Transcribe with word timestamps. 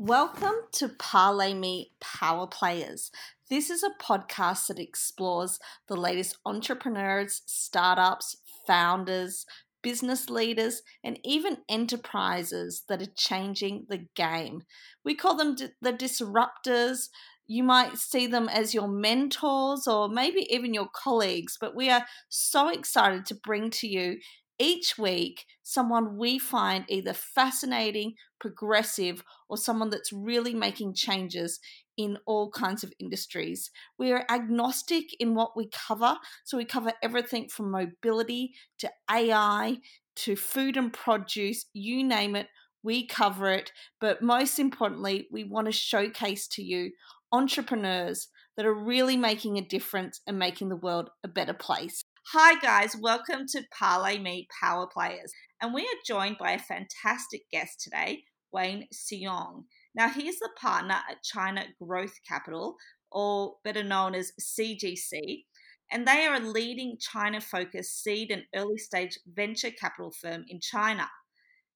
Welcome 0.00 0.54
to 0.74 0.90
Parlay 0.90 1.54
Me 1.54 1.90
Power 2.00 2.46
Players. 2.46 3.10
This 3.50 3.68
is 3.68 3.82
a 3.82 4.00
podcast 4.00 4.68
that 4.68 4.78
explores 4.78 5.58
the 5.88 5.96
latest 5.96 6.38
entrepreneurs, 6.46 7.42
startups, 7.46 8.36
founders, 8.64 9.44
business 9.82 10.30
leaders, 10.30 10.82
and 11.02 11.18
even 11.24 11.58
enterprises 11.68 12.84
that 12.88 13.02
are 13.02 13.12
changing 13.16 13.86
the 13.88 14.06
game. 14.14 14.62
We 15.04 15.16
call 15.16 15.34
them 15.34 15.56
the 15.82 15.92
disruptors. 15.92 17.08
You 17.48 17.64
might 17.64 17.98
see 17.98 18.28
them 18.28 18.48
as 18.48 18.72
your 18.72 18.86
mentors 18.86 19.88
or 19.88 20.08
maybe 20.08 20.46
even 20.48 20.74
your 20.74 20.88
colleagues, 20.94 21.56
but 21.60 21.74
we 21.74 21.90
are 21.90 22.06
so 22.28 22.68
excited 22.68 23.26
to 23.26 23.34
bring 23.34 23.70
to 23.70 23.88
you 23.88 24.18
each 24.58 24.98
week 24.98 25.44
someone 25.62 26.16
we 26.16 26.38
find 26.38 26.84
either 26.88 27.12
fascinating, 27.12 28.14
progressive, 28.40 29.22
or 29.48 29.56
someone 29.56 29.90
that's 29.90 30.12
really 30.12 30.54
making 30.54 30.94
changes 30.94 31.60
in 31.96 32.16
all 32.26 32.50
kinds 32.50 32.84
of 32.84 32.92
industries. 32.98 33.70
We 33.98 34.12
are 34.12 34.24
agnostic 34.30 35.06
in 35.20 35.34
what 35.34 35.56
we 35.56 35.68
cover, 35.68 36.16
so 36.44 36.56
we 36.56 36.64
cover 36.64 36.92
everything 37.02 37.48
from 37.48 37.70
mobility 37.70 38.52
to 38.78 38.90
AI 39.10 39.78
to 40.16 40.36
food 40.36 40.76
and 40.76 40.92
produce, 40.92 41.66
you 41.72 42.02
name 42.02 42.34
it, 42.34 42.48
we 42.82 43.06
cover 43.06 43.50
it. 43.50 43.72
But 44.00 44.22
most 44.22 44.58
importantly, 44.58 45.28
we 45.30 45.44
want 45.44 45.66
to 45.66 45.72
showcase 45.72 46.48
to 46.48 46.62
you 46.62 46.92
entrepreneurs 47.32 48.28
that 48.56 48.66
are 48.66 48.74
really 48.74 49.16
making 49.16 49.58
a 49.58 49.62
difference 49.62 50.20
and 50.26 50.38
making 50.38 50.68
the 50.68 50.76
world 50.76 51.10
a 51.22 51.28
better 51.28 51.52
place. 51.52 52.02
Hi, 52.32 52.60
guys, 52.60 52.94
welcome 52.94 53.46
to 53.52 53.62
Parlay 53.72 54.18
Me 54.18 54.46
Power 54.60 54.86
Players. 54.86 55.32
And 55.62 55.72
we 55.72 55.80
are 55.80 56.04
joined 56.06 56.36
by 56.36 56.50
a 56.50 56.58
fantastic 56.58 57.48
guest 57.50 57.80
today, 57.80 58.24
Wayne 58.52 58.86
Shiong. 58.92 59.64
Now, 59.94 60.10
he's 60.10 60.38
the 60.38 60.50
partner 60.60 60.96
at 61.08 61.22
China 61.22 61.64
Growth 61.82 62.12
Capital, 62.28 62.76
or 63.10 63.54
better 63.64 63.82
known 63.82 64.14
as 64.14 64.32
CGC, 64.38 65.44
and 65.90 66.06
they 66.06 66.26
are 66.26 66.34
a 66.34 66.40
leading 66.40 66.98
China 67.00 67.40
focused 67.40 68.02
seed 68.02 68.30
and 68.30 68.42
early 68.54 68.76
stage 68.76 69.18
venture 69.26 69.70
capital 69.70 70.10
firm 70.10 70.44
in 70.48 70.60
China. 70.60 71.08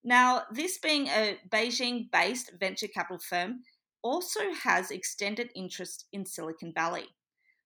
Now, 0.04 0.42
this 0.52 0.76
being 0.76 1.06
a 1.06 1.38
Beijing 1.48 2.10
based 2.12 2.52
venture 2.60 2.88
capital 2.88 3.20
firm, 3.26 3.60
also 4.02 4.52
has 4.52 4.90
extended 4.90 5.48
interest 5.54 6.08
in 6.12 6.26
Silicon 6.26 6.74
Valley. 6.74 7.06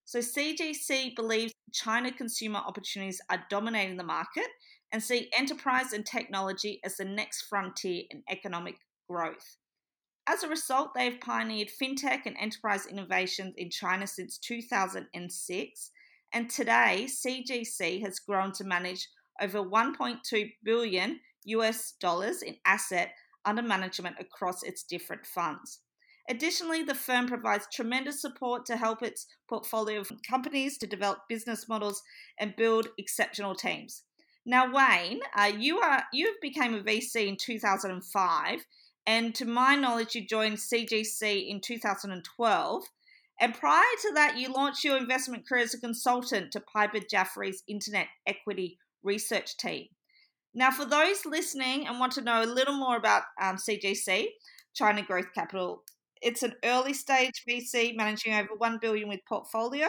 So 0.06 0.20
CGC 0.20 1.16
believes 1.16 1.52
China 1.72 2.12
consumer 2.12 2.60
opportunities 2.64 3.20
are 3.28 3.44
dominating 3.50 3.96
the 3.96 4.04
market 4.04 4.46
and 4.92 5.02
see 5.02 5.30
enterprise 5.36 5.92
and 5.92 6.06
technology 6.06 6.80
as 6.84 6.96
the 6.96 7.04
next 7.04 7.42
frontier 7.48 8.04
in 8.10 8.22
economic 8.30 8.76
growth. 9.10 9.56
As 10.28 10.44
a 10.44 10.48
result, 10.48 10.90
they 10.94 11.10
have 11.10 11.20
pioneered 11.20 11.70
fintech 11.70 12.20
and 12.24 12.36
enterprise 12.38 12.86
innovations 12.86 13.54
in 13.56 13.68
China 13.68 14.06
since 14.06 14.38
2006, 14.38 15.90
and 16.32 16.50
today 16.50 17.08
CGC 17.08 18.00
has 18.02 18.20
grown 18.20 18.52
to 18.52 18.64
manage 18.64 19.08
over 19.40 19.58
1.2 19.58 20.52
billion 20.64 21.20
US 21.46 21.94
dollars 22.00 22.42
in 22.42 22.56
asset 22.64 23.10
under 23.44 23.62
management 23.62 24.16
across 24.20 24.62
its 24.62 24.84
different 24.84 25.26
funds. 25.26 25.80
Additionally, 26.28 26.82
the 26.82 26.94
firm 26.94 27.28
provides 27.28 27.68
tremendous 27.72 28.20
support 28.20 28.66
to 28.66 28.76
help 28.76 29.02
its 29.02 29.26
portfolio 29.48 30.00
of 30.00 30.10
companies 30.28 30.76
to 30.78 30.86
develop 30.86 31.20
business 31.28 31.68
models 31.68 32.02
and 32.38 32.56
build 32.56 32.88
exceptional 32.98 33.54
teams. 33.54 34.02
Now, 34.44 34.72
Wayne, 34.72 35.20
uh, 35.36 35.52
you 35.56 35.78
are 35.78 36.04
you 36.12 36.34
became 36.40 36.74
a 36.74 36.80
VC 36.80 37.26
in 37.26 37.36
2005, 37.36 38.66
and 39.06 39.34
to 39.36 39.44
my 39.44 39.76
knowledge, 39.76 40.14
you 40.14 40.26
joined 40.26 40.58
CGC 40.58 41.48
in 41.48 41.60
2012. 41.60 42.84
And 43.38 43.54
prior 43.54 43.82
to 44.02 44.12
that, 44.14 44.38
you 44.38 44.52
launched 44.52 44.82
your 44.82 44.96
investment 44.96 45.46
career 45.46 45.64
as 45.64 45.74
a 45.74 45.80
consultant 45.80 46.52
to 46.52 46.60
Piper 46.60 47.00
Jaffray's 47.00 47.62
Internet 47.68 48.06
Equity 48.26 48.78
Research 49.02 49.56
Team. 49.58 49.86
Now, 50.54 50.70
for 50.70 50.86
those 50.86 51.26
listening 51.26 51.86
and 51.86 52.00
want 52.00 52.12
to 52.12 52.22
know 52.22 52.42
a 52.42 52.46
little 52.46 52.74
more 52.74 52.96
about 52.96 53.24
um, 53.40 53.56
CGC, 53.56 54.28
China 54.74 55.02
Growth 55.02 55.34
Capital 55.34 55.82
it's 56.22 56.42
an 56.42 56.54
early 56.64 56.94
stage 56.94 57.44
VC 57.48 57.96
managing 57.96 58.34
over 58.34 58.50
1 58.56 58.78
billion 58.80 59.08
with 59.08 59.20
portfolio 59.28 59.86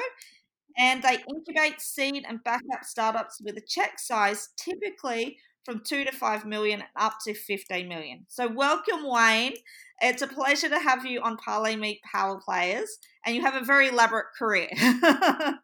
and 0.78 1.02
they 1.02 1.18
incubate 1.30 1.82
seed 1.82 2.26
and 2.28 2.44
backup 2.44 2.84
startups 2.84 3.42
with 3.42 3.58
a 3.58 3.62
check 3.68 4.00
size 4.00 4.50
typically 4.58 5.38
from 5.66 5.82
2 5.84 6.06
to 6.06 6.12
5 6.12 6.46
million 6.46 6.80
and 6.80 6.90
up 6.96 7.16
to 7.26 7.34
15 7.34 7.88
million. 7.88 8.26
So 8.30 8.48
welcome 8.48 9.02
Wayne. 9.04 9.54
It's 10.02 10.22
a 10.22 10.28
pleasure 10.28 10.70
to 10.70 10.80
have 10.80 11.06
you 11.06 11.22
on 11.22 11.38
Parlay 11.38 11.76
Me 11.76 12.00
Power 12.10 12.40
Players 12.44 12.98
and 13.26 13.36
you 13.36 13.42
have 13.42 13.56
a 13.56 13.66
very 13.66 13.90
elaborate 13.90 14.28
career. 14.38 14.70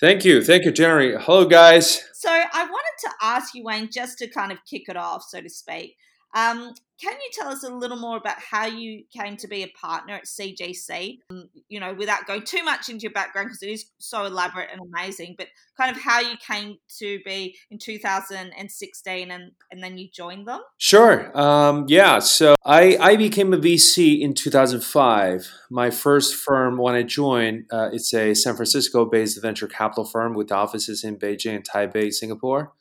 Thank 0.00 0.24
you. 0.24 0.42
Thank 0.42 0.64
you, 0.64 0.72
Jerry. 0.72 1.16
Hello, 1.16 1.44
guys. 1.44 2.02
So, 2.12 2.28
I 2.28 2.64
wanted 2.64 2.98
to 3.02 3.10
ask 3.22 3.54
you, 3.54 3.62
Wayne, 3.62 3.88
just 3.92 4.18
to 4.18 4.28
kind 4.28 4.50
of 4.50 4.58
kick 4.68 4.88
it 4.88 4.96
off, 4.96 5.22
so 5.28 5.40
to 5.40 5.48
speak. 5.48 5.96
Um, 6.34 6.74
can 7.02 7.14
you 7.14 7.30
tell 7.32 7.48
us 7.48 7.64
a 7.64 7.68
little 7.68 7.96
more 7.96 8.16
about 8.16 8.38
how 8.38 8.66
you 8.66 9.02
came 9.12 9.36
to 9.38 9.48
be 9.48 9.64
a 9.64 9.68
partner 9.68 10.14
at 10.14 10.26
CGC? 10.26 11.18
Um, 11.30 11.48
you 11.68 11.80
know, 11.80 11.94
without 11.94 12.26
going 12.28 12.44
too 12.44 12.62
much 12.62 12.88
into 12.88 13.02
your 13.02 13.10
background 13.10 13.48
because 13.48 13.62
it 13.62 13.70
is 13.70 13.86
so 13.98 14.24
elaborate 14.24 14.68
and 14.70 14.80
amazing, 14.80 15.34
but 15.36 15.48
kind 15.76 15.94
of 15.94 16.00
how 16.00 16.20
you 16.20 16.36
came 16.36 16.78
to 17.00 17.18
be 17.24 17.56
in 17.72 17.78
2016 17.78 19.30
and, 19.32 19.50
and 19.72 19.82
then 19.82 19.98
you 19.98 20.08
joined 20.12 20.46
them? 20.46 20.60
Sure. 20.78 21.36
Um, 21.36 21.86
yeah. 21.88 22.20
So 22.20 22.54
I, 22.64 22.96
I 22.98 23.16
became 23.16 23.52
a 23.52 23.58
VC 23.58 24.20
in 24.20 24.32
2005. 24.32 25.50
My 25.70 25.90
first 25.90 26.36
firm 26.36 26.78
when 26.78 26.94
I 26.94 27.02
joined, 27.02 27.64
uh, 27.72 27.90
it's 27.92 28.14
a 28.14 28.32
San 28.34 28.54
Francisco 28.54 29.06
based 29.06 29.42
venture 29.42 29.66
capital 29.66 30.04
firm 30.04 30.34
with 30.34 30.52
offices 30.52 31.02
in 31.02 31.18
Beijing 31.18 31.56
and 31.56 31.68
Taipei, 31.68 32.12
Singapore. 32.12 32.72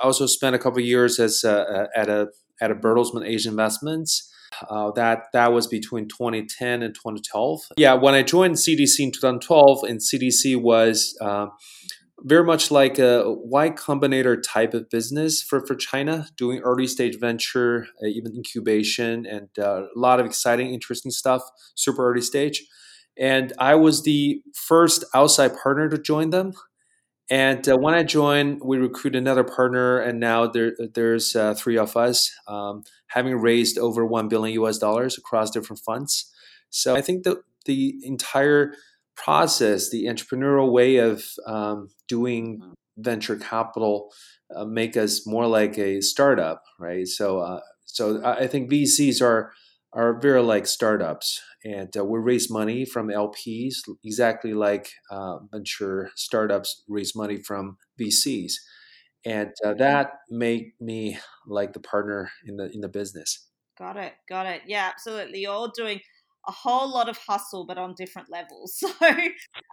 I 0.00 0.06
also 0.06 0.26
spent 0.26 0.56
a 0.56 0.58
couple 0.58 0.80
years 0.80 1.18
as 1.18 1.44
uh, 1.44 1.88
at 1.94 2.08
a 2.08 2.28
at 2.60 2.70
Bertelsmann 2.80 3.26
Asian 3.26 3.52
Investments. 3.52 4.32
Uh, 4.68 4.90
that 4.92 5.24
that 5.32 5.52
was 5.52 5.66
between 5.66 6.08
2010 6.08 6.82
and 6.82 6.94
2012. 6.94 7.60
Yeah, 7.76 7.94
when 7.94 8.14
I 8.14 8.22
joined 8.22 8.54
CGC 8.54 9.00
in 9.00 9.12
2012, 9.12 9.84
and 9.84 10.00
CGC 10.00 10.60
was 10.60 11.16
uh, 11.20 11.48
very 12.22 12.44
much 12.44 12.70
like 12.70 12.98
a 12.98 13.24
Y 13.26 13.70
Combinator 13.70 14.40
type 14.42 14.74
of 14.74 14.90
business 14.90 15.42
for, 15.42 15.64
for 15.66 15.74
China, 15.74 16.26
doing 16.36 16.60
early 16.60 16.86
stage 16.86 17.18
venture, 17.18 17.86
uh, 18.02 18.06
even 18.06 18.34
incubation, 18.34 19.26
and 19.26 19.48
uh, 19.58 19.82
a 19.94 19.98
lot 19.98 20.18
of 20.18 20.26
exciting, 20.26 20.72
interesting 20.72 21.12
stuff, 21.12 21.42
super 21.74 22.10
early 22.10 22.22
stage. 22.22 22.64
And 23.16 23.52
I 23.58 23.74
was 23.74 24.02
the 24.02 24.42
first 24.54 25.04
outside 25.14 25.56
partner 25.56 25.88
to 25.88 25.98
join 25.98 26.30
them. 26.30 26.52
And 27.30 27.68
uh, 27.68 27.76
when 27.76 27.94
I 27.94 28.04
joined, 28.04 28.62
we 28.64 28.78
recruited 28.78 29.20
another 29.20 29.44
partner, 29.44 29.98
and 29.98 30.18
now 30.18 30.46
there, 30.46 30.72
there's 30.94 31.36
uh, 31.36 31.54
three 31.54 31.76
of 31.76 31.96
us, 31.96 32.30
um, 32.46 32.84
having 33.08 33.36
raised 33.36 33.78
over 33.78 34.04
one 34.06 34.28
billion 34.28 34.60
US 34.62 34.78
dollars 34.78 35.18
across 35.18 35.50
different 35.50 35.82
funds. 35.84 36.32
So 36.70 36.96
I 36.96 37.02
think 37.02 37.24
the 37.24 37.42
the 37.66 37.96
entire 38.02 38.72
process, 39.14 39.90
the 39.90 40.04
entrepreneurial 40.04 40.72
way 40.72 40.96
of 40.96 41.24
um, 41.46 41.88
doing 42.06 42.62
venture 42.96 43.36
capital, 43.36 44.10
uh, 44.54 44.64
make 44.64 44.96
us 44.96 45.26
more 45.26 45.46
like 45.46 45.76
a 45.78 46.00
startup, 46.00 46.62
right? 46.78 47.06
So 47.06 47.40
uh, 47.40 47.60
so 47.84 48.24
I 48.24 48.46
think 48.46 48.70
VCs 48.70 49.20
are 49.20 49.52
are 49.92 50.20
very 50.20 50.42
like 50.42 50.66
startups 50.66 51.40
and 51.64 51.94
uh, 51.96 52.04
we 52.04 52.18
raise 52.18 52.50
money 52.50 52.84
from 52.84 53.08
LPs, 53.08 53.76
exactly 54.04 54.54
like 54.54 54.90
uh, 55.10 55.38
venture 55.50 56.10
startups 56.14 56.84
raise 56.88 57.16
money 57.16 57.38
from 57.38 57.78
VCs, 58.00 58.52
and 59.24 59.50
uh, 59.64 59.74
that 59.74 60.10
made 60.30 60.72
me 60.80 61.18
like 61.46 61.72
the 61.72 61.80
partner 61.80 62.30
in 62.46 62.56
the 62.56 62.70
in 62.72 62.80
the 62.80 62.88
business. 62.88 63.48
Got 63.78 63.96
it, 63.96 64.14
got 64.28 64.46
it. 64.46 64.62
Yeah, 64.66 64.88
absolutely. 64.90 65.40
You're 65.40 65.52
all 65.52 65.70
doing 65.70 66.00
a 66.46 66.52
whole 66.52 66.90
lot 66.90 67.08
of 67.08 67.18
hustle, 67.18 67.66
but 67.66 67.78
on 67.78 67.94
different 67.96 68.28
levels. 68.30 68.82
So, 68.98 69.08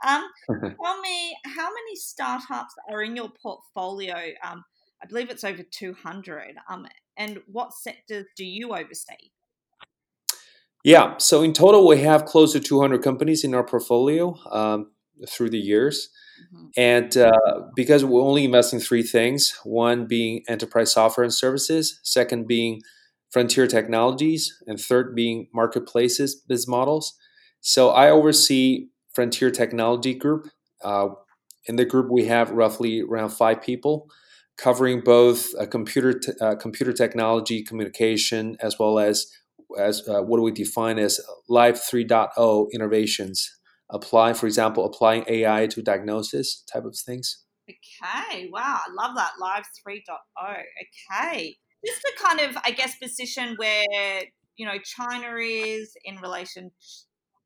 um, 0.05 0.27
tell 0.83 1.01
me, 1.01 1.37
how 1.45 1.69
many 1.69 1.95
startups 1.95 2.73
are 2.91 3.01
in 3.01 3.15
your 3.15 3.31
portfolio? 3.41 4.15
Um, 4.43 4.63
I 5.01 5.07
believe 5.07 5.29
it's 5.29 5.43
over 5.43 5.63
200. 5.63 6.55
Um, 6.69 6.85
and 7.17 7.39
what 7.47 7.73
sectors 7.73 8.25
do 8.35 8.45
you 8.45 8.73
oversee? 8.73 9.31
Yeah. 10.85 11.15
So 11.17 11.41
in 11.41 11.51
total, 11.51 11.87
we 11.87 12.01
have 12.01 12.25
close 12.25 12.53
to 12.53 12.59
200 12.59 13.01
companies 13.01 13.43
in 13.43 13.55
our 13.55 13.63
portfolio 13.63 14.37
um, 14.51 14.91
through 15.27 15.49
the 15.49 15.57
years. 15.57 16.09
Mm-hmm. 16.53 16.65
And 16.77 17.17
uh, 17.17 17.61
because 17.75 18.05
we're 18.05 18.21
only 18.21 18.45
invest 18.45 18.71
in 18.71 18.79
three 18.79 19.01
things 19.01 19.57
one 19.63 20.05
being 20.05 20.43
enterprise 20.47 20.93
software 20.93 21.23
and 21.23 21.33
services, 21.33 21.99
second 22.03 22.47
being 22.47 22.81
frontier 23.31 23.65
technologies, 23.65 24.55
and 24.67 24.79
third 24.79 25.15
being 25.15 25.47
marketplaces 25.55 26.35
business 26.35 26.67
models. 26.67 27.15
So 27.61 27.89
I 27.89 28.11
oversee 28.11 28.89
Frontier 29.11 29.49
Technology 29.49 30.13
Group. 30.13 30.49
Uh, 30.83 31.07
in 31.65 31.77
the 31.77 31.85
group, 31.85 32.11
we 32.11 32.25
have 32.25 32.51
roughly 32.51 33.01
around 33.01 33.29
five 33.29 33.59
people 33.59 34.07
covering 34.55 35.01
both 35.01 35.47
a 35.57 35.65
computer, 35.65 36.13
t- 36.13 36.31
uh, 36.39 36.55
computer 36.55 36.93
technology, 36.93 37.63
communication, 37.63 38.55
as 38.59 38.77
well 38.77 38.99
as 38.99 39.25
as 39.77 40.07
uh, 40.07 40.21
what 40.21 40.37
do 40.37 40.43
we 40.43 40.51
define 40.51 40.99
as 40.99 41.19
live 41.49 41.75
3.0 41.75 42.67
innovations? 42.73 43.49
Apply 43.89 44.33
for 44.33 44.47
example 44.47 44.85
applying 44.85 45.23
ai 45.27 45.67
to 45.67 45.81
diagnosis 45.81 46.63
type 46.71 46.85
of 46.85 46.97
things? 46.97 47.43
Okay 47.69 48.49
wow 48.51 48.79
i 48.85 48.91
love 48.93 49.15
that 49.15 49.33
live 49.39 49.63
3.0 49.87 50.01
okay. 50.47 51.57
Just 51.85 52.01
to 52.01 52.11
kind 52.23 52.39
of 52.39 52.57
i 52.65 52.71
guess 52.71 52.95
position 52.97 53.55
where 53.57 54.23
you 54.57 54.65
know 54.65 54.77
china 54.83 55.35
is 55.37 55.95
in 56.03 56.17
relation 56.17 56.71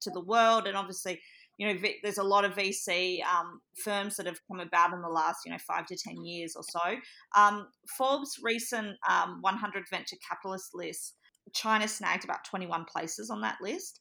to 0.01 0.09
the 0.11 0.21
world 0.21 0.65
and 0.65 0.77
obviously 0.77 1.19
you 1.59 1.67
know, 1.67 1.79
there's 2.01 2.17
a 2.17 2.23
lot 2.23 2.45
of 2.45 2.53
VC 2.53 3.21
um, 3.25 3.59
firms 3.83 4.15
that 4.15 4.25
have 4.25 4.39
come 4.47 4.61
about 4.61 4.93
in 4.93 5.01
the 5.01 5.09
last, 5.09 5.39
you 5.45 5.51
know, 5.51 5.57
five 5.67 5.85
to 5.87 5.97
10 5.97 6.23
years 6.23 6.55
or 6.55 6.63
so. 6.63 6.95
Um, 7.35 7.67
Forbes' 7.97 8.39
recent 8.41 8.95
um, 9.09 9.39
100 9.41 9.83
venture 9.91 10.15
capitalist 10.27 10.69
list, 10.73 11.15
China 11.53 11.87
snagged 11.87 12.23
about 12.23 12.43
21 12.45 12.85
places 12.85 13.29
on 13.29 13.41
that 13.41 13.57
list. 13.61 13.99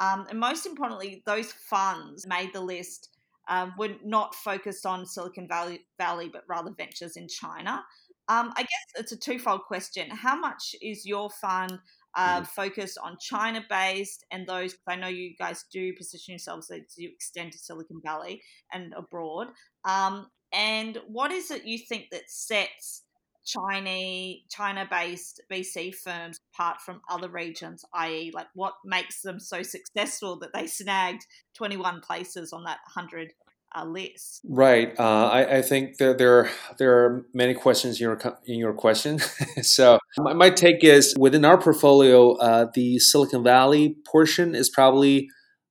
Um, 0.00 0.26
and 0.30 0.38
most 0.38 0.66
importantly, 0.66 1.22
those 1.26 1.52
funds 1.52 2.26
made 2.26 2.52
the 2.52 2.60
list 2.60 3.10
um, 3.48 3.74
were 3.78 3.94
not 4.04 4.34
focused 4.34 4.86
on 4.86 5.06
Silicon 5.06 5.48
Valley, 5.48 5.80
Valley, 5.98 6.30
but 6.32 6.44
rather 6.48 6.70
ventures 6.76 7.16
in 7.16 7.26
China. 7.28 7.82
Um, 8.28 8.52
I 8.56 8.62
guess 8.62 8.86
it's 8.96 9.12
a 9.12 9.16
twofold 9.16 9.62
question. 9.62 10.10
How 10.10 10.38
much 10.38 10.74
is 10.82 11.06
your 11.06 11.30
fund 11.30 11.78
uh, 12.14 12.42
mm-hmm. 12.42 13.06
on 13.06 13.16
China 13.20 13.64
based 13.70 14.24
and 14.30 14.46
those, 14.46 14.76
I 14.86 14.96
know 14.96 15.08
you 15.08 15.34
guys 15.38 15.64
do 15.72 15.94
position 15.94 16.32
yourselves 16.32 16.70
as 16.70 16.80
you 16.96 17.10
extend 17.10 17.52
to 17.52 17.58
Silicon 17.58 18.00
Valley 18.04 18.42
and 18.72 18.92
abroad. 18.94 19.48
Um, 19.84 20.26
and 20.52 20.98
what 21.06 21.30
is 21.30 21.50
it 21.50 21.64
you 21.64 21.78
think 21.78 22.06
that 22.10 22.28
sets 22.28 23.02
Chinese 23.48 24.42
China-based 24.50 25.40
VC 25.50 25.94
firms 25.94 26.38
apart 26.52 26.80
from 26.80 27.00
other 27.10 27.30
regions, 27.30 27.84
i.e., 27.94 28.30
like 28.34 28.48
what 28.54 28.74
makes 28.84 29.22
them 29.22 29.40
so 29.40 29.62
successful 29.62 30.38
that 30.38 30.52
they 30.52 30.66
snagged 30.66 31.24
21 31.56 32.00
places 32.00 32.52
on 32.52 32.64
that 32.64 32.78
100 32.94 33.32
uh, 33.74 33.84
list? 33.84 34.42
Right. 34.44 34.94
Uh, 34.98 35.28
I, 35.28 35.58
I, 35.58 35.62
think 35.62 35.98
that 35.98 36.18
there 36.18 36.50
there 36.78 37.04
are 37.04 37.26
many 37.34 37.54
questions 37.54 38.00
in 38.00 38.04
your 38.04 38.18
in 38.46 38.58
your 38.58 38.72
question. 38.72 39.18
so 39.62 39.98
my, 40.18 40.32
my, 40.32 40.50
take 40.50 40.82
is 40.84 41.14
within 41.18 41.44
our 41.44 41.58
portfolio, 41.58 42.32
uh, 42.36 42.66
the 42.74 42.98
Silicon 42.98 43.42
Valley 43.42 43.96
portion 44.06 44.54
is 44.54 44.68
probably 44.70 45.28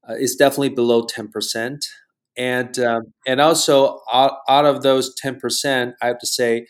uh, 0.08 0.14
is 0.14 0.36
definitely 0.36 0.70
below 0.70 1.06
ten 1.06 1.28
percent, 1.28 1.86
and 2.38 2.78
um, 2.80 3.14
and 3.26 3.42
also 3.42 4.02
out, 4.12 4.40
out 4.48 4.66
of 4.66 4.84
those 4.84 5.14
ten 5.16 5.40
percent, 5.40 5.96
I 6.02 6.08
have 6.08 6.20
to 6.20 6.28
say. 6.28 6.68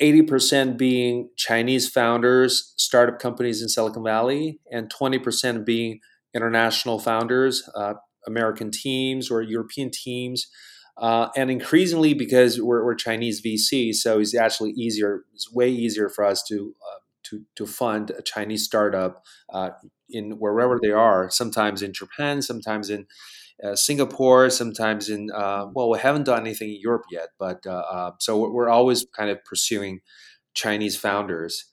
80% 0.00 0.76
being 0.76 1.30
Chinese 1.36 1.88
founders, 1.88 2.72
startup 2.76 3.18
companies 3.18 3.62
in 3.62 3.68
Silicon 3.68 4.04
Valley, 4.04 4.60
and 4.70 4.92
20% 4.92 5.64
being 5.64 6.00
international 6.34 6.98
founders, 6.98 7.68
uh, 7.74 7.94
American 8.26 8.70
teams 8.70 9.30
or 9.30 9.42
European 9.42 9.90
teams. 9.90 10.46
Uh, 10.96 11.28
and 11.36 11.50
increasingly, 11.50 12.12
because 12.12 12.60
we're, 12.60 12.84
we're, 12.84 12.94
Chinese 12.94 13.40
VC, 13.40 13.94
so 13.94 14.18
it's 14.18 14.34
actually 14.34 14.70
easier. 14.72 15.22
It's 15.32 15.52
way 15.52 15.70
easier 15.70 16.08
for 16.08 16.24
us 16.24 16.42
to 16.48 16.74
uh, 16.82 16.98
to 17.22 17.44
to 17.54 17.66
fund 17.66 18.10
a 18.10 18.20
Chinese 18.20 18.64
startup 18.64 19.24
uh, 19.52 19.70
in 20.10 20.32
wherever 20.40 20.76
they 20.82 20.90
are. 20.90 21.30
Sometimes 21.30 21.82
in 21.82 21.92
Japan, 21.92 22.42
sometimes 22.42 22.90
in 22.90 23.06
uh, 23.64 23.74
Singapore, 23.74 24.50
sometimes 24.50 25.08
in 25.08 25.30
uh, 25.34 25.66
well, 25.74 25.90
we 25.90 25.98
haven't 25.98 26.24
done 26.24 26.40
anything 26.40 26.68
in 26.70 26.80
Europe 26.80 27.04
yet, 27.10 27.28
but 27.38 27.66
uh, 27.66 28.12
so 28.20 28.50
we're 28.50 28.68
always 28.68 29.06
kind 29.16 29.30
of 29.30 29.42
pursuing 29.44 30.00
Chinese 30.54 30.96
founders. 30.96 31.64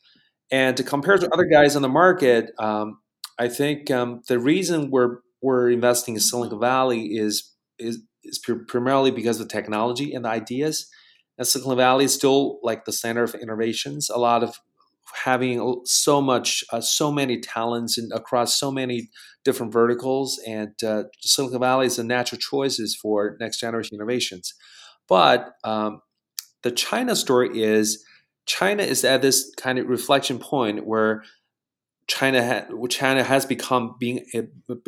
And 0.52 0.78
to 0.78 0.84
compare 0.84 1.18
to 1.18 1.34
other 1.34 1.46
guys 1.46 1.76
on 1.76 1.82
the 1.82 1.90
market, 1.90 2.52
um, 2.60 3.00
I 3.40 3.48
think 3.48 3.92
um, 3.92 4.22
the 4.28 4.40
reason 4.40 4.90
we're 4.92 5.20
we're 5.42 5.70
investing 5.70 6.16
in 6.16 6.22
Silicon 6.22 6.60
Valley 6.60 7.16
is 7.18 7.52
is 7.78 8.02
is 8.24 8.40
primarily 8.68 9.12
because 9.12 9.40
of 9.40 9.48
technology 9.48 10.14
and 10.14 10.26
the 10.26 10.30
ideas. 10.30 10.88
And 11.38 11.48
Silicon 11.48 11.78
Valley 11.78 12.06
is 12.06 12.14
still 12.14 12.60
like 12.64 12.86
the 12.86 12.92
center 12.92 13.24
of 13.24 13.36
innovations. 13.36 14.10
A 14.10 14.18
lot 14.18 14.44
of 14.44 14.60
having 15.24 15.82
so 15.86 16.22
much, 16.22 16.64
uh, 16.72 16.82
so 16.82 17.12
many 17.12 17.40
talents 17.40 17.98
and 17.98 18.12
across 18.14 18.60
so 18.60 18.72
many 18.72 19.10
different 19.44 19.72
verticals, 19.72 20.40
and 20.48 20.72
uh, 20.84 21.04
Silicon 21.22 21.60
Valley 21.60 21.86
is 21.86 22.00
a 22.00 22.04
natural 22.04 22.40
choices 22.40 22.96
for 22.96 23.38
next 23.40 23.60
generation 23.60 23.96
innovations. 23.96 24.54
But 25.08 25.54
um, 25.64 26.02
the 26.64 26.72
China 26.72 27.16
story 27.16 27.62
is 27.62 28.04
China 28.46 28.84
is 28.84 29.04
at 29.04 29.22
this 29.22 29.52
kind 29.58 29.80
of 29.80 29.88
reflection 29.88 30.40
point 30.40 30.86
where 30.86 31.24
China 32.08 32.46
ha- 32.46 32.88
China 32.88 33.24
has 33.24 33.48
become 33.48 33.96
being 34.00 34.26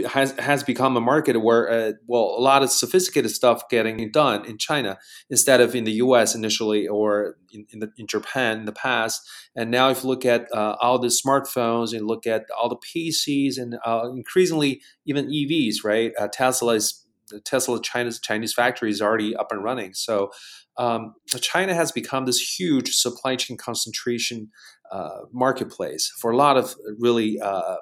has 0.07 0.31
has 0.33 0.63
become 0.63 0.95
a 0.95 1.01
market 1.01 1.41
where 1.41 1.69
uh, 1.69 1.91
well 2.05 2.35
a 2.37 2.41
lot 2.41 2.61
of 2.61 2.69
sophisticated 2.69 3.31
stuff 3.31 3.67
getting 3.69 4.11
done 4.11 4.45
in 4.45 4.59
China 4.59 4.99
instead 5.29 5.59
of 5.59 5.73
in 5.73 5.83
the 5.83 5.93
U.S. 5.93 6.35
initially 6.35 6.87
or 6.87 7.37
in 7.51 7.65
in, 7.71 7.79
the, 7.79 7.91
in 7.97 8.05
Japan 8.05 8.59
in 8.59 8.65
the 8.65 8.71
past. 8.71 9.27
And 9.55 9.71
now 9.71 9.89
if 9.89 10.03
you 10.03 10.09
look 10.09 10.25
at 10.25 10.47
uh, 10.53 10.75
all 10.79 10.99
the 10.99 11.07
smartphones 11.07 11.91
and 11.91 12.05
look 12.05 12.27
at 12.27 12.45
all 12.55 12.69
the 12.69 12.77
PCs 12.77 13.57
and 13.57 13.79
uh, 13.83 14.11
increasingly 14.11 14.81
even 15.05 15.27
EVs, 15.27 15.83
right? 15.83 16.11
Uh, 16.19 16.27
Tesla 16.27 16.75
is 16.75 17.06
Tesla 17.45 17.81
China's 17.81 18.19
Chinese 18.19 18.53
factory 18.53 18.89
is 18.89 19.01
already 19.01 19.35
up 19.35 19.51
and 19.51 19.63
running. 19.63 19.93
So 19.93 20.31
um, 20.77 21.15
China 21.41 21.73
has 21.73 21.91
become 21.91 22.25
this 22.25 22.39
huge 22.39 22.93
supply 22.93 23.35
chain 23.35 23.57
concentration 23.57 24.49
uh, 24.91 25.21
marketplace 25.31 26.11
for 26.19 26.31
a 26.31 26.37
lot 26.37 26.57
of 26.57 26.75
really 26.99 27.39
uh, 27.39 27.77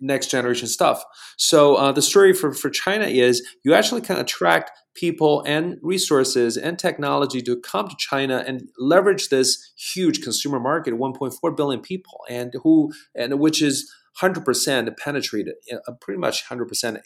next 0.00 0.30
generation 0.30 0.66
stuff. 0.66 1.04
So 1.38 1.76
uh, 1.76 1.92
the 1.92 2.02
story 2.02 2.32
for, 2.32 2.52
for 2.52 2.68
China 2.68 3.06
is 3.06 3.46
you 3.64 3.72
actually 3.72 4.00
can 4.00 4.16
attract 4.16 4.72
people 4.94 5.42
and 5.46 5.78
resources 5.80 6.56
and 6.56 6.78
technology 6.78 7.40
to 7.42 7.58
come 7.60 7.88
to 7.88 7.96
China 7.98 8.44
and 8.46 8.68
leverage 8.78 9.28
this 9.28 9.72
huge 9.76 10.22
consumer 10.22 10.60
market, 10.60 10.94
1.4 10.94 11.56
billion 11.56 11.80
people, 11.80 12.20
and 12.28 12.52
who 12.62 12.92
and 13.14 13.38
which 13.38 13.62
is 13.62 13.90
100% 14.20 14.96
penetrated, 14.98 15.54
uh, 15.72 15.92
pretty 16.00 16.18
much 16.18 16.44
100%. 16.48 16.98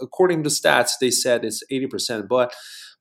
According 0.00 0.42
to 0.42 0.48
stats, 0.48 0.92
they 1.00 1.10
said 1.10 1.44
it's 1.44 1.62
80%, 1.70 2.28
but 2.28 2.54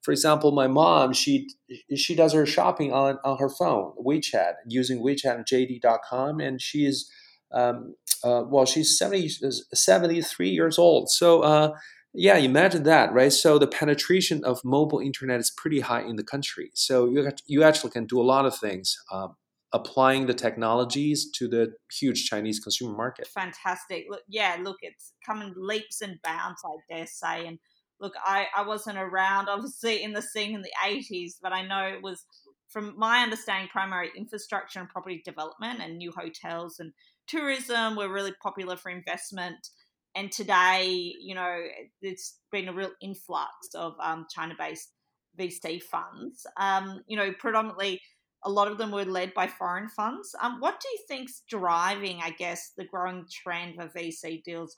for 0.04 0.12
example, 0.12 0.52
my 0.52 0.68
mom, 0.68 1.12
she 1.14 1.50
she 1.96 2.16
does 2.16 2.34
her 2.34 2.46
shopping 2.46 2.94
on, 2.94 3.18
on 3.26 3.38
her 3.40 3.50
phone, 3.50 3.94
WeChat, 4.00 4.54
using 4.68 5.04
WeChat 5.04 5.36
and 5.36 5.46
JD.com, 5.46 6.40
and 6.40 6.62
she 6.62 6.86
is, 6.86 7.12
um, 7.52 7.96
uh, 8.24 8.44
well, 8.48 8.66
she's 8.66 8.98
70, 8.98 9.30
73 9.74 10.50
years 10.50 10.78
old. 10.78 11.10
So, 11.10 11.42
uh, 11.42 11.72
yeah, 12.14 12.38
imagine 12.38 12.84
that, 12.84 13.12
right? 13.12 13.34
So 13.34 13.60
the 13.60 13.68
penetration 13.68 14.44
of 14.44 14.64
mobile 14.64 15.00
internet 15.00 15.40
is 15.40 15.52
pretty 15.52 15.82
high 15.82 16.02
in 16.02 16.16
the 16.16 16.24
country. 16.24 16.72
So 16.74 17.10
you, 17.10 17.30
you 17.46 17.64
actually 17.64 17.92
can 17.92 18.06
do 18.06 18.20
a 18.20 18.24
lot 18.24 18.46
of 18.46 18.56
things. 18.56 18.98
Um, 19.12 19.36
applying 19.74 20.28
the 20.28 20.34
technologies 20.34 21.30
to 21.36 21.48
the 21.48 21.74
huge 21.92 22.26
Chinese 22.26 22.60
consumer 22.60 22.96
market. 22.96 23.28
Fantastic. 23.28 24.06
Look, 24.10 24.22
yeah, 24.28 24.58
look, 24.62 24.78
it's 24.82 25.14
coming 25.26 25.54
leaps 25.58 26.02
and 26.02 26.22
bounds, 26.24 26.62
I 26.66 26.96
dare 26.96 27.08
say. 27.08 27.46
And 27.48 27.60
look, 28.00 28.14
I, 28.24 28.48
I 28.56 28.66
wasn't 28.66 28.98
around 28.98 29.50
obviously 29.50 30.04
in 30.04 30.14
the 30.14 30.22
scene 30.22 30.56
in 30.56 30.62
the 30.62 30.72
80s, 30.86 31.34
but 31.42 31.52
I 31.54 31.64
know 31.64 31.84
it 31.84 32.02
was, 32.02 32.26
from 32.70 32.94
my 32.98 33.20
understanding, 33.20 33.70
primary 33.70 34.10
infrastructure 34.16 34.80
and 34.80 34.90
property 34.90 35.22
development 35.26 35.82
and 35.82 35.98
new 35.98 36.12
hotels 36.12 36.80
and 36.80 36.94
tourism 37.28 37.96
were 37.96 38.12
really 38.12 38.34
popular 38.42 38.78
for 38.78 38.90
investment. 38.90 39.68
And 40.16 40.32
today, 40.32 41.14
you 41.20 41.36
know, 41.36 41.60
it's 42.02 42.40
been 42.52 42.70
a 42.70 42.74
real 42.74 42.92
influx 43.02 43.52
of 43.76 43.94
um, 44.02 44.26
China 44.34 44.56
based 44.58 44.92
VC 45.40 45.82
funds. 45.82 46.46
Um, 46.58 47.02
you 47.08 47.18
know, 47.18 47.32
predominantly 47.38 48.02
a 48.44 48.50
lot 48.50 48.68
of 48.68 48.78
them 48.78 48.92
were 48.92 49.06
led 49.06 49.34
by 49.34 49.48
foreign 49.48 49.90
funds. 49.90 50.36
Um, 50.42 50.60
what 50.60 50.80
do 50.80 50.88
you 50.90 51.00
think's 51.08 51.42
driving, 51.50 52.20
I 52.24 52.32
guess, 52.32 52.72
the 52.78 52.86
growing 52.86 53.26
trend 53.30 53.76
for 53.76 53.88
VC 53.88 54.44
deals 54.44 54.76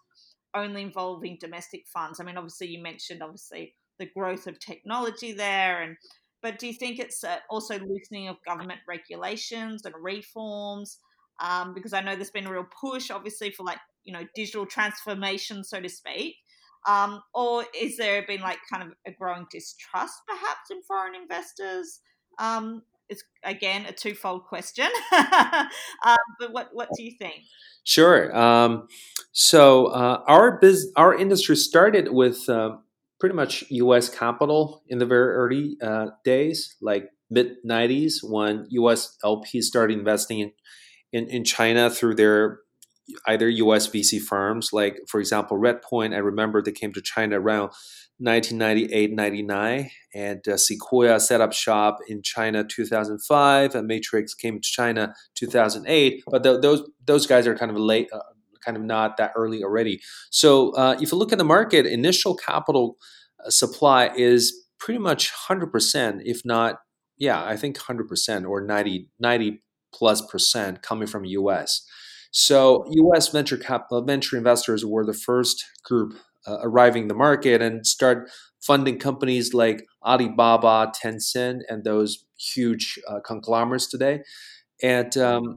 only 0.53 0.81
involving 0.81 1.37
domestic 1.39 1.85
funds? 1.87 2.19
I 2.19 2.23
mean, 2.23 2.37
obviously, 2.37 2.67
you 2.67 2.81
mentioned 2.81 3.21
obviously 3.21 3.75
the 3.99 4.07
growth 4.07 4.47
of 4.47 4.59
technology 4.59 5.33
there, 5.33 5.81
and 5.81 5.97
but 6.41 6.57
do 6.57 6.67
you 6.67 6.73
think 6.73 6.99
it's 6.99 7.23
uh, 7.23 7.37
also 7.49 7.77
loosening 7.79 8.29
of 8.29 8.37
government 8.45 8.79
regulations 8.87 9.85
and 9.85 9.93
reforms? 10.01 10.99
Um, 11.41 11.73
because 11.73 11.93
I 11.93 12.01
know 12.01 12.15
there's 12.15 12.31
been 12.31 12.47
a 12.47 12.51
real 12.51 12.67
push, 12.81 13.11
obviously, 13.11 13.51
for 13.51 13.63
like 13.63 13.79
you 14.05 14.13
know 14.13 14.23
digital 14.35 14.65
transformation, 14.65 15.63
so 15.63 15.81
to 15.81 15.89
speak. 15.89 16.35
Um, 16.87 17.21
or 17.33 17.65
is 17.77 17.97
there 17.97 18.25
been 18.25 18.41
like 18.41 18.59
kind 18.71 18.83
of 18.83 18.93
a 19.05 19.11
growing 19.11 19.45
distrust, 19.51 20.21
perhaps, 20.27 20.71
in 20.71 20.81
foreign 20.83 21.13
investors? 21.13 21.99
Um, 22.39 22.83
it's 23.09 23.23
again 23.43 23.85
a 23.85 23.91
twofold 23.91 24.45
question. 24.45 24.87
um, 25.11 26.17
but 26.39 26.51
what 26.51 26.69
what 26.73 26.89
do 26.95 27.03
you 27.03 27.11
think? 27.19 27.43
Sure. 27.83 28.35
Um, 28.37 28.87
so 29.31 29.87
uh, 29.87 30.21
our 30.27 30.59
biz, 30.59 30.91
our 30.95 31.15
industry 31.15 31.55
started 31.55 32.11
with 32.11 32.47
uh, 32.47 32.77
pretty 33.19 33.35
much 33.35 33.63
U.S. 33.69 34.09
capital 34.09 34.83
in 34.87 34.99
the 34.99 35.05
very 35.05 35.33
early 35.33 35.77
uh, 35.81 36.07
days, 36.23 36.75
like 36.81 37.09
mid 37.29 37.55
'90s, 37.67 38.17
when 38.23 38.67
U.S. 38.69 39.17
LPs 39.23 39.63
started 39.63 39.97
investing 39.97 40.39
in, 40.39 40.51
in, 41.11 41.27
in 41.29 41.43
China 41.43 41.89
through 41.89 42.15
their 42.15 42.59
either 43.27 43.49
US 43.49 43.87
VC 43.87 44.19
firms, 44.19 44.71
like, 44.73 44.99
for 45.07 45.19
example, 45.19 45.57
Redpoint. 45.57 46.13
I 46.13 46.19
remember 46.19 46.61
they 46.61 46.71
came 46.71 46.93
to 46.93 47.01
China 47.01 47.39
around 47.39 47.71
1998 48.17 49.13
99, 49.13 49.89
and 50.13 50.47
uh, 50.47 50.57
Sequoia 50.57 51.19
set 51.19 51.41
up 51.41 51.53
shop 51.53 51.99
in 52.07 52.21
China 52.21 52.63
2005, 52.63 53.75
and 53.75 53.87
Matrix 53.87 54.33
came 54.33 54.59
to 54.59 54.69
China 54.69 55.13
2008. 55.35 56.23
But 56.27 56.43
th- 56.43 56.61
those, 56.61 56.89
those 57.05 57.25
guys 57.25 57.47
are 57.47 57.55
kind 57.55 57.71
of 57.71 57.77
late. 57.77 58.09
Uh, 58.11 58.19
kind 58.63 58.75
of 58.75 58.83
not 58.83 59.15
that 59.15 59.31
early 59.37 59.63
already. 59.63 60.01
So 60.31 60.71
uh, 60.71 60.97
if 60.99 61.13
you 61.13 61.17
look 61.17 61.31
at 61.31 61.37
the 61.37 61.45
market, 61.45 61.85
initial 61.85 62.35
capital 62.35 62.97
uh, 63.43 63.49
supply 63.49 64.11
is 64.15 64.65
pretty 64.79 64.99
much 64.99 65.31
100%, 65.33 66.21
if 66.25 66.41
not, 66.43 66.79
yeah, 67.17 67.43
I 67.43 67.57
think 67.57 67.77
100% 67.77 68.49
or 68.49 68.61
90, 68.61 69.09
90 69.19 69.63
plus 69.93 70.21
percent 70.21 70.81
coming 70.81 71.07
from 71.07 71.25
US. 71.25 71.85
So 72.31 72.85
US 72.89 73.29
venture 73.29 73.57
capital 73.57 74.03
venture 74.03 74.37
investors 74.37 74.85
were 74.85 75.05
the 75.05 75.13
first 75.13 75.65
group 75.83 76.13
uh, 76.47 76.57
arriving 76.61 77.07
the 77.07 77.13
market 77.13 77.61
and 77.61 77.85
start 77.85 78.29
funding 78.61 78.99
companies 78.99 79.53
like 79.53 79.85
Alibaba, 80.05 80.91
Tencent, 81.01 81.61
and 81.69 81.83
those 81.83 82.25
huge 82.37 82.99
uh, 83.07 83.19
conglomerates 83.25 83.87
today. 83.87 84.21
And 84.81 85.15
um, 85.17 85.55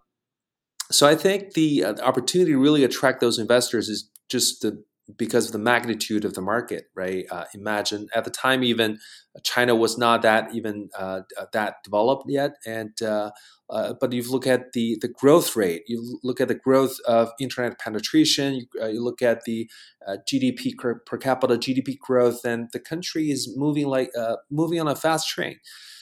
so 0.90 1.06
I 1.06 1.14
think 1.14 1.54
the, 1.54 1.84
uh, 1.84 1.92
the 1.94 2.04
opportunity 2.04 2.52
to 2.52 2.58
really 2.58 2.84
attract 2.84 3.20
those 3.20 3.38
investors 3.38 3.88
is 3.88 4.10
just 4.28 4.62
the 4.62 4.82
because 5.16 5.47
of 5.47 5.52
the 5.52 5.59
magnitude 5.59 6.25
of 6.25 6.35
the 6.35 6.40
market, 6.40 6.85
right? 6.94 7.25
Uh, 7.30 7.44
imagine 7.54 8.09
at 8.14 8.25
the 8.25 8.30
time, 8.30 8.62
even 8.62 8.99
China 9.42 9.75
was 9.75 9.99
not 9.99 10.23
that 10.23 10.54
even 10.54 10.88
uh, 10.97 11.21
uh 11.38 11.47
that 11.52 11.76
developed 11.85 12.25
yet, 12.28 12.52
and 12.66 13.00
uh, 13.02 13.30
uh, 13.71 13.94
but 14.00 14.12
you 14.12 14.23
look 14.30 14.47
at 14.47 14.73
the 14.73 14.97
the 15.00 15.09
growth 15.09 15.56
rate, 15.56 15.82
you 15.87 16.18
look 16.23 16.40
at 16.40 16.49
the 16.49 16.54
growth 16.54 16.99
of 17.06 17.32
internet 17.40 17.78
penetration, 17.78 18.54
you, 18.54 18.66
uh, 18.80 18.87
you 18.87 19.02
look 19.02 19.23
at 19.23 19.44
the 19.44 19.68
GDP 20.30 20.76
per, 20.78 21.00
per, 21.00 21.18
capita 21.18 21.54
GDP 21.54 21.99
growth, 21.99 22.44
and 22.44 22.68
the 22.73 22.80
country 22.80 23.30
is 23.30 23.52
moving 23.56 23.87
like 23.87 24.11
moving 24.50 24.80
on 24.80 24.88
a 24.88 24.97
fast 24.97 25.28
train. 25.28 25.59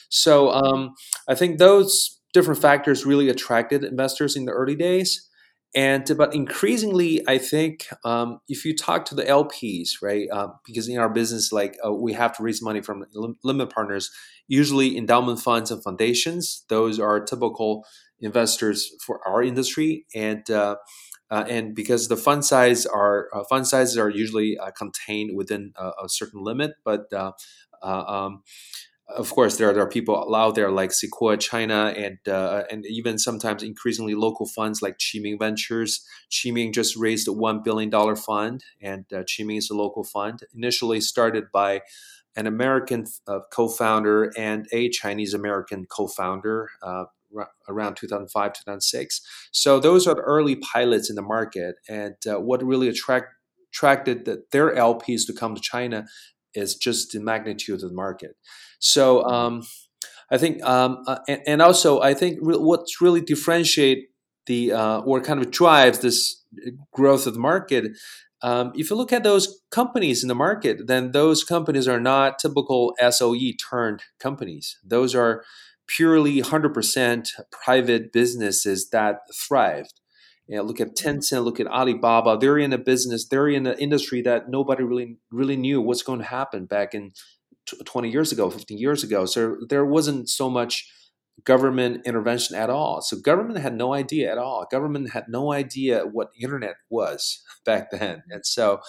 So 0.09 0.51
um, 0.51 0.93
I 1.27 1.35
think 1.35 1.57
those 1.57 2.19
different 2.33 2.61
factors 2.61 3.05
really 3.05 3.29
attracted 3.29 3.83
investors 3.83 4.35
in 4.35 4.45
the 4.45 4.51
early 4.51 4.75
days. 4.75 5.29
And 5.73 6.09
but 6.17 6.35
increasingly, 6.35 7.21
I 7.27 7.37
think 7.37 7.87
um, 8.03 8.39
if 8.49 8.65
you 8.65 8.75
talk 8.75 9.05
to 9.05 9.15
the 9.15 9.23
LPs, 9.23 10.01
right, 10.01 10.27
uh, 10.29 10.49
because 10.65 10.89
in 10.89 10.97
our 10.97 11.09
business, 11.09 11.53
like 11.53 11.77
uh, 11.85 11.93
we 11.93 12.11
have 12.11 12.35
to 12.37 12.43
raise 12.43 12.61
money 12.61 12.81
from 12.81 13.05
lim- 13.13 13.37
limit 13.43 13.69
partners, 13.69 14.11
usually 14.49 14.97
endowment 14.97 15.39
funds 15.39 15.71
and 15.71 15.81
foundations. 15.81 16.65
Those 16.67 16.99
are 16.99 17.23
typical 17.23 17.85
investors 18.19 18.91
for 19.05 19.25
our 19.25 19.41
industry, 19.41 20.05
and 20.13 20.49
uh, 20.51 20.75
uh 21.29 21.45
and 21.47 21.73
because 21.73 22.09
the 22.09 22.17
fund 22.17 22.43
size 22.43 22.85
are 22.85 23.29
uh, 23.33 23.45
fund 23.45 23.65
sizes 23.65 23.97
are 23.97 24.09
usually 24.09 24.57
uh, 24.57 24.71
contained 24.71 25.37
within 25.37 25.71
a, 25.77 25.91
a, 26.03 26.09
certain 26.09 26.43
limit, 26.43 26.71
but 26.83 27.05
um, 27.81 28.43
of 29.17 29.31
course, 29.31 29.57
there 29.57 29.77
are, 29.77 29.89
people 29.89 30.35
out 30.35 30.55
there 30.55 30.71
like 30.71 30.91
Sequoia 30.91 31.37
China 31.37 31.93
and 31.97 32.17
uh, 32.27 32.63
and 32.71 32.85
even 32.85 33.17
sometimes 33.17 33.63
increasingly 33.63 34.15
local 34.15 34.45
funds 34.45 34.81
like 34.81 34.97
Qiming 34.97 35.39
Ventures. 35.39 36.05
Qiming 36.31 36.73
just 36.73 36.95
raised 36.95 37.27
a 37.27 37.33
one 37.33 37.61
billion 37.63 37.89
dollar 37.89 38.15
fund, 38.15 38.63
and 38.81 39.05
uh, 39.13 39.23
Qiming 39.23 39.57
is 39.57 39.69
a 39.69 39.75
local 39.75 40.03
fund. 40.03 40.41
Initially 40.53 41.01
started 41.01 41.45
by 41.51 41.81
an 42.35 42.47
American 42.47 43.05
uh, 43.27 43.39
co-founder 43.51 44.31
and 44.37 44.67
a 44.71 44.89
Chinese 44.89 45.33
American 45.33 45.85
co-founder. 45.85 46.69
Uh, 46.81 47.05
around 47.69 47.95
2005 47.95 48.51
2006 48.51 49.21
so 49.53 49.79
those 49.79 50.05
are 50.05 50.15
the 50.15 50.19
early 50.21 50.57
pilots 50.57 51.09
in 51.09 51.15
the 51.15 51.21
market 51.21 51.75
and 51.87 52.15
uh, 52.29 52.37
what 52.37 52.61
really 52.61 52.89
attract, 52.89 53.27
attracted 53.71 54.25
the, 54.25 54.43
their 54.51 54.75
lps 54.75 55.25
to 55.25 55.31
come 55.31 55.55
to 55.55 55.61
china 55.61 56.05
is 56.53 56.75
just 56.75 57.11
the 57.11 57.19
magnitude 57.19 57.83
of 57.83 57.89
the 57.89 57.95
market. 57.95 58.35
So 58.79 59.23
um, 59.23 59.63
I 60.31 60.37
think, 60.37 60.63
um, 60.63 61.03
uh, 61.07 61.19
and, 61.27 61.41
and, 61.45 61.61
also 61.61 62.01
I 62.01 62.13
think 62.13 62.39
re- 62.41 62.55
what's 62.55 63.01
really 63.01 63.21
differentiate 63.21 64.09
the 64.45 64.71
uh, 64.71 64.99
or 65.01 65.21
kind 65.21 65.39
of 65.39 65.51
drives 65.51 65.99
this 65.99 66.43
growth 66.91 67.27
of 67.27 67.33
the 67.33 67.39
market. 67.39 67.97
Um, 68.41 68.71
if 68.75 68.89
you 68.89 68.95
look 68.95 69.13
at 69.13 69.23
those 69.23 69.61
companies 69.69 70.23
in 70.23 70.27
the 70.27 70.35
market, 70.35 70.87
then 70.87 71.11
those 71.11 71.43
companies 71.43 71.87
are 71.87 71.99
not 71.99 72.39
typical 72.39 72.95
SOE 73.09 73.51
turned 73.69 74.01
companies. 74.19 74.77
Those 74.83 75.13
are 75.13 75.43
purely 75.87 76.41
100% 76.41 77.27
private 77.51 78.11
businesses 78.11 78.89
that 78.89 79.19
thrived. 79.35 80.00
You 80.51 80.57
know, 80.57 80.63
look 80.63 80.81
at. 80.81 80.95
Tencent, 80.95 81.45
look 81.45 81.59
at 81.59 81.67
Alibaba. 81.67 82.37
They're 82.37 82.57
in 82.59 82.73
a 82.73 82.77
business, 82.77 83.27
they're 83.27 83.47
in 83.47 83.65
an 83.65 83.79
industry 83.79 84.21
that 84.23 84.49
nobody 84.49 84.83
really 84.83 85.17
really 85.31 85.55
knew 85.55 85.81
what's 85.81 86.03
going 86.03 86.19
to 86.19 86.25
happen 86.25 86.65
back 86.65 86.93
in 86.93 87.13
20 87.85 88.09
years 88.09 88.31
ago, 88.31 88.49
15 88.49 88.77
years 88.77 89.03
ago. 89.03 89.25
So 89.25 89.55
there 89.69 89.85
wasn't 89.85 90.29
so 90.29 90.49
much 90.49 90.91
government 91.43 92.05
intervention 92.05 92.55
at 92.55 92.69
all. 92.69 93.01
So 93.01 93.17
government 93.17 93.59
had 93.59 93.75
no 93.75 93.93
idea 93.93 94.31
at 94.31 94.37
all. 94.37 94.67
Government 94.69 95.11
had 95.11 95.25
no 95.29 95.51
idea 95.53 96.03
what 96.03 96.31
internet 96.39 96.75
was 96.89 97.41
back 97.65 97.89
then. 97.91 98.23
And 98.29 98.45
so 98.45 98.81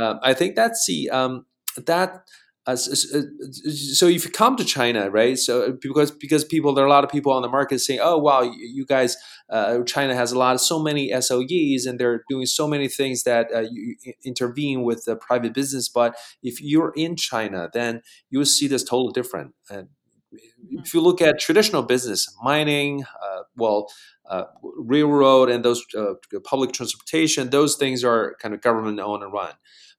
um, 0.00 0.20
I 0.22 0.34
think 0.34 0.54
that's 0.54 0.86
the 0.86 1.10
um, 1.10 1.46
that 1.76 2.22
uh, 2.68 2.76
so 2.76 4.08
if 4.08 4.26
you 4.26 4.30
come 4.30 4.54
to 4.56 4.64
China, 4.64 5.08
right? 5.08 5.38
So 5.38 5.72
because 5.72 6.10
because 6.10 6.44
people 6.44 6.74
there 6.74 6.84
are 6.84 6.86
a 6.86 6.90
lot 6.90 7.02
of 7.02 7.08
people 7.08 7.32
on 7.32 7.40
the 7.40 7.48
market 7.48 7.78
saying, 7.78 8.00
"Oh 8.02 8.18
wow, 8.18 8.42
you, 8.42 8.84
guys, 8.84 9.16
uh, 9.48 9.82
China 9.84 10.14
has 10.14 10.32
a 10.32 10.38
lot 10.38 10.54
of 10.54 10.60
so 10.60 10.78
many 10.78 11.10
SOEs 11.10 11.86
and 11.86 11.98
they're 11.98 12.24
doing 12.28 12.44
so 12.44 12.68
many 12.68 12.86
things 12.86 13.22
that 13.22 13.46
uh, 13.54 13.64
you 13.72 13.96
intervene 14.22 14.82
with 14.82 15.06
the 15.06 15.16
private 15.16 15.54
business." 15.54 15.88
But 15.88 16.14
if 16.42 16.60
you're 16.60 16.92
in 16.94 17.16
China, 17.16 17.70
then 17.72 18.02
you 18.28 18.38
will 18.38 18.44
see 18.44 18.66
this 18.68 18.84
totally 18.84 19.12
different. 19.14 19.54
And 19.70 19.88
mm-hmm. 20.34 20.80
if 20.80 20.92
you 20.92 21.00
look 21.00 21.22
at 21.22 21.40
traditional 21.40 21.82
business, 21.82 22.28
mining, 22.42 23.04
uh, 23.22 23.44
well, 23.56 23.88
uh, 24.28 24.44
railroad 24.62 25.48
and 25.48 25.64
those 25.64 25.82
uh, 25.96 26.12
public 26.44 26.72
transportation, 26.72 27.48
those 27.48 27.76
things 27.76 28.04
are 28.04 28.36
kind 28.42 28.52
of 28.52 28.60
government 28.60 29.00
owned 29.00 29.22
and 29.22 29.32
run. 29.32 29.54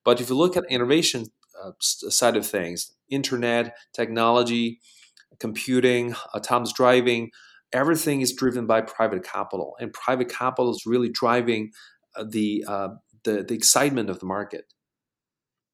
But 0.06 0.22
if 0.22 0.30
you 0.30 0.36
look 0.36 0.56
at 0.56 0.66
innovation 0.70 1.26
uh, 1.63 1.72
side 1.80 2.36
of 2.36 2.46
things. 2.46 2.92
Internet 3.10 3.75
technology 3.94 4.80
computing 5.39 6.13
autonomous 6.36 6.74
driving 6.74 7.32
everything 7.72 8.22
is 8.22 8.34
driven 8.34 8.66
by 8.66 8.82
private 8.82 9.24
capital 9.24 9.75
and 9.80 9.94
private 9.94 10.30
capital 10.30 10.72
is 10.72 10.86
really 10.86 11.10
driving 11.10 11.72
uh, 12.16 12.25
the, 12.28 12.66
uh, 12.68 12.89
the 13.24 13.44
the 13.44 13.54
excitement 13.54 14.10
of 14.10 14.20
the 14.20 14.25
market. 14.25 14.66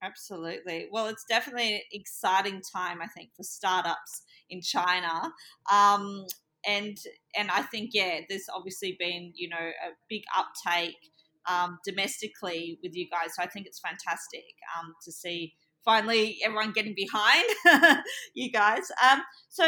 Absolutely. 0.02 0.88
Well 0.92 1.08
it's 1.08 1.26
definitely 1.28 1.76
an 1.76 1.82
exciting 1.92 2.62
time 2.76 3.02
i 3.02 3.08
think 3.08 3.30
for 3.36 3.44
startups 3.44 4.24
in 4.50 4.62
china. 4.62 5.32
Um, 5.72 6.26
and 6.68 6.98
and 7.38 7.52
i 7.52 7.62
think 7.62 7.92
yeah 7.94 8.22
there's 8.28 8.48
obviously 8.54 8.96
been 9.00 9.32
you 9.36 9.48
know 9.48 9.58
a 9.58 9.92
big 10.10 10.24
uptake 10.36 10.96
um, 11.48 11.78
domestically 11.86 12.80
with 12.82 12.96
you 12.96 13.08
guys 13.10 13.36
so 13.36 13.44
i 13.44 13.48
think 13.48 13.68
it's 13.68 13.80
fantastic 13.80 14.56
um, 14.78 14.94
to 15.04 15.12
see 15.12 15.54
finally 15.86 16.40
everyone 16.44 16.74
getting 16.74 16.96
behind 16.96 17.46
you 18.34 18.52
guys. 18.52 18.92
Um, 19.10 19.22
so 19.50 19.64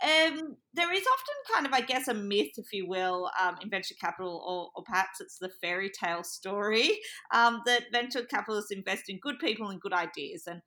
um, 0.00 0.56
there 0.74 0.92
is 0.92 1.02
often 1.02 1.52
kind 1.52 1.66
of, 1.66 1.72
I 1.72 1.80
guess, 1.80 2.06
a 2.06 2.14
myth, 2.14 2.52
if 2.56 2.72
you 2.72 2.88
will, 2.88 3.30
um, 3.40 3.56
in 3.60 3.68
venture 3.68 3.96
capital, 4.00 4.42
or, 4.46 4.70
or, 4.76 4.84
perhaps 4.84 5.20
it's 5.20 5.38
the 5.38 5.50
fairy 5.60 5.90
tale 5.90 6.22
story 6.22 7.00
um, 7.34 7.62
that 7.66 7.86
venture 7.90 8.22
capitalists 8.22 8.70
invest 8.70 9.08
in 9.08 9.18
good 9.20 9.40
people 9.40 9.70
and 9.70 9.80
good 9.80 9.92
ideas. 9.92 10.44
And 10.46 10.62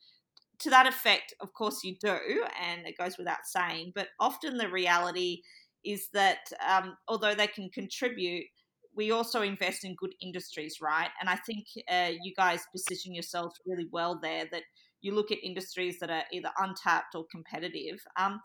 to 0.60 0.70
that 0.70 0.86
effect, 0.86 1.34
of 1.40 1.54
course, 1.54 1.80
you 1.84 1.96
do, 2.02 2.44
and 2.62 2.86
it 2.86 2.98
goes 2.98 3.18
without 3.18 3.46
saying. 3.46 3.94
But 3.96 4.10
often 4.20 4.58
the 4.58 4.70
reality 4.70 5.44
is 5.86 6.10
that 6.14 6.40
um, 6.68 6.98
although 7.08 7.34
they 7.34 7.48
can 7.48 7.70
contribute, 7.70 8.46
we 8.94 9.12
also 9.12 9.42
invest 9.42 9.86
in 9.86 9.96
good 9.96 10.14
industries, 10.22 10.78
right? 10.82 11.10
And 11.22 11.30
I 11.30 11.38
think 11.38 11.66
uh, 11.90 12.12
you 12.22 12.34
guys 12.36 12.66
position 12.72 13.14
yourselves 13.14 13.56
really 13.66 13.88
well 13.92 14.20
there. 14.22 14.46
That 14.52 14.64
you 15.02 15.14
look 15.14 15.32
at 15.32 15.44
industries 15.44 16.00
that 16.00 16.10
are 16.10 16.24
either 16.32 16.50
untapped 16.60 17.16
or 17.16 17.26
competitive, 17.32 18.00
um, 18.18 18.40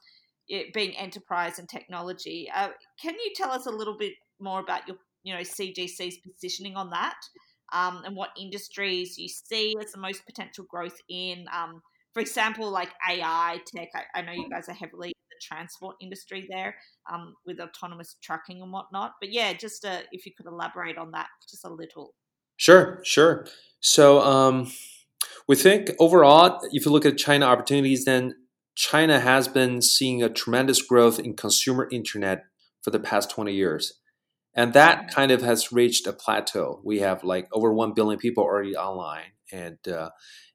it 0.48 0.72
being 0.72 0.96
enterprise 0.96 1.58
and 1.58 1.68
technology. 1.68 2.48
Uh, 2.54 2.68
can 3.00 3.14
you 3.14 3.32
tell 3.34 3.50
us 3.50 3.66
a 3.66 3.70
little 3.70 3.96
bit 3.96 4.12
more 4.40 4.60
about 4.60 4.86
your, 4.86 4.96
you 5.22 5.34
know, 5.34 5.40
CGC's 5.40 6.18
positioning 6.18 6.76
on 6.76 6.90
that, 6.90 7.16
um, 7.72 8.02
and 8.04 8.16
what 8.16 8.30
industries 8.40 9.18
you 9.18 9.28
see 9.28 9.74
as 9.80 9.92
the 9.92 10.00
most 10.00 10.24
potential 10.24 10.64
growth 10.68 10.96
in? 11.08 11.46
Um, 11.52 11.82
for 12.16 12.20
example, 12.20 12.70
like 12.70 12.88
AI 13.10 13.60
tech. 13.66 13.90
I, 13.94 14.18
I 14.18 14.22
know 14.22 14.32
you 14.32 14.48
guys 14.48 14.70
are 14.70 14.74
heavily 14.74 15.08
in 15.08 15.12
the 15.28 15.36
transport 15.42 15.96
industry 16.00 16.46
there 16.48 16.74
um, 17.12 17.34
with 17.44 17.60
autonomous 17.60 18.16
trucking 18.22 18.62
and 18.62 18.72
whatnot. 18.72 19.12
But 19.20 19.32
yeah, 19.32 19.52
just 19.52 19.84
uh, 19.84 20.00
if 20.12 20.24
you 20.24 20.32
could 20.34 20.46
elaborate 20.46 20.96
on 20.96 21.10
that 21.10 21.26
just 21.46 21.66
a 21.66 21.68
little. 21.68 22.14
Sure, 22.56 23.00
sure. 23.04 23.46
So 23.80 24.22
um, 24.22 24.72
we 25.48 25.56
think 25.56 25.90
overall, 25.98 26.60
if 26.72 26.84
you 26.86 26.92
look 26.92 27.06
at 27.06 27.16
China 27.18 27.46
opportunities, 27.46 28.04
then 28.04 28.34
China 28.74 29.20
has 29.20 29.48
been 29.48 29.80
seeing 29.80 30.22
a 30.22 30.28
tremendous 30.28 30.82
growth 30.82 31.18
in 31.18 31.34
consumer 31.34 31.88
internet 31.90 32.44
for 32.82 32.90
the 32.90 33.00
past 33.00 33.30
20 33.30 33.52
years. 33.52 33.94
and 34.54 34.72
that 34.72 35.08
kind 35.14 35.30
of 35.30 35.42
has 35.42 35.70
reached 35.72 36.06
a 36.06 36.12
plateau. 36.12 36.80
We 36.84 37.00
have 37.00 37.22
like 37.22 37.46
over 37.52 37.72
one 37.72 37.92
billion 37.94 38.18
people 38.18 38.42
already 38.44 38.74
online, 38.74 39.32
and 39.52 39.78
uh, 39.86 40.10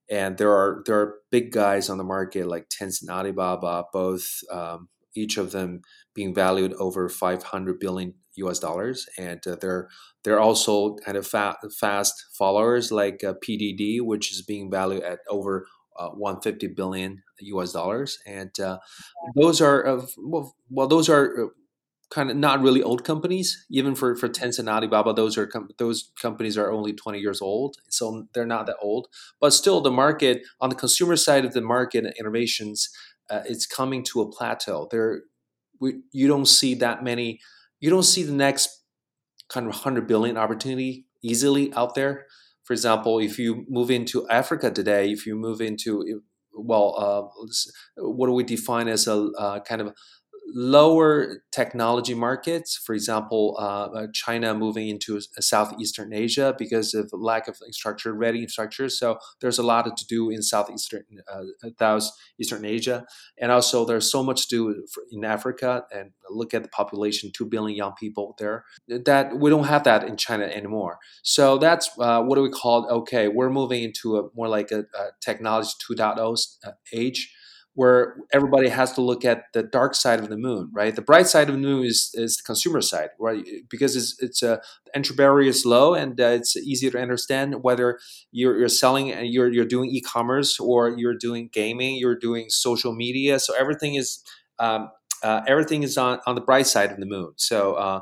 and 0.09 0.37
there 0.37 0.51
are 0.51 0.83
there 0.85 0.99
are 0.99 1.15
big 1.31 1.51
guys 1.51 1.89
on 1.89 1.97
the 1.97 2.03
market 2.03 2.47
like 2.47 2.67
Tencent, 2.69 3.09
Alibaba, 3.09 3.85
both 3.93 4.41
um, 4.51 4.89
each 5.15 5.37
of 5.37 5.51
them 5.51 5.81
being 6.13 6.33
valued 6.33 6.73
over 6.73 7.09
500 7.09 7.79
billion 7.79 8.13
US 8.35 8.59
dollars, 8.59 9.07
and 9.17 9.45
uh, 9.45 9.55
they're 9.59 9.89
they're 10.23 10.39
also 10.39 10.95
kind 10.97 11.17
of 11.17 11.27
fa- 11.27 11.57
fast 11.79 12.25
followers 12.37 12.91
like 12.91 13.23
uh, 13.23 13.33
PDD, 13.45 14.01
which 14.01 14.31
is 14.31 14.41
being 14.41 14.71
valued 14.71 15.03
at 15.03 15.19
over 15.29 15.67
uh, 15.97 16.09
150 16.09 16.67
billion 16.67 17.23
US 17.39 17.73
dollars, 17.73 18.19
and 18.25 18.57
uh, 18.59 18.77
those 19.35 19.61
are 19.61 20.01
well, 20.17 20.55
well, 20.69 20.87
those 20.87 21.09
are 21.09 21.45
uh, 21.45 21.47
kind 22.11 22.29
of 22.29 22.35
not 22.35 22.61
really 22.61 22.83
old 22.83 23.03
companies. 23.03 23.65
Even 23.71 23.95
for 23.95 24.15
for 24.15 24.29
Tencent 24.29 24.59
and 24.59 24.69
Alibaba, 24.69 25.13
those 25.13 25.37
are 25.37 25.47
com- 25.47 25.69
those 25.77 26.11
companies 26.21 26.57
are 26.57 26.71
only 26.71 26.93
20 26.93 27.19
years 27.19 27.41
old, 27.41 27.77
so 27.89 28.27
they're 28.33 28.45
not 28.45 28.67
that 28.67 28.77
old. 28.81 29.07
But 29.39 29.53
still, 29.53 29.81
the 29.81 29.91
market 29.91 30.43
on 30.59 30.69
the 30.69 30.75
consumer 30.75 31.15
side 31.15 31.45
of 31.45 31.53
the 31.53 31.61
market 31.61 32.05
innovations, 32.19 32.89
uh, 33.31 33.43
it's 33.45 33.65
coming 33.65 34.03
to 34.03 34.21
a 34.21 34.29
plateau. 34.29 34.87
There, 34.91 35.23
we, 35.79 36.01
you 36.11 36.27
don't 36.27 36.47
see 36.47 36.75
that 36.75 37.03
many. 37.03 37.39
You 37.79 37.89
don't 37.89 38.03
see 38.03 38.23
the 38.23 38.33
next 38.33 38.83
kind 39.49 39.65
of 39.65 39.73
100 39.73 40.07
billion 40.07 40.37
opportunity 40.37 41.07
easily 41.23 41.73
out 41.73 41.95
there. 41.95 42.25
For 42.63 42.73
example, 42.73 43.19
if 43.19 43.39
you 43.39 43.65
move 43.69 43.89
into 43.89 44.27
Africa 44.29 44.69
today, 44.69 45.11
if 45.11 45.25
you 45.25 45.35
move 45.35 45.61
into 45.61 46.21
well, 46.53 46.95
uh, 46.97 48.03
what 48.03 48.27
do 48.27 48.33
we 48.33 48.43
define 48.43 48.87
as 48.87 49.07
a 49.07 49.29
uh, 49.37 49.59
kind 49.61 49.81
of 49.81 49.93
lower 50.53 51.43
technology 51.51 52.13
markets, 52.13 52.75
for 52.77 52.93
example, 52.93 53.55
uh, 53.59 53.85
uh 53.85 54.07
China 54.13 54.53
moving 54.53 54.89
into 54.89 55.19
Southeastern 55.39 56.13
Asia 56.13 56.55
because 56.57 56.93
of 56.93 57.09
lack 57.13 57.47
of 57.47 57.55
infrastructure, 57.61 58.13
ready 58.13 58.39
infrastructure. 58.39 58.89
So 58.89 59.19
there's 59.39 59.57
a 59.57 59.63
lot 59.63 59.85
to 59.97 60.05
do 60.05 60.29
in 60.29 60.41
Southeastern 60.41 61.03
uh, 61.31 61.43
Southeastern 61.79 62.65
Asia, 62.65 63.05
and 63.37 63.51
also 63.51 63.85
there's 63.85 64.11
so 64.11 64.23
much 64.23 64.47
to 64.47 64.55
do 64.55 64.85
in 65.11 65.25
Africa. 65.25 65.85
And 65.93 66.11
look 66.29 66.53
at 66.53 66.63
the 66.63 66.69
population, 66.69 67.31
two 67.33 67.45
billion 67.45 67.75
young 67.75 67.93
people 67.99 68.35
there. 68.37 68.65
That 68.87 69.37
we 69.37 69.49
don't 69.49 69.65
have 69.65 69.83
that 69.83 70.03
in 70.03 70.17
China 70.17 70.45
anymore. 70.45 70.99
So 71.23 71.57
that's 71.57 71.89
uh, 71.99 72.21
what 72.23 72.35
do 72.35 72.41
we 72.41 72.51
call? 72.51 72.87
Okay, 72.89 73.27
we're 73.27 73.49
moving 73.49 73.83
into 73.83 74.17
a 74.17 74.29
more 74.35 74.47
like 74.47 74.71
a, 74.71 74.79
a 74.79 75.09
technology 75.21 75.71
2.0 75.89 76.37
uh, 76.65 76.71
age 76.93 77.33
where 77.73 78.17
everybody 78.33 78.67
has 78.67 78.91
to 78.93 79.01
look 79.01 79.23
at 79.23 79.45
the 79.53 79.63
dark 79.63 79.95
side 79.95 80.19
of 80.19 80.27
the 80.27 80.37
moon, 80.37 80.69
right? 80.73 80.95
The 80.95 81.01
bright 81.01 81.27
side 81.27 81.47
of 81.47 81.55
the 81.55 81.61
moon 81.61 81.85
is, 81.85 82.11
is 82.13 82.37
the 82.37 82.43
consumer 82.43 82.81
side, 82.81 83.09
right? 83.17 83.45
Because 83.69 83.95
it's, 83.95 84.21
it's 84.21 84.43
a 84.43 84.61
entry 84.93 85.15
barrier 85.15 85.49
is 85.49 85.65
low 85.65 85.93
and 85.93 86.19
uh, 86.19 86.25
it's 86.25 86.57
easier 86.57 86.91
to 86.91 86.99
understand 86.99 87.63
whether 87.63 87.97
you're, 88.31 88.57
you're 88.59 88.67
selling 88.67 89.11
and 89.11 89.27
you're, 89.27 89.51
you're 89.51 89.65
doing 89.65 89.89
e-commerce 89.89 90.59
or 90.59 90.89
you're 90.97 91.15
doing 91.15 91.49
gaming, 91.53 91.95
you're 91.95 92.17
doing 92.17 92.49
social 92.49 92.93
media. 92.93 93.39
So 93.39 93.55
everything 93.57 93.95
is, 93.95 94.21
um, 94.59 94.91
uh, 95.23 95.41
everything 95.47 95.83
is 95.83 95.97
on, 95.97 96.19
on 96.27 96.35
the 96.35 96.41
bright 96.41 96.67
side 96.67 96.91
of 96.91 96.99
the 96.99 97.05
moon. 97.05 97.31
So, 97.37 97.75
uh, 97.75 98.01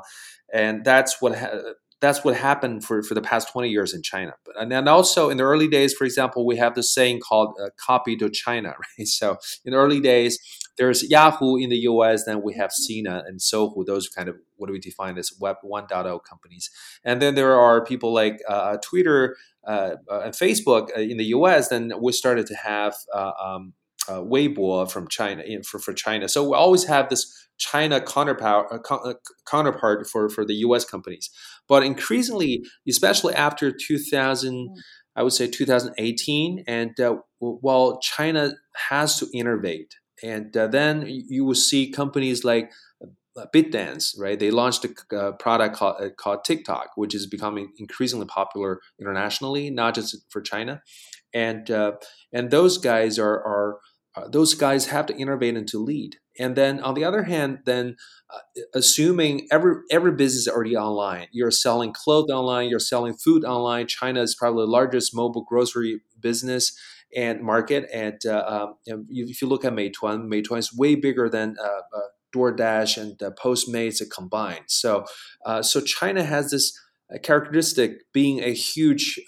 and 0.52 0.84
that's 0.84 1.22
what 1.22 1.38
ha- 1.38 1.74
that's 2.00 2.24
what 2.24 2.34
happened 2.34 2.84
for, 2.84 3.02
for 3.02 3.14
the 3.14 3.20
past 3.20 3.52
20 3.52 3.68
years 3.68 3.92
in 3.92 4.02
China. 4.02 4.32
And 4.56 4.72
then 4.72 4.88
also 4.88 5.28
in 5.28 5.36
the 5.36 5.42
early 5.42 5.68
days, 5.68 5.92
for 5.92 6.04
example, 6.04 6.46
we 6.46 6.56
have 6.56 6.74
this 6.74 6.92
saying 6.92 7.20
called 7.20 7.54
uh, 7.62 7.68
copy 7.78 8.16
to 8.16 8.30
China, 8.30 8.74
right? 8.98 9.06
So 9.06 9.36
in 9.64 9.72
the 9.72 9.78
early 9.78 10.00
days, 10.00 10.38
there's 10.78 11.02
Yahoo 11.10 11.56
in 11.56 11.68
the 11.68 11.76
US, 11.80 12.24
then 12.24 12.42
we 12.42 12.54
have 12.54 12.72
Sina 12.72 13.22
and 13.26 13.38
Sohu, 13.38 13.84
those 13.84 14.08
kind 14.08 14.28
of 14.28 14.36
what 14.56 14.68
do 14.68 14.72
we 14.72 14.78
define 14.78 15.18
as 15.18 15.30
Web 15.38 15.56
1.0 15.64 16.20
companies. 16.28 16.70
And 17.04 17.20
then 17.20 17.34
there 17.34 17.58
are 17.58 17.84
people 17.84 18.14
like 18.14 18.40
uh, 18.48 18.78
Twitter 18.82 19.36
uh, 19.66 19.96
uh 20.10 20.20
and 20.20 20.32
Facebook 20.32 20.88
uh, 20.96 21.00
in 21.00 21.18
the 21.18 21.26
US, 21.36 21.68
then 21.68 21.92
we 22.00 22.12
started 22.12 22.46
to 22.46 22.54
have 22.54 22.94
uh, 23.14 23.32
um, 23.42 23.74
uh, 24.08 24.20
Weibo 24.20 24.90
from 24.90 25.08
China 25.08 25.42
for, 25.64 25.78
for 25.78 25.92
China. 25.92 26.28
So 26.28 26.50
we 26.50 26.56
always 26.56 26.84
have 26.84 27.08
this 27.08 27.32
China 27.58 28.00
counterpart, 28.00 28.66
uh, 28.72 28.94
uh 28.94 29.14
counterpart 29.48 30.08
for, 30.08 30.28
for 30.28 30.44
the 30.44 30.54
US 30.54 30.84
companies. 30.84 31.30
But 31.68 31.84
increasingly, 31.84 32.64
especially 32.88 33.34
after 33.34 33.70
2000, 33.70 34.52
mm. 34.52 34.74
I 35.16 35.22
would 35.22 35.32
say 35.32 35.48
2018, 35.48 36.64
and 36.66 36.98
uh, 36.98 37.16
while 37.38 37.98
China 38.00 38.54
has 38.88 39.18
to 39.18 39.28
innovate, 39.34 39.96
and 40.22 40.56
uh, 40.56 40.66
then 40.68 41.04
you 41.06 41.44
will 41.44 41.54
see 41.54 41.90
companies 41.90 42.44
like 42.44 42.70
uh, 43.02 43.46
ByteDance, 43.54 44.18
right? 44.18 44.38
They 44.38 44.50
launched 44.50 44.84
a 44.84 45.16
uh, 45.16 45.32
product 45.32 45.76
called, 45.76 45.96
called 46.16 46.44
TikTok, 46.44 46.90
which 46.94 47.14
is 47.14 47.26
becoming 47.26 47.72
increasingly 47.78 48.26
popular 48.26 48.80
internationally, 49.00 49.68
not 49.70 49.94
just 49.94 50.16
for 50.30 50.40
China. 50.40 50.82
And 51.34 51.70
and 52.32 52.50
those 52.50 52.78
guys 52.78 53.18
are 53.18 53.34
are 53.34 53.78
uh, 54.16 54.28
those 54.28 54.54
guys 54.54 54.86
have 54.86 55.06
to 55.06 55.16
innovate 55.16 55.56
and 55.56 55.68
to 55.68 55.78
lead. 55.78 56.16
And 56.38 56.56
then 56.56 56.80
on 56.80 56.94
the 56.94 57.04
other 57.04 57.24
hand, 57.24 57.60
then 57.64 57.96
uh, 58.34 58.62
assuming 58.74 59.46
every 59.50 59.76
every 59.90 60.12
business 60.12 60.42
is 60.42 60.48
already 60.48 60.76
online, 60.76 61.26
you're 61.32 61.50
selling 61.50 61.92
clothes 61.92 62.30
online, 62.30 62.68
you're 62.68 62.78
selling 62.78 63.14
food 63.14 63.44
online. 63.44 63.86
China 63.86 64.22
is 64.22 64.34
probably 64.34 64.64
the 64.64 64.70
largest 64.70 65.14
mobile 65.14 65.44
grocery 65.44 66.00
business 66.18 66.76
and 67.14 67.40
market. 67.42 67.88
And 67.92 68.18
uh, 68.26 68.44
um, 68.46 68.74
if 69.08 69.42
you 69.42 69.48
look 69.48 69.64
at 69.64 69.72
Meituan, 69.72 70.28
Meituan 70.28 70.58
is 70.58 70.74
way 70.74 70.94
bigger 70.94 71.28
than 71.28 71.56
uh, 71.60 71.66
uh, 71.66 72.00
DoorDash 72.34 72.96
and 72.96 73.18
Postmates 73.36 74.00
combined. 74.14 74.64
So, 74.68 75.04
so 75.62 75.80
China 75.80 76.22
has 76.22 76.52
this 76.52 76.72
characteristic 77.18 78.12
being 78.12 78.42
a 78.42 78.52
huge 78.52 79.18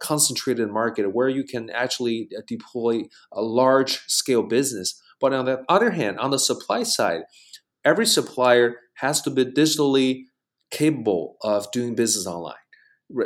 concentrated 0.00 0.70
market 0.70 1.12
where 1.12 1.28
you 1.28 1.44
can 1.44 1.70
actually 1.70 2.28
uh, 2.36 2.42
deploy 2.46 3.02
a 3.32 3.42
large 3.42 4.00
scale 4.06 4.42
business. 4.42 5.00
But 5.20 5.32
on 5.32 5.44
the 5.44 5.64
other 5.68 5.90
hand, 5.90 6.18
on 6.18 6.30
the 6.30 6.38
supply 6.38 6.82
side, 6.84 7.22
every 7.84 8.06
supplier 8.06 8.76
has 8.94 9.20
to 9.22 9.30
be 9.30 9.44
digitally 9.44 10.24
capable 10.70 11.36
of 11.42 11.70
doing 11.72 11.94
business 11.94 12.26
online. 12.26 12.54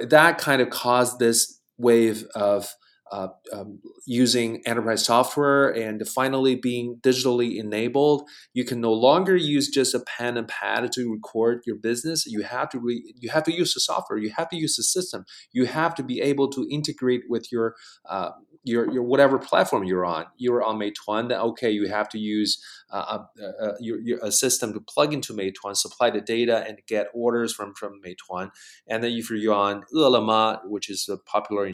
That 0.09 0.38
kind 0.38 0.61
of 0.61 0.70
caused 0.70 1.18
this 1.18 1.61
wave 1.79 2.26
of 2.35 2.68
uh, 3.12 3.28
um, 3.52 3.78
using 4.04 4.62
enterprise 4.66 5.04
software 5.04 5.68
and 5.68 6.06
finally 6.08 6.56
being 6.56 6.96
digitally 7.02 7.58
enabled. 7.58 8.28
You 8.52 8.64
can 8.64 8.80
no 8.80 8.92
longer 8.92 9.36
use 9.36 9.68
just 9.68 9.94
a 9.94 10.00
pen 10.00 10.36
and 10.36 10.48
pad 10.48 10.90
to 10.92 11.12
record 11.12 11.62
your 11.66 11.76
business. 11.76 12.26
You 12.26 12.42
have 12.42 12.68
to 12.70 12.78
re- 12.78 13.14
you 13.18 13.30
have 13.30 13.44
to 13.44 13.52
use 13.52 13.74
the 13.74 13.80
software. 13.80 14.18
You 14.18 14.30
have 14.36 14.48
to 14.50 14.56
use 14.56 14.76
the 14.76 14.82
system. 14.82 15.24
You 15.52 15.66
have 15.66 15.94
to 15.96 16.02
be 16.02 16.20
able 16.20 16.48
to 16.50 16.66
integrate 16.70 17.22
with 17.28 17.52
your 17.52 17.76
uh, 18.08 18.30
your, 18.66 18.92
your 18.92 19.04
whatever 19.04 19.38
platform 19.38 19.84
you're 19.84 20.04
on. 20.04 20.26
You're 20.36 20.62
on 20.64 20.76
Meituan, 20.76 21.28
then 21.28 21.38
okay, 21.38 21.70
you 21.70 21.86
have 21.86 22.08
to 22.08 22.18
use 22.18 22.60
uh, 22.90 23.18
a, 23.40 23.44
a, 23.64 24.26
a 24.26 24.32
system 24.32 24.72
to 24.72 24.80
plug 24.80 25.14
into 25.14 25.32
Meituan, 25.32 25.76
supply 25.76 26.10
the 26.10 26.20
data, 26.20 26.64
and 26.66 26.80
get 26.88 27.06
orders 27.14 27.54
from 27.54 27.74
from 27.74 28.00
Meituan. 28.04 28.50
And 28.88 29.04
then 29.04 29.12
if 29.12 29.30
you're 29.30 29.54
on 29.54 29.84
Ele.me, 29.94 30.68
which 30.68 30.90
is 30.90 31.08
a 31.08 31.16
popular 31.16 31.70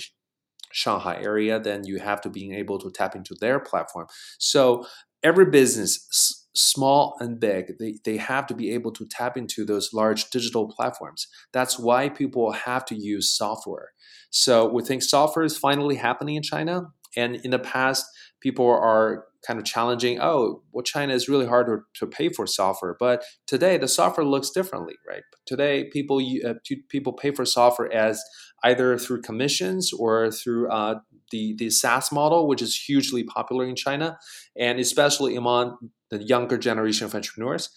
Shanghai 0.72 1.20
area, 1.22 1.61
then 1.61 1.85
you 1.85 1.98
have 1.98 2.20
to 2.22 2.30
be 2.30 2.54
able 2.54 2.78
to 2.78 2.90
tap 2.90 3.14
into 3.14 3.35
their 3.40 3.61
platform. 3.61 4.06
So 4.38 4.87
every 5.22 5.46
business, 5.46 6.46
small 6.54 7.16
and 7.20 7.40
big, 7.40 7.78
they, 7.78 7.98
they 8.04 8.16
have 8.16 8.46
to 8.48 8.54
be 8.54 8.72
able 8.72 8.92
to 8.92 9.06
tap 9.06 9.37
into 9.37 9.64
those 9.64 9.92
large 9.92 10.30
digital 10.30 10.68
platforms. 10.68 11.28
That's 11.52 11.78
why 11.78 12.08
people 12.08 12.52
have 12.52 12.85
to 12.87 12.94
use 12.94 13.35
software. 13.35 13.90
So 14.30 14.68
we 14.68 14.82
think 14.82 15.02
software 15.02 15.44
is 15.44 15.56
finally 15.56 15.96
happening 15.96 16.37
in 16.37 16.42
China. 16.42 16.92
And 17.16 17.37
in 17.37 17.50
the 17.50 17.58
past, 17.58 18.06
people 18.42 18.66
are 18.66 19.24
kind 19.46 19.59
of 19.59 19.64
challenging, 19.64 20.20
oh, 20.20 20.62
well, 20.72 20.83
China 20.83 21.14
is 21.14 21.28
really 21.28 21.46
hard 21.46 21.83
to, 21.94 22.07
pay 22.07 22.28
for 22.28 22.46
software. 22.46 22.96
But 22.98 23.24
today, 23.46 23.76
the 23.76 23.88
software 23.88 24.26
looks 24.26 24.50
differently, 24.50 24.94
right? 25.09 25.22
Today, 25.46 25.85
people 25.85 26.20
uh, 26.46 26.55
people 26.88 27.12
pay 27.12 27.31
for 27.31 27.44
software 27.44 27.92
as 27.92 28.22
either 28.64 28.98
through 28.98 29.22
commissions 29.22 29.92
or 29.92 30.31
through 30.31 30.70
uh, 30.70 30.96
the, 31.31 31.55
the 31.59 31.70
SaaS 31.70 32.12
model, 32.12 32.46
which 32.46 32.62
is 32.62 32.76
hugely 32.76 33.24
popular 33.24 33.66
in 33.66 33.74
China, 33.74 34.18
and 34.57 34.78
especially 34.78 35.37
among 35.37 35.76
the 36.11 36.22
younger 36.22 36.59
generation 36.59 37.07
of 37.07 37.14
entrepreneurs. 37.14 37.70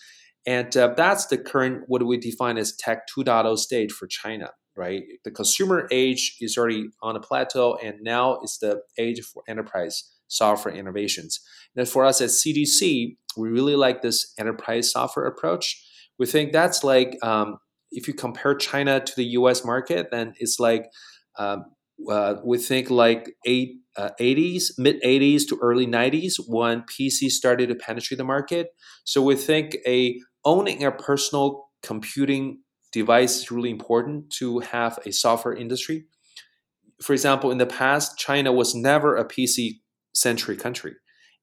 And 0.46 0.76
uh, 0.78 0.94
that's 0.96 1.28
the 1.28 1.38
current, 1.38 1.86
what 1.88 2.06
we 2.06 2.18
define 2.18 2.58
as 2.58 2.76
tech 2.76 3.08
2.0 3.18 3.58
stage 3.58 3.92
for 3.92 4.06
China, 4.06 4.52
right? 4.76 5.04
The 5.24 5.32
consumer 5.32 5.88
age 5.92 6.38
is 6.40 6.58
already 6.58 6.90
on 7.02 7.16
a 7.16 7.20
plateau, 7.20 7.80
and 7.84 7.96
now 8.02 8.40
it's 8.44 8.60
the 8.60 8.82
age 9.00 9.22
for 9.22 9.42
enterprise 9.48 10.15
software 10.28 10.74
innovations. 10.74 11.40
And 11.76 11.88
for 11.88 12.06
us 12.06 12.22
at 12.22 12.30
CGC, 12.30 13.18
we 13.38 13.50
really 13.50 13.76
like 13.76 14.02
this 14.02 14.34
enterprise 14.40 14.92
software 14.92 15.26
approach. 15.26 15.82
We 16.18 16.26
think 16.26 16.54
that's 16.54 16.84
like 16.84 17.18
um, 17.22 17.58
if 17.92 18.08
you 18.08 18.14
compare 18.14 18.56
China 18.56 19.00
to 19.00 19.16
the 19.16 19.26
U.S. 19.40 19.66
market, 19.66 20.08
then 20.12 20.34
it's 20.40 20.60
like 20.60 20.86
um, 21.38 21.66
uh, 22.10 22.36
we 22.44 22.58
think 22.58 22.90
like 22.90 23.34
eight, 23.46 23.78
uh, 23.98 24.12
80s, 24.20 24.72
mid 24.78 25.02
80s 25.02 25.48
to 25.50 25.60
early 25.62 25.88
90s 25.88 26.34
when 26.48 26.84
PC 26.84 27.30
started 27.30 27.70
to 27.70 27.76
penetrate 27.76 28.18
the 28.18 28.24
market. 28.24 28.68
So 29.06 29.22
we 29.22 29.36
think 29.36 29.78
a 29.88 30.20
owning 30.44 30.84
a 30.84 30.92
personal 30.92 31.66
computing 31.84 32.60
device 32.92 33.38
is 33.38 33.52
really 33.52 33.70
important 33.70 34.30
to 34.32 34.60
have 34.60 35.00
a 35.06 35.12
software 35.12 35.54
industry. 35.54 36.06
For 37.02 37.14
example, 37.14 37.52
in 37.52 37.58
the 37.58 37.66
past, 37.66 38.18
China 38.18 38.54
was 38.54 38.74
never 38.74 39.16
a 39.16 39.26
PC 39.26 39.80
century 40.16 40.58
country, 40.58 40.94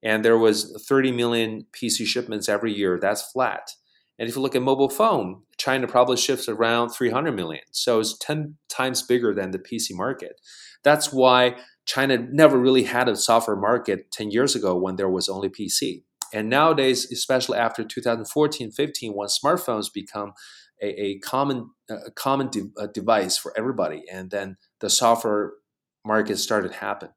and 0.02 0.24
there 0.24 0.38
was 0.38 0.82
30 0.88 1.12
million 1.12 1.66
PC 1.72 2.06
shipments 2.06 2.48
every 2.48 2.72
year. 2.72 2.98
That's 3.00 3.22
flat. 3.22 3.70
And 4.18 4.28
if 4.28 4.36
you 4.36 4.42
look 4.42 4.54
at 4.54 4.62
mobile 4.62 4.90
phone, 4.90 5.42
China 5.58 5.86
probably 5.88 6.16
ships 6.16 6.48
around 6.48 6.90
300 6.90 7.32
million. 7.32 7.62
So 7.72 7.98
it's 7.98 8.16
10 8.18 8.56
times 8.68 9.02
bigger 9.02 9.34
than 9.34 9.50
the 9.50 9.58
PC 9.58 9.92
market. 9.92 10.40
That's 10.84 11.12
why 11.12 11.56
China 11.86 12.18
never 12.30 12.58
really 12.58 12.84
had 12.84 13.08
a 13.08 13.16
software 13.16 13.56
market 13.56 14.12
10 14.12 14.30
years 14.30 14.54
ago 14.54 14.76
when 14.76 14.96
there 14.96 15.08
was 15.08 15.28
only 15.28 15.48
PC. 15.48 16.04
And 16.32 16.48
nowadays, 16.48 17.10
especially 17.10 17.58
after 17.58 17.84
2014 17.84 18.70
15, 18.70 19.12
when 19.12 19.28
smartphones 19.28 19.92
become 19.92 20.32
a, 20.82 21.02
a 21.02 21.18
common, 21.18 21.70
a 21.90 22.10
common 22.10 22.48
de- 22.48 22.70
a 22.78 22.88
device 22.88 23.36
for 23.36 23.52
everybody, 23.56 24.04
and 24.10 24.30
then 24.30 24.56
the 24.80 24.88
software 24.88 25.52
market 26.04 26.38
started 26.38 26.72
to 26.72 26.78
happen. 26.78 27.10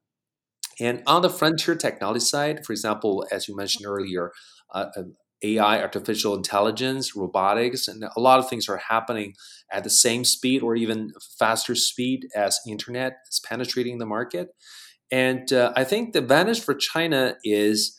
And 0.80 1.04
on 1.08 1.22
the 1.22 1.30
frontier 1.30 1.76
technology 1.76 2.20
side, 2.20 2.66
for 2.66 2.74
example, 2.74 3.26
as 3.32 3.48
you 3.48 3.56
mentioned 3.56 3.86
earlier, 3.86 4.32
uh, 4.74 4.88
uh 4.98 5.04
AI, 5.44 5.82
artificial 5.82 6.34
intelligence, 6.34 7.16
robotics, 7.16 7.88
and 7.88 8.04
a 8.04 8.20
lot 8.20 8.40
of 8.40 8.50
things 8.50 8.68
are 8.68 8.78
happening 8.78 9.34
at 9.72 9.84
the 9.84 9.90
same 9.90 10.24
speed 10.24 10.64
or 10.64 10.76
even 10.76 11.12
faster 11.38 11.76
speed 11.76 12.28
as 12.36 12.60
internet 12.68 13.18
is 13.30 13.42
penetrating 13.48 14.00
the 14.00 14.06
market. 14.06 14.48
And 15.12 15.52
uh, 15.54 15.72
I 15.76 15.84
think 15.84 16.14
the 16.14 16.20
advantage 16.20 16.62
for 16.62 16.74
China 16.74 17.36
is 17.44 17.96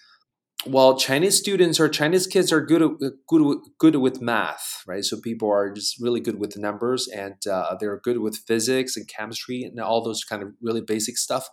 well, 0.64 0.96
Chinese 0.96 1.36
students 1.36 1.78
or 1.78 1.88
Chinese 1.88 2.26
kids 2.26 2.50
are 2.50 2.64
good 2.64 2.82
good 3.28 3.58
good 3.78 3.96
with 3.96 4.22
math, 4.22 4.82
right? 4.86 5.04
So 5.04 5.20
people 5.20 5.50
are 5.50 5.70
just 5.70 6.00
really 6.00 6.20
good 6.20 6.38
with 6.40 6.56
numbers, 6.56 7.06
and 7.08 7.34
uh, 7.46 7.76
they're 7.78 8.00
good 8.02 8.18
with 8.18 8.38
physics 8.46 8.96
and 8.96 9.06
chemistry 9.06 9.62
and 9.62 9.78
all 9.78 10.02
those 10.02 10.24
kind 10.24 10.42
of 10.42 10.48
really 10.62 10.80
basic 10.80 11.18
stuff. 11.18 11.48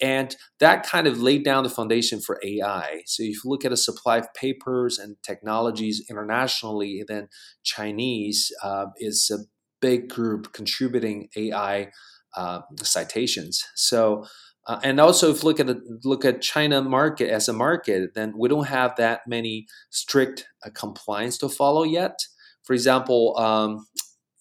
And 0.00 0.34
that 0.58 0.86
kind 0.86 1.06
of 1.06 1.20
laid 1.20 1.44
down 1.44 1.64
the 1.64 1.70
foundation 1.70 2.20
for 2.20 2.40
AI. 2.44 3.02
So 3.06 3.22
if 3.22 3.44
you 3.44 3.50
look 3.50 3.64
at 3.64 3.72
a 3.72 3.76
supply 3.76 4.18
of 4.18 4.32
papers 4.34 4.98
and 4.98 5.16
technologies 5.22 6.02
internationally, 6.08 7.04
then 7.06 7.28
Chinese 7.62 8.50
uh, 8.62 8.86
is 8.98 9.30
a 9.30 9.44
big 9.80 10.08
group 10.08 10.52
contributing 10.52 11.28
AI 11.36 11.90
uh, 12.36 12.60
citations. 12.82 13.64
So 13.74 14.24
uh, 14.66 14.80
and 14.82 14.98
also, 14.98 15.30
if 15.30 15.44
look 15.44 15.60
at 15.60 15.66
the 15.66 16.00
look 16.04 16.24
at 16.24 16.42
China 16.42 16.82
market 16.82 17.30
as 17.30 17.48
a 17.48 17.52
market, 17.52 18.14
then 18.14 18.34
we 18.36 18.48
don't 18.48 18.66
have 18.66 18.96
that 18.96 19.20
many 19.26 19.66
strict 19.90 20.46
uh, 20.64 20.70
compliance 20.74 21.38
to 21.38 21.48
follow 21.48 21.84
yet. 21.84 22.18
For 22.64 22.72
example, 22.72 23.38
um, 23.38 23.86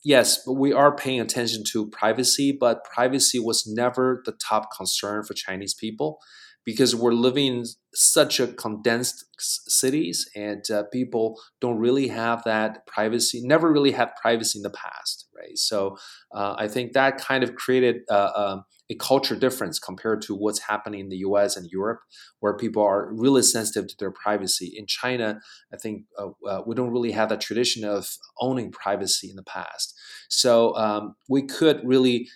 yes, 0.03 0.45
we 0.47 0.73
are 0.73 0.95
paying 0.95 1.21
attention 1.21 1.63
to 1.71 1.87
privacy, 1.89 2.51
but 2.51 2.83
privacy 2.85 3.39
was 3.39 3.67
never 3.67 4.23
the 4.25 4.31
top 4.31 4.69
concern 4.75 5.23
for 5.23 5.35
Chinese 5.35 5.75
people 5.75 6.19
because 6.65 6.95
we're 6.95 7.13
living 7.13 7.47
in 7.47 7.65
such 7.93 8.39
a 8.39 8.47
condensed 8.47 9.25
cities 9.39 10.29
and 10.35 10.69
uh, 10.71 10.83
people 10.91 11.39
don't 11.61 11.77
really 11.77 12.07
have 12.07 12.43
that 12.43 12.85
privacy 12.87 13.41
never 13.43 13.71
really 13.71 13.91
had 13.91 14.09
privacy 14.21 14.59
in 14.59 14.63
the 14.63 14.69
past 14.69 15.27
right? 15.35 15.57
So 15.57 15.97
uh, 16.33 16.55
i 16.57 16.67
think 16.67 16.93
that 16.93 17.17
kind 17.17 17.43
of 17.43 17.55
created 17.55 17.97
uh, 18.09 18.31
um, 18.35 18.63
a 18.89 18.95
culture 18.95 19.35
difference 19.35 19.79
compared 19.79 20.21
to 20.21 20.35
what's 20.35 20.59
happening 20.59 20.99
in 20.99 21.09
the 21.09 21.17
us 21.17 21.57
and 21.57 21.69
europe 21.71 22.01
where 22.39 22.55
people 22.55 22.83
are 22.83 23.11
really 23.13 23.41
sensitive 23.41 23.87
to 23.87 23.95
their 23.97 24.11
privacy. 24.11 24.73
In 24.77 24.85
china 24.87 25.39
i 25.73 25.77
think 25.77 26.03
uh, 26.19 26.29
uh, 26.47 26.61
we 26.65 26.75
don't 26.75 26.91
really 26.91 27.11
have 27.11 27.29
that 27.29 27.41
tradition 27.41 27.83
of 27.83 28.09
owning 28.39 28.71
privacy 28.71 29.29
in 29.29 29.35
the 29.35 29.43
past. 29.43 29.97
So 30.29 30.75
um, 30.75 31.15
we 31.29 31.43
could 31.43 31.81
really 31.83 32.27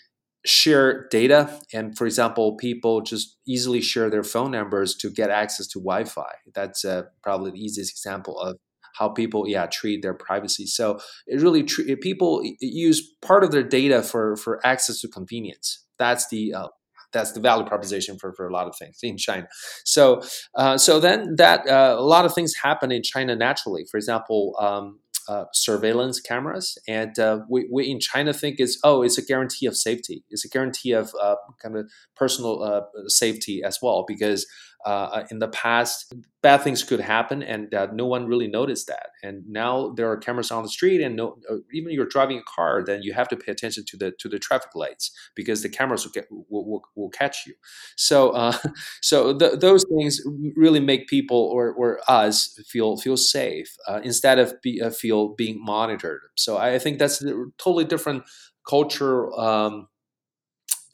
share 0.45 1.07
data 1.09 1.59
and 1.73 1.97
for 1.97 2.05
example 2.05 2.55
people 2.55 3.01
just 3.01 3.37
easily 3.45 3.81
share 3.81 4.09
their 4.09 4.23
phone 4.23 4.51
numbers 4.51 4.95
to 4.95 5.09
get 5.09 5.29
access 5.29 5.67
to 5.67 5.79
wi-fi 5.79 6.31
that's 6.53 6.85
uh, 6.85 7.03
probably 7.21 7.51
the 7.51 7.59
easiest 7.59 7.91
example 7.91 8.39
of 8.39 8.55
how 8.95 9.09
people 9.09 9.47
yeah 9.47 9.65
treat 9.65 10.01
their 10.01 10.13
privacy 10.13 10.65
so 10.65 10.97
it 11.27 11.41
really 11.41 11.63
tr- 11.63 11.81
people 12.01 12.41
use 12.61 13.13
part 13.21 13.43
of 13.43 13.51
their 13.51 13.63
data 13.63 14.01
for 14.01 14.37
for 14.37 14.65
access 14.65 15.01
to 15.01 15.09
convenience 15.09 15.85
that's 15.97 16.29
the 16.29 16.53
uh, 16.53 16.67
that's 17.11 17.31
the 17.31 17.39
value 17.39 17.65
proposition 17.65 18.17
for, 18.17 18.33
for 18.33 18.47
a 18.47 18.53
lot 18.53 18.67
of 18.67 18.75
things 18.77 18.99
in 19.01 19.17
China. 19.17 19.47
So, 19.83 20.21
uh, 20.55 20.77
so 20.77 20.99
then 20.99 21.35
that 21.37 21.67
uh, 21.67 21.95
a 21.97 22.03
lot 22.03 22.25
of 22.25 22.33
things 22.33 22.53
happen 22.61 22.91
in 22.91 23.01
China 23.03 23.35
naturally. 23.35 23.85
For 23.89 23.97
example, 23.97 24.55
um, 24.59 24.99
uh, 25.29 25.45
surveillance 25.53 26.19
cameras, 26.19 26.77
and 26.87 27.17
uh, 27.19 27.39
we, 27.49 27.69
we 27.71 27.89
in 27.89 27.99
China 27.99 28.33
think 28.33 28.59
is 28.59 28.79
oh, 28.83 29.03
it's 29.03 29.17
a 29.17 29.25
guarantee 29.25 29.67
of 29.67 29.77
safety. 29.77 30.23
It's 30.29 30.43
a 30.43 30.49
guarantee 30.49 30.91
of 30.93 31.13
uh, 31.21 31.35
kind 31.61 31.77
of 31.77 31.89
personal 32.15 32.63
uh, 32.63 32.81
safety 33.07 33.61
as 33.63 33.77
well 33.81 34.05
because 34.07 34.47
uh, 34.85 35.23
in 35.29 35.39
the 35.39 35.47
past, 35.49 36.13
bad 36.41 36.61
things 36.61 36.83
could 36.83 37.01
happen, 37.01 37.43
and 37.43 37.73
uh, 37.73 37.87
no 37.93 38.05
one 38.05 38.27
really 38.27 38.47
noticed 38.47 38.87
that. 38.87 39.07
And 39.23 39.43
now 39.47 39.93
there 39.97 40.09
are 40.09 40.17
cameras 40.17 40.51
on 40.51 40.63
the 40.63 40.69
street, 40.69 41.01
and 41.01 41.15
no, 41.15 41.37
uh, 41.49 41.57
even 41.73 41.91
you're 41.91 42.05
driving 42.05 42.37
a 42.39 42.43
car, 42.43 42.83
then 42.83 43.01
you 43.03 43.13
have 43.13 43.27
to 43.29 43.35
pay 43.37 43.51
attention 43.51 43.83
to 43.87 43.97
the 43.97 44.11
to 44.19 44.29
the 44.29 44.39
traffic 44.39 44.73
lights 44.75 45.11
because 45.35 45.61
the 45.63 45.69
cameras 45.69 46.05
will 46.05 46.11
get 46.11 46.27
will, 46.31 46.65
will, 46.65 46.81
will 46.95 47.09
catch 47.09 47.45
you. 47.45 47.53
So 47.97 48.29
uh, 48.31 48.57
so 49.01 49.37
th- 49.37 49.59
those 49.59 49.85
things 49.97 50.21
really 50.55 50.79
make 50.79 51.07
people 51.07 51.37
or, 51.37 51.71
or 51.73 51.99
us 52.07 52.57
feel 52.67 52.97
feel 52.97 53.17
safe 53.17 53.75
uh, 53.87 53.99
instead 54.03 54.39
of 54.39 54.53
be, 54.61 54.81
uh, 54.81 54.89
feel 54.91 55.29
being 55.35 55.63
monitored. 55.63 56.21
So 56.35 56.57
I 56.57 56.79
think 56.79 56.99
that's 56.99 57.21
a 57.23 57.33
totally 57.57 57.85
different 57.85 58.23
culture. 58.67 59.31
Um, 59.39 59.87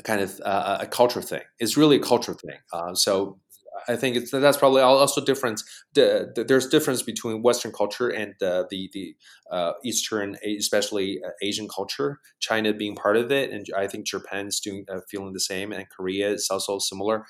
kind 0.03 0.21
of 0.21 0.39
uh, 0.45 0.77
a 0.81 0.87
culture 0.87 1.21
thing. 1.21 1.41
It's 1.59 1.77
really 1.77 1.97
a 1.97 1.99
culture 1.99 2.33
thing. 2.33 2.57
Uh, 2.71 2.93
so 2.93 3.39
I 3.87 3.95
think 3.95 4.15
it's 4.15 4.31
that's 4.31 4.57
probably 4.57 4.81
also 4.81 5.23
difference. 5.23 5.63
The, 5.93 6.31
the, 6.35 6.43
there's 6.43 6.67
difference 6.67 7.01
between 7.01 7.41
Western 7.41 7.71
culture 7.71 8.09
and 8.09 8.33
the 8.39 8.67
the, 8.69 8.89
the 8.93 9.15
uh, 9.51 9.73
Eastern, 9.83 10.37
especially 10.43 11.21
uh, 11.23 11.29
Asian 11.41 11.67
culture. 11.67 12.19
China 12.39 12.73
being 12.73 12.95
part 12.95 13.17
of 13.17 13.31
it, 13.31 13.51
and 13.51 13.65
I 13.77 13.87
think 13.87 14.05
Japan's 14.05 14.59
doing 14.59 14.85
uh, 14.89 15.01
feeling 15.09 15.33
the 15.33 15.39
same, 15.39 15.71
and 15.71 15.85
Korea 15.89 16.29
is 16.31 16.47
also 16.49 16.79
similar. 16.79 17.25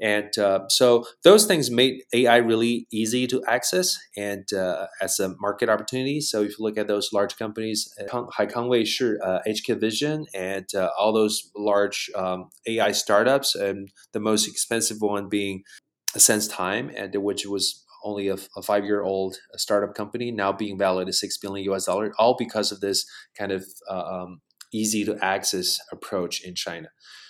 And 0.00 0.36
uh, 0.38 0.68
so 0.68 1.04
those 1.24 1.46
things 1.46 1.70
made 1.70 2.02
AI 2.14 2.36
really 2.36 2.86
easy 2.92 3.26
to 3.26 3.44
access 3.46 3.98
and 4.16 4.50
uh, 4.52 4.86
as 5.00 5.18
a 5.18 5.34
market 5.40 5.68
opportunity. 5.68 6.20
So 6.20 6.42
if 6.42 6.58
you 6.58 6.64
look 6.64 6.78
at 6.78 6.88
those 6.88 7.12
large 7.12 7.36
companies, 7.36 7.92
uh, 8.00 8.24
Haikang 8.38 8.68
Weishi, 8.68 9.16
uh, 9.22 9.40
Hikvision, 9.46 10.26
and 10.34 10.66
all 10.98 11.12
those 11.12 11.50
large 11.56 12.10
um, 12.14 12.50
AI 12.66 12.92
startups, 12.92 13.54
and 13.54 13.90
the 14.12 14.20
most 14.20 14.48
expensive 14.48 15.00
one 15.00 15.28
being 15.28 15.64
SenseTime, 16.18 16.92
and 16.96 17.14
which 17.22 17.46
was 17.46 17.84
only 18.04 18.28
a, 18.28 18.36
a 18.56 18.62
five 18.62 18.84
year 18.84 19.02
old 19.02 19.36
startup 19.56 19.94
company, 19.94 20.30
now 20.30 20.52
being 20.52 20.78
valued 20.78 21.08
at 21.08 21.14
six 21.14 21.36
billion 21.36 21.70
US 21.72 21.86
dollar, 21.86 22.12
all 22.18 22.36
because 22.38 22.72
of 22.72 22.80
this 22.80 23.04
kind 23.36 23.52
of 23.52 23.64
uh, 23.90 24.04
um, 24.04 24.40
easy 24.72 25.04
to 25.04 25.16
access 25.22 25.78
approach 25.90 26.42
in 26.42 26.54
China. 26.54 26.88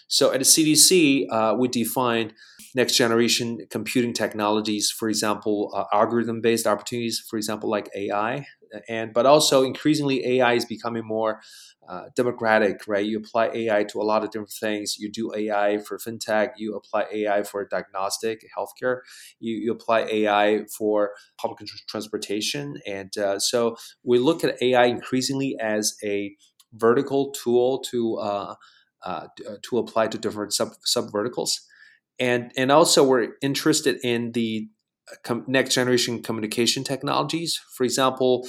So 0.09 0.33
at 0.33 0.38
the 0.38 0.44
CGC, 0.44 1.27
uh, 1.31 1.55
we 1.59 1.68
define 1.68 2.33
next 2.74 2.96
generation 2.96 3.59
computing 3.70 4.14
technologies, 4.14 4.90
for 4.90 5.09
example, 5.09 5.70
uh, 5.74 5.85
algorithm 5.94 6.40
based 6.40 6.66
opportunities, 6.66 7.22
for 7.29 7.37
example, 7.37 7.68
like 7.68 7.90
AI, 7.94 8.46
and 8.88 9.12
but 9.12 9.26
also 9.26 9.62
increasingly 9.62 10.38
AI 10.38 10.54
is 10.54 10.64
becoming 10.64 11.04
more 11.07 11.40
uh, 11.88 12.04
democratic, 12.14 12.87
right? 12.87 13.04
You 13.04 13.18
apply 13.18 13.50
AI 13.54 13.85
to 13.85 14.00
a 14.00 14.04
lot 14.04 14.22
of 14.22 14.31
different 14.31 14.52
things. 14.52 14.96
You 14.98 15.11
do 15.11 15.33
AI 15.35 15.78
for 15.78 15.98
fintech. 15.98 16.50
You 16.57 16.74
apply 16.74 17.07
AI 17.11 17.42
for 17.42 17.64
diagnostic 17.64 18.42
healthcare. 18.57 18.98
You, 19.40 19.57
you 19.57 19.72
apply 19.72 20.00
AI 20.00 20.64
for 20.76 21.12
public 21.40 21.66
transportation, 21.88 22.76
and 22.87 23.16
uh, 23.16 23.38
so 23.38 23.76
we 24.04 24.18
look 24.18 24.44
at 24.44 24.61
AI 24.62 24.85
increasingly 24.85 25.57
as 25.61 25.96
a 26.04 26.37
vertical 26.74 27.31
tool 27.31 27.81
to 27.90 28.16
uh, 28.16 28.54
uh 29.04 29.26
to 29.62 29.78
apply 29.78 30.09
to 30.09 30.18
different 30.18 30.52
sub 30.52 30.72
sub 30.85 31.11
verticals, 31.11 31.61
and 32.18 32.52
and 32.57 32.70
also 32.70 33.02
we're 33.02 33.28
interested 33.40 33.98
in 34.04 34.33
the 34.33 34.68
com- 35.25 35.44
next 35.47 35.75
generation 35.75 36.23
communication 36.23 36.85
technologies. 36.85 37.61
For 37.75 37.85
example, 37.85 38.47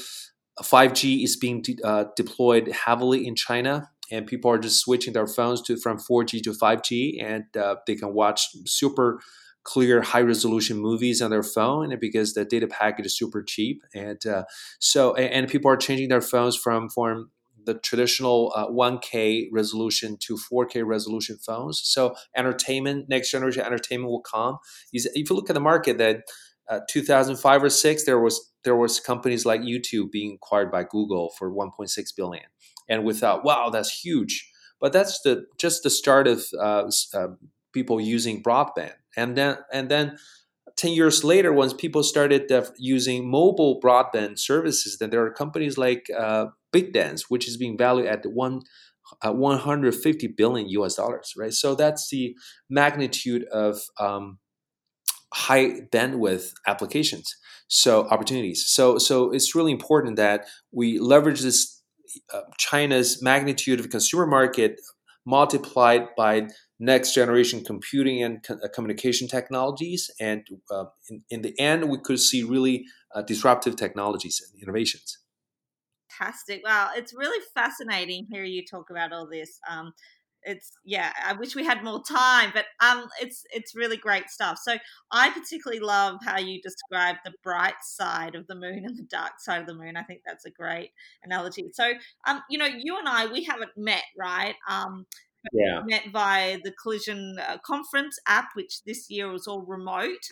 5G 0.62 1.24
is 1.24 1.38
being 1.38 1.62
de- 1.62 1.78
uh, 1.84 2.06
deployed 2.16 2.70
heavily 2.70 3.26
in 3.26 3.36
China, 3.36 3.90
and 4.12 4.28
people 4.28 4.52
are 4.52 4.58
just 4.58 4.80
switching 4.80 5.14
their 5.14 5.28
phones 5.28 5.62
to 5.64 5.78
from 5.78 5.98
4G 5.98 6.42
to 6.44 6.52
5G, 6.52 7.24
and 7.24 7.46
uh, 7.58 7.76
they 7.88 7.96
can 7.96 8.14
watch 8.14 8.48
super 8.66 9.20
clear, 9.64 10.02
high 10.02 10.22
resolution 10.22 10.78
movies 10.78 11.22
on 11.22 11.32
their 11.32 11.44
phone, 11.44 11.96
because 12.00 12.34
the 12.34 12.46
data 12.46 12.68
packet 12.68 13.06
is 13.06 13.18
super 13.18 13.44
cheap, 13.44 13.82
and 13.94 14.26
uh, 14.26 14.44
so 14.80 15.14
and, 15.16 15.32
and, 15.34 15.50
people 15.50 15.70
are 15.72 15.78
changing 15.78 16.10
their 16.10 16.22
phones 16.22 16.56
from 16.56 16.90
from 16.90 17.32
the 17.66 17.76
traditional 17.76 18.52
uh, 18.56 18.68
1K 18.68 19.48
resolution 19.52 20.18
to 20.22 20.38
4K 20.52 20.86
resolution 20.86 21.38
phones. 21.38 21.82
So 21.84 22.16
entertainment, 22.36 23.10
next 23.10 23.32
generation 23.32 23.64
entertainment 23.64 24.10
will 24.10 24.22
come. 24.22 24.58
If 24.92 25.30
you 25.30 25.36
look 25.36 25.50
at 25.50 25.54
the 25.54 25.60
market, 25.60 25.98
that 26.00 26.22
uh, 26.70 26.82
2005 26.88 27.64
or 27.64 27.70
six, 27.70 28.06
there 28.06 28.20
was 28.20 28.52
there 28.64 28.76
was 28.76 29.00
companies 29.00 29.46
like 29.46 29.62
YouTube 29.62 30.12
being 30.12 30.36
acquired 30.36 30.72
by 30.72 30.84
Google 30.84 31.32
for 31.38 31.50
1.6 31.52 32.16
billion, 32.16 32.46
and 32.88 33.04
we 33.04 33.14
thought, 33.14 33.44
wow, 33.44 33.70
that's 33.70 34.02
huge. 34.04 34.50
But 34.80 34.94
that's 34.94 35.22
the 35.22 35.46
just 35.58 35.84
the 35.84 35.90
start 35.90 36.28
of 36.28 36.46
uh, 36.60 36.90
uh, 37.14 37.28
people 37.74 38.00
using 38.00 38.44
broadband, 38.44 38.94
and 39.18 39.36
then 39.36 39.58
and 39.74 39.90
then 39.90 40.18
10 40.80 40.94
years 40.94 41.26
later, 41.26 41.52
once 41.52 41.74
people 41.74 42.04
started 42.04 42.50
using 42.78 43.30
mobile 43.30 43.82
broadband 43.82 44.40
services, 44.40 44.98
then 44.98 45.10
there 45.10 45.26
are 45.26 45.32
companies 45.32 45.78
like 45.78 46.10
uh, 46.18 46.46
ByteDance, 46.74 47.24
which 47.28 47.50
is 47.50 47.58
being 47.58 47.78
valued 47.78 48.08
at 48.08 48.26
one, 48.26 48.62
uh, 49.22 49.34
150 49.34 50.28
billion 50.28 50.70
US 50.70 50.96
dollars, 50.96 51.34
right? 51.36 51.52
So 51.52 51.76
that's 51.76 52.10
the 52.10 52.34
magnitude 52.70 53.44
of 53.52 53.82
um, 54.00 54.40
high 55.34 55.82
bandwidth 55.92 56.54
applications, 56.68 57.36
so 57.68 58.08
opportunities. 58.10 58.66
So, 58.66 58.98
so 58.98 59.32
it's 59.32 59.56
really 59.56 59.72
important 59.72 60.16
that 60.18 60.48
we 60.72 61.00
leverage 61.00 61.42
this 61.42 61.82
uh, 62.34 62.42
China's 62.58 63.22
magnitude 63.22 63.80
of 63.80 63.90
consumer 63.90 64.26
market 64.26 64.80
multiplied 65.26 66.08
by 66.18 66.48
next 66.80 67.14
generation 67.14 67.64
computing 67.64 68.24
and 68.24 68.44
co- 68.44 68.58
uh, 68.64 68.68
communication 68.74 69.28
technologies. 69.28 70.10
And 70.20 70.48
uh, 70.72 70.86
in, 71.10 71.24
in, 71.30 71.42
the 71.42 71.60
end, 71.60 71.90
we 71.90 72.00
could 72.00 72.20
see 72.20 72.44
really 72.44 72.86
uh, 73.14 73.22
disruptive 73.22 73.76
technologies 73.76 74.42
and 74.42 74.64
innovations. 74.64 75.20
Fantastic. 76.10 76.62
Wow. 76.66 76.92
It's 76.96 77.14
really 77.14 77.44
fascinating 77.54 78.28
hearing 78.30 78.52
you 78.52 78.66
talk 78.66 78.90
about 78.90 79.14
all 79.14 79.28
this. 79.30 79.60
Um, 79.70 79.94
it's 80.44 80.72
yeah 80.86 81.12
i 81.26 81.34
wish 81.34 81.56
we 81.56 81.66
had 81.66 81.84
more 81.84 82.02
time 82.04 82.52
but 82.54 82.66
um 82.82 83.08
it's 83.22 83.44
it's 83.52 83.76
really 83.76 83.98
great 83.98 84.30
stuff. 84.30 84.58
So 84.62 84.78
i 85.12 85.30
particularly 85.30 85.82
love 85.82 86.20
how 86.24 86.38
you 86.38 86.62
describe 86.62 87.18
the 87.26 87.34
bright 87.44 87.82
side 87.82 88.36
of 88.36 88.48
the 88.48 88.56
moon 88.56 88.84
and 88.86 88.98
the 88.98 89.04
dark 89.04 89.34
side 89.40 89.62
of 89.62 89.68
the 89.68 89.74
moon 89.74 89.98
i 89.98 90.04
think 90.04 90.22
that's 90.26 90.46
a 90.46 90.52
great 90.52 90.92
analogy. 91.24 91.70
So 91.74 91.94
um 92.28 92.42
you 92.50 92.58
know 92.58 92.66
you 92.68 92.98
and 92.98 93.08
i 93.08 93.26
we 93.26 93.44
haven't 93.44 93.72
met 93.78 94.04
right? 94.18 94.56
Um 94.70 95.06
yeah. 95.54 95.82
met 95.86 96.04
via 96.12 96.58
the 96.64 96.72
collision 96.72 97.38
uh, 97.48 97.58
conference 97.66 98.20
app 98.28 98.50
which 98.56 98.84
this 98.84 99.10
year 99.10 99.32
was 99.32 99.48
all 99.48 99.62
remote 99.62 100.26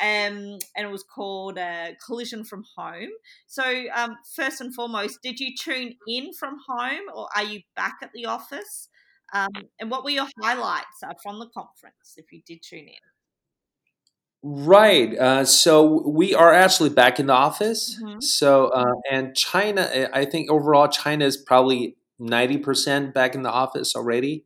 um, 0.00 0.58
and 0.76 0.86
it 0.86 0.90
was 0.90 1.04
called 1.04 1.58
uh, 1.58 1.90
collision 2.04 2.44
from 2.44 2.64
home. 2.76 3.10
So 3.46 3.84
um, 3.94 4.16
first 4.34 4.60
and 4.60 4.74
foremost 4.74 5.20
did 5.22 5.38
you 5.38 5.54
tune 5.56 5.94
in 6.08 6.32
from 6.32 6.58
home 6.66 7.02
or 7.14 7.28
are 7.36 7.44
you 7.44 7.60
back 7.76 7.98
at 8.02 8.10
the 8.12 8.26
office 8.26 8.88
um, 9.34 9.50
and 9.80 9.90
what 9.90 10.04
were 10.04 10.10
your 10.10 10.28
highlights 10.42 11.02
uh, 11.04 11.12
from 11.22 11.38
the 11.38 11.46
conference 11.46 12.14
if 12.16 12.26
you 12.32 12.40
did 12.46 12.60
tune 12.62 12.88
in 12.88 13.04
Right. 14.46 15.16
Uh, 15.16 15.46
so 15.46 16.06
we 16.06 16.34
are 16.34 16.52
actually 16.52 16.90
back 16.90 17.18
in 17.18 17.28
the 17.28 17.32
office. 17.32 17.98
Mm-hmm. 17.98 18.20
So 18.20 18.66
uh, 18.66 18.92
and 19.10 19.34
China, 19.34 20.10
I 20.12 20.26
think 20.26 20.50
overall 20.50 20.86
China 20.86 21.24
is 21.24 21.38
probably 21.38 21.96
ninety 22.18 22.58
percent 22.58 23.14
back 23.14 23.34
in 23.34 23.42
the 23.42 23.50
office 23.50 23.96
already 23.96 24.44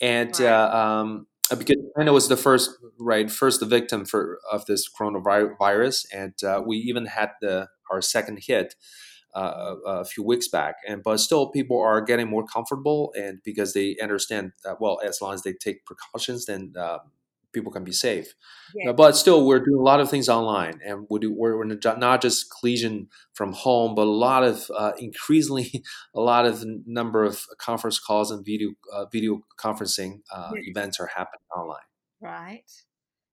and 0.00 0.38
right. 0.38 0.46
uh, 0.46 0.76
um, 0.76 1.26
uh, 1.50 1.56
because 1.56 1.76
China 1.96 2.12
was 2.12 2.28
the 2.28 2.36
first 2.36 2.70
right 2.98 3.30
first 3.30 3.62
victim 3.64 4.04
for 4.04 4.38
of 4.50 4.66
this 4.66 4.88
coronavirus, 4.88 6.06
and 6.12 6.34
uh, 6.44 6.62
we 6.64 6.76
even 6.76 7.06
had 7.06 7.30
the 7.40 7.68
our 7.90 8.02
second 8.02 8.40
hit 8.46 8.74
uh, 9.36 9.74
a 9.86 10.04
few 10.04 10.24
weeks 10.24 10.48
back. 10.48 10.76
And 10.88 11.02
but 11.02 11.18
still, 11.18 11.50
people 11.50 11.80
are 11.80 12.00
getting 12.00 12.28
more 12.28 12.44
comfortable, 12.44 13.12
and 13.16 13.40
because 13.44 13.74
they 13.74 13.96
understand 14.02 14.52
that 14.64 14.80
well, 14.80 15.00
as 15.04 15.20
long 15.20 15.34
as 15.34 15.42
they 15.42 15.52
take 15.52 15.84
precautions, 15.84 16.46
then 16.46 16.72
um, 16.78 17.00
people 17.56 17.72
can 17.72 17.84
be 17.84 17.92
safe. 17.92 18.34
Yeah. 18.74 18.92
But 18.92 19.16
still, 19.16 19.46
we're 19.46 19.64
doing 19.64 19.80
a 19.80 19.82
lot 19.82 20.00
of 20.00 20.10
things 20.10 20.28
online, 20.28 20.80
and 20.84 21.06
we 21.10 21.18
do, 21.20 21.32
we're, 21.32 21.64
not 21.64 22.22
just 22.22 22.46
collision 22.60 23.08
from 23.34 23.52
home, 23.52 23.94
but 23.94 24.06
a 24.06 24.10
lot 24.10 24.44
of 24.44 24.70
uh, 24.76 24.92
increasingly 24.98 25.82
a 26.14 26.20
lot 26.20 26.46
of 26.46 26.64
number 26.86 27.24
of 27.24 27.44
conference 27.58 27.98
calls 27.98 28.30
and 28.30 28.44
video 28.44 28.70
uh, 28.92 29.06
video 29.06 29.40
conferencing 29.58 30.20
uh, 30.32 30.52
yeah. 30.54 30.60
events 30.64 31.00
are 31.00 31.10
happening 31.16 31.46
online. 31.54 31.88
Right. 32.20 32.70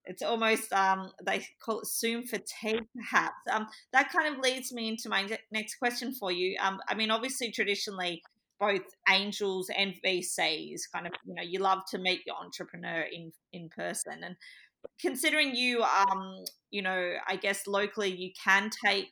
It's 0.06 0.22
almost 0.22 0.72
um, 0.74 1.12
they 1.26 1.46
call 1.64 1.80
it 1.80 1.88
Zoom 1.88 2.24
fatigue, 2.24 2.86
perhaps. 2.96 3.36
Um, 3.52 3.68
that 3.94 4.12
kind 4.12 4.34
of 4.34 4.42
leads 4.42 4.74
me 4.74 4.90
into 4.90 5.10
my 5.10 5.28
next 5.52 5.76
question 5.76 6.14
for 6.14 6.32
you. 6.32 6.58
Um, 6.62 6.80
I 6.88 6.96
mean, 6.96 7.12
obviously, 7.12 7.52
traditionally, 7.52 8.22
both 8.60 8.82
angels 9.10 9.70
and 9.76 9.94
VCs. 10.06 10.82
Kind 10.94 11.08
of, 11.08 11.14
you 11.26 11.36
know, 11.36 11.44
you 11.44 11.60
love 11.60 11.80
to 11.92 11.98
meet 11.98 12.22
your 12.26 12.36
entrepreneur 12.36 13.02
in 13.12 13.32
in 13.54 13.70
person, 13.70 14.24
and 14.24 14.36
considering 15.00 15.56
you, 15.56 15.84
um, 15.84 16.44
you 16.72 16.82
know, 16.82 17.14
I 17.28 17.36
guess 17.36 17.68
locally 17.68 18.14
you 18.14 18.32
can 18.44 18.70
take, 18.86 19.10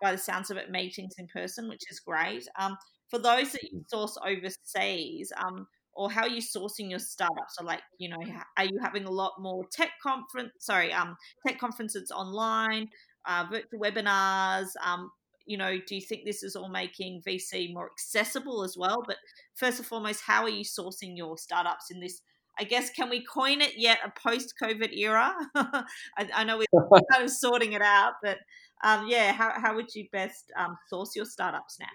by 0.00 0.12
the 0.12 0.18
sounds 0.18 0.50
of 0.50 0.56
it, 0.56 0.70
meetings 0.70 1.14
in 1.18 1.26
person, 1.26 1.68
which 1.68 1.82
is 1.90 2.00
great. 2.00 2.46
Um, 2.58 2.76
for 3.08 3.18
those 3.18 3.52
that 3.52 3.62
you 3.64 3.84
source 3.88 4.16
overseas, 4.24 5.32
um, 5.36 5.66
or 5.98 6.08
how 6.08 6.22
are 6.22 6.28
you 6.28 6.40
sourcing 6.40 6.88
your 6.88 7.00
startups? 7.00 7.56
So, 7.58 7.64
like, 7.64 7.80
you 7.98 8.08
know, 8.08 8.18
are 8.56 8.64
you 8.64 8.78
having 8.80 9.04
a 9.04 9.10
lot 9.10 9.32
more 9.40 9.64
tech 9.72 9.90
conference? 10.00 10.52
Sorry, 10.60 10.92
um, 10.92 11.16
tech 11.44 11.58
conferences 11.58 12.12
online, 12.12 12.88
uh, 13.26 13.46
virtual 13.50 13.80
webinars. 13.80 14.68
Um, 14.86 15.10
you 15.44 15.58
know, 15.58 15.76
do 15.88 15.96
you 15.96 16.00
think 16.00 16.24
this 16.24 16.44
is 16.44 16.54
all 16.54 16.68
making 16.68 17.22
VC 17.26 17.74
more 17.74 17.90
accessible 17.90 18.62
as 18.62 18.76
well? 18.78 19.02
But 19.04 19.16
first 19.56 19.78
and 19.78 19.86
foremost, 19.86 20.22
how 20.24 20.44
are 20.44 20.48
you 20.48 20.64
sourcing 20.64 21.16
your 21.16 21.36
startups 21.36 21.90
in 21.90 21.98
this? 21.98 22.22
I 22.60 22.64
guess 22.64 22.90
can 22.90 23.10
we 23.10 23.24
coin 23.24 23.60
it 23.60 23.72
yet 23.76 23.98
a 24.04 24.12
post-COVID 24.20 24.96
era? 24.96 25.34
I, 25.56 25.84
I, 26.32 26.44
know 26.44 26.58
we're 26.58 27.00
kind 27.12 27.24
of 27.24 27.30
sorting 27.30 27.72
it 27.72 27.82
out, 27.82 28.14
but 28.22 28.38
um, 28.84 29.06
yeah, 29.08 29.32
how 29.32 29.52
how 29.60 29.74
would 29.74 29.92
you 29.96 30.06
best 30.12 30.52
um, 30.56 30.76
source 30.88 31.16
your 31.16 31.24
startups 31.24 31.78
now? 31.80 31.86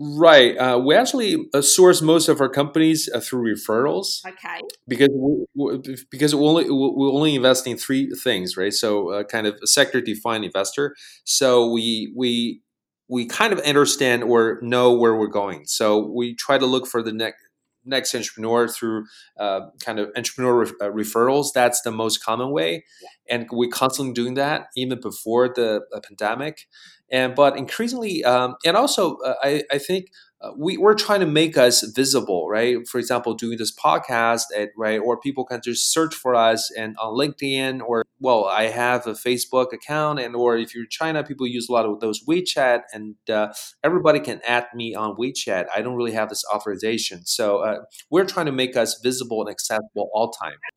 Right. 0.00 0.56
Uh, 0.56 0.78
we 0.78 0.94
actually 0.94 1.48
uh, 1.52 1.60
source 1.60 2.00
most 2.00 2.28
of 2.28 2.40
our 2.40 2.48
companies 2.48 3.08
uh, 3.12 3.20
through 3.20 3.54
referrals. 3.54 4.24
Okay. 4.26 4.60
Because 4.86 5.08
we, 5.12 5.44
we, 5.54 5.96
because 6.10 6.34
we 6.34 6.44
only 6.44 6.64
we 6.64 7.08
only 7.10 7.34
invest 7.34 7.66
in 7.66 7.76
three 7.76 8.10
things, 8.10 8.56
right? 8.56 8.72
So, 8.72 9.10
uh, 9.10 9.24
kind 9.24 9.46
of 9.46 9.58
a 9.62 9.66
sector 9.66 10.00
defined 10.00 10.44
investor. 10.44 10.94
So 11.24 11.68
we 11.70 12.12
we 12.16 12.60
we 13.08 13.26
kind 13.26 13.52
of 13.52 13.58
understand 13.60 14.22
or 14.22 14.58
know 14.62 14.92
where 14.92 15.16
we're 15.16 15.26
going. 15.26 15.64
So 15.66 15.98
we 15.98 16.34
try 16.34 16.58
to 16.58 16.66
look 16.66 16.86
for 16.86 17.02
the 17.02 17.12
next 17.12 17.42
next 17.88 18.14
entrepreneur 18.14 18.68
through 18.68 19.06
uh, 19.38 19.60
kind 19.84 19.98
of 19.98 20.10
entrepreneur 20.16 20.64
re- 20.64 20.72
uh, 20.80 20.90
referrals. 20.90 21.52
That's 21.52 21.80
the 21.82 21.90
most 21.90 22.24
common 22.24 22.50
way, 22.50 22.84
yeah. 23.02 23.36
and 23.36 23.48
we're 23.50 23.70
constantly 23.70 24.14
doing 24.14 24.34
that 24.34 24.68
even 24.76 25.00
before 25.00 25.48
the, 25.48 25.82
the 25.90 26.00
pandemic 26.00 26.66
and 27.10 27.34
but 27.34 27.56
increasingly 27.56 28.24
um, 28.24 28.54
and 28.64 28.76
also 28.76 29.16
uh, 29.18 29.34
I, 29.42 29.62
I 29.72 29.78
think 29.78 30.06
uh, 30.40 30.52
we, 30.56 30.76
we're 30.76 30.94
trying 30.94 31.20
to 31.20 31.26
make 31.26 31.56
us 31.56 31.82
visible 31.82 32.48
right? 32.48 32.86
For 32.86 32.98
example 32.98 33.34
doing 33.34 33.58
this 33.58 33.74
podcast 33.74 34.42
at, 34.56 34.70
right 34.76 34.98
or 34.98 35.18
people 35.18 35.44
can 35.44 35.60
just 35.62 35.92
search 35.92 36.14
for 36.14 36.34
us 36.34 36.70
and 36.76 36.96
on 36.98 37.14
linkedin 37.14 37.80
or 37.80 38.04
well 38.20 38.44
i 38.44 38.64
have 38.64 39.06
a 39.06 39.12
facebook 39.12 39.72
account 39.72 40.18
and 40.20 40.34
or 40.34 40.56
if 40.56 40.74
you're 40.74 40.86
china 40.86 41.22
people 41.24 41.46
use 41.46 41.68
a 41.68 41.72
lot 41.72 41.86
of 41.86 42.00
those 42.00 42.24
wechat 42.24 42.82
and 42.92 43.16
uh, 43.30 43.48
everybody 43.82 44.20
can 44.20 44.40
add 44.46 44.66
me 44.74 44.94
on 44.94 45.16
wechat. 45.16 45.66
I 45.74 45.82
don't 45.82 45.94
really 45.94 46.12
have 46.12 46.28
this 46.28 46.44
authorization. 46.52 47.24
So 47.24 47.58
uh, 47.58 47.78
we're 48.10 48.26
trying 48.26 48.46
to 48.46 48.52
make 48.52 48.76
us 48.76 49.00
visible 49.02 49.40
and 49.40 49.50
accessible 49.50 50.10
all 50.12 50.30
time. 50.30 50.54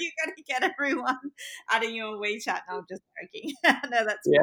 You're 0.00 0.34
to 0.36 0.42
get 0.46 0.62
everyone 0.62 1.18
adding 1.70 1.94
you 1.94 2.04
on 2.04 2.20
wechat. 2.20 2.60
No 2.68 2.78
i'm 2.78 2.84
just 2.88 3.02
joking. 3.20 3.52
No 3.90 4.04
that's 4.04 4.26
yeah 4.26 4.40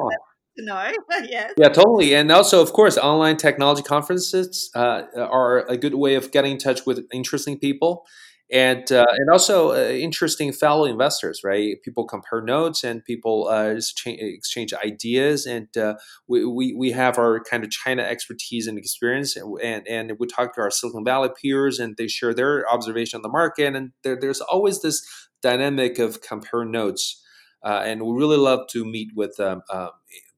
to 0.58 0.66
know. 0.66 0.92
yes. 1.30 1.54
Yeah, 1.58 1.70
totally. 1.70 2.14
And 2.14 2.32
also, 2.32 2.62
of 2.62 2.74
course, 2.74 2.98
online 2.98 3.38
technology 3.38 3.84
conferences 3.84 4.70
uh, 4.76 5.04
are 5.16 5.60
a 5.68 5.78
good 5.78 5.96
way 5.96 6.16
of 6.16 6.32
getting 6.32 6.54
in 6.54 6.58
touch 6.58 6.86
with 6.86 7.06
interesting 7.14 7.58
people. 7.58 8.06
And, 8.54 8.92
uh, 8.92 9.06
and 9.10 9.30
also 9.30 9.72
uh, 9.72 9.92
interesting 9.92 10.52
fellow 10.52 10.84
investors, 10.84 11.40
right? 11.42 11.82
People 11.86 12.06
compare 12.06 12.42
notes 12.42 12.84
and 12.84 13.04
people 13.06 13.48
uh, 13.48 13.68
exchange, 13.68 14.20
exchange 14.22 14.74
ideas. 14.74 15.46
And 15.46 15.70
uh, 15.78 15.96
we, 16.28 16.44
we, 16.44 16.74
we 16.74 16.92
have 16.92 17.18
our 17.18 17.42
kind 17.50 17.64
of 17.64 17.70
China 17.70 18.02
expertise 18.02 18.68
and 18.68 18.78
experience. 18.78 19.38
And, 19.38 19.88
and 19.88 20.12
we 20.20 20.28
talk 20.28 20.54
to 20.56 20.62
our 20.62 20.70
Silicon 20.70 21.06
Valley 21.06 21.30
peers 21.42 21.80
and 21.80 21.96
they 21.96 22.10
share 22.10 22.34
their 22.34 22.70
observation 22.70 23.20
on 23.20 23.22
the 23.22 23.30
market. 23.30 23.74
And 23.74 23.92
there, 24.04 24.18
there's 24.20 24.42
always 24.42 24.82
this 24.82 25.02
dynamic 25.42 25.98
of 25.98 26.20
compare 26.22 26.66
notes. 26.66 27.24
Uh, 27.64 27.84
and 27.86 28.02
we 28.02 28.14
really 28.14 28.38
love 28.38 28.68
to 28.72 28.84
meet 28.84 29.12
with 29.16 29.40
um, 29.40 29.62
uh, 29.70 29.90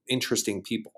interesting 0.09 0.61
people. 0.61 0.93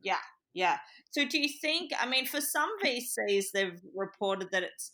Yeah, 0.00 0.16
yeah. 0.54 0.78
So 1.10 1.26
do 1.26 1.38
you 1.38 1.48
think, 1.60 1.92
I 2.00 2.06
mean, 2.08 2.26
for 2.26 2.40
some 2.40 2.70
VCs, 2.84 3.46
they've 3.52 3.80
reported 3.94 4.48
that 4.52 4.62
it's 4.62 4.92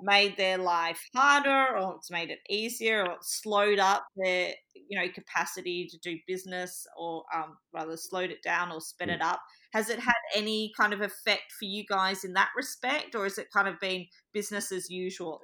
made 0.00 0.36
their 0.36 0.58
life 0.58 1.00
harder 1.14 1.78
or 1.78 1.94
it's 1.96 2.10
made 2.10 2.30
it 2.30 2.40
easier 2.50 3.04
or 3.04 3.12
it's 3.12 3.40
slowed 3.42 3.78
up 3.78 4.04
their, 4.16 4.52
you 4.74 4.98
know, 4.98 5.06
capacity 5.12 5.88
to 5.90 5.98
do 5.98 6.18
business 6.26 6.86
or 6.98 7.24
um, 7.34 7.56
rather 7.72 7.96
slowed 7.96 8.30
it 8.30 8.42
down 8.42 8.72
or 8.72 8.80
sped 8.80 9.08
mm. 9.08 9.14
it 9.14 9.22
up. 9.22 9.40
Has 9.72 9.88
it 9.88 10.00
had 10.00 10.14
any 10.34 10.72
kind 10.76 10.92
of 10.92 11.00
effect 11.00 11.52
for 11.58 11.64
you 11.64 11.84
guys 11.88 12.24
in 12.24 12.32
that 12.34 12.50
respect 12.56 13.14
or 13.14 13.24
has 13.24 13.38
it 13.38 13.48
kind 13.52 13.68
of 13.68 13.78
been 13.80 14.06
business 14.32 14.72
as 14.72 14.90
usual? 14.90 15.40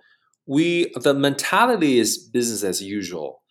We, 0.47 0.93
the 0.97 1.15
mentality 1.15 1.99
is 1.99 2.19
business 2.19 2.65
as 2.65 2.83
usual 2.83 3.43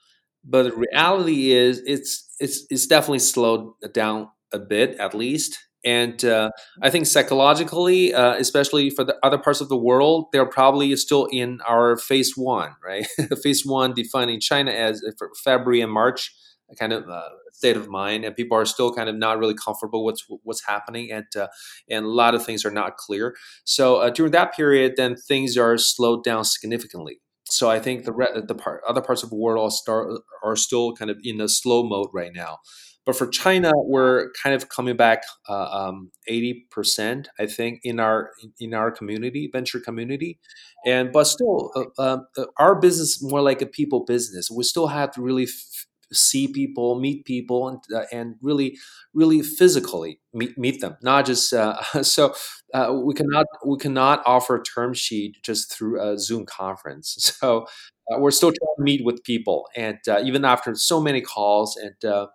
but 0.48 0.64
the 0.64 0.74
reality 0.74 1.52
is 1.52 1.82
it's 1.86 2.30
it's 2.40 2.66
it's 2.70 2.88
definitely 2.88 3.20
slowed 3.20 3.72
down 3.94 4.30
a 4.54 4.60
bit 4.60 4.96
at 5.00 5.14
least 5.14 5.60
And 5.86 6.20
uh, 6.26 6.50
I 6.82 6.90
think 6.90 7.06
psychologically, 7.06 8.14
uh, 8.14 8.34
especially 8.36 8.90
for 8.90 9.06
the 9.06 9.16
other 9.24 9.38
parts 9.38 9.62
of 9.62 9.70
the 9.70 9.78
world, 9.78 10.26
they're 10.34 10.50
probably 10.50 10.96
still 10.98 11.28
in 11.32 11.62
our 11.68 11.96
phase 11.98 12.34
one, 12.36 12.72
right? 12.84 13.06
phase 13.44 13.64
one 13.66 13.94
defining 13.94 14.40
China 14.42 14.72
as 14.72 15.02
uh, 15.08 15.12
February 15.44 15.82
and 15.82 15.92
March 15.92 16.34
kind 16.80 16.92
of 16.94 17.08
uh, 17.10 17.22
state 17.54 17.78
of 17.78 17.88
mind, 17.88 18.26
and 18.26 18.36
people 18.36 18.58
are 18.58 18.66
still 18.66 18.94
kind 18.94 19.10
of 19.10 19.16
not 19.16 19.40
really 19.40 19.54
comfortable 19.56 20.04
with 20.04 20.20
what's 20.44 20.66
happening, 20.66 21.12
and 21.12 21.26
uh, 21.40 21.48
and 21.90 22.06
a 22.06 22.10
lot 22.10 22.36
of 22.36 22.46
things 22.46 22.66
are 22.66 22.72
not 22.72 22.98
clear. 22.98 23.36
So 23.64 23.98
uh, 23.98 24.10
during 24.10 24.32
that 24.34 24.56
period, 24.56 24.94
then 24.98 25.16
things 25.16 25.58
are 25.58 25.78
slowed 25.78 26.24
down 26.24 26.44
significantly. 26.44 27.20
So 27.50 27.70
I 27.70 27.80
think 27.80 28.06
the 28.06 28.44
the 28.48 28.56
part, 28.56 28.82
other 28.88 29.02
parts 29.02 29.24
of 29.24 29.30
the 29.30 29.36
world 29.36 29.66
are, 29.66 29.72
start, 29.72 30.22
are 30.44 30.56
still 30.56 30.94
kind 30.94 31.10
of 31.10 31.18
in 31.24 31.42
a 31.42 31.48
slow 31.48 31.84
mode 31.84 32.10
right 32.14 32.32
now. 32.34 32.60
But 33.06 33.16
for 33.16 33.26
China, 33.26 33.72
we're 33.74 34.32
kind 34.44 34.54
of 34.54 34.68
coming 34.68 34.98
back 34.98 35.24
uh, 35.48 35.70
um, 35.72 36.12
eighty 36.28 36.68
percent, 36.70 37.30
I 37.40 37.46
think, 37.46 37.80
in 37.84 38.02
our 38.02 38.32
in 38.60 38.74
our 38.74 38.92
community, 38.92 39.50
venture 39.50 39.80
community, 39.80 40.40
and 40.86 41.14
but 41.14 41.24
still, 41.24 41.72
uh, 41.74 42.02
um, 42.02 42.28
uh, 42.38 42.46
our 42.58 42.76
business 42.78 43.24
more 43.24 43.42
like 43.42 43.62
a 43.62 43.66
people 43.66 44.04
business. 44.04 44.52
We 44.52 44.64
still 44.64 44.88
have 44.88 45.12
to 45.12 45.22
really 45.22 45.44
f- 45.44 45.86
see 46.13 46.48
people, 46.48 47.00
meet 47.00 47.26
people, 47.26 47.67
and 47.70 47.80
uh, 47.96 48.06
and 48.12 48.36
really, 48.41 48.78
really 49.13 49.41
physically 49.41 50.20
meet 50.34 50.58
meet 50.58 50.82
them. 50.82 50.98
Not 51.02 51.26
just 51.26 51.54
uh, 51.54 51.82
so 52.04 52.34
uh, 52.74 52.93
we 53.04 53.13
cannot 53.13 53.46
we 53.65 53.78
cannot 53.78 54.22
offer 54.26 54.56
a 54.56 54.63
term 54.63 54.93
sheet 54.93 55.38
just 55.43 55.72
through 55.72 56.02
a 56.02 56.17
Zoom 56.17 56.46
conference. 56.46 57.34
So 57.39 57.67
uh, 58.12 58.20
we're 58.20 58.32
still 58.32 58.50
trying 58.52 58.76
to 58.78 58.84
meet 58.84 59.06
with 59.06 59.24
people, 59.24 59.67
and 59.76 59.98
uh, 60.08 60.22
even 60.24 60.46
after 60.46 60.74
so 60.76 61.02
many 61.02 61.22
calls 61.22 61.76
and 61.78 62.10
uh, 62.12 62.28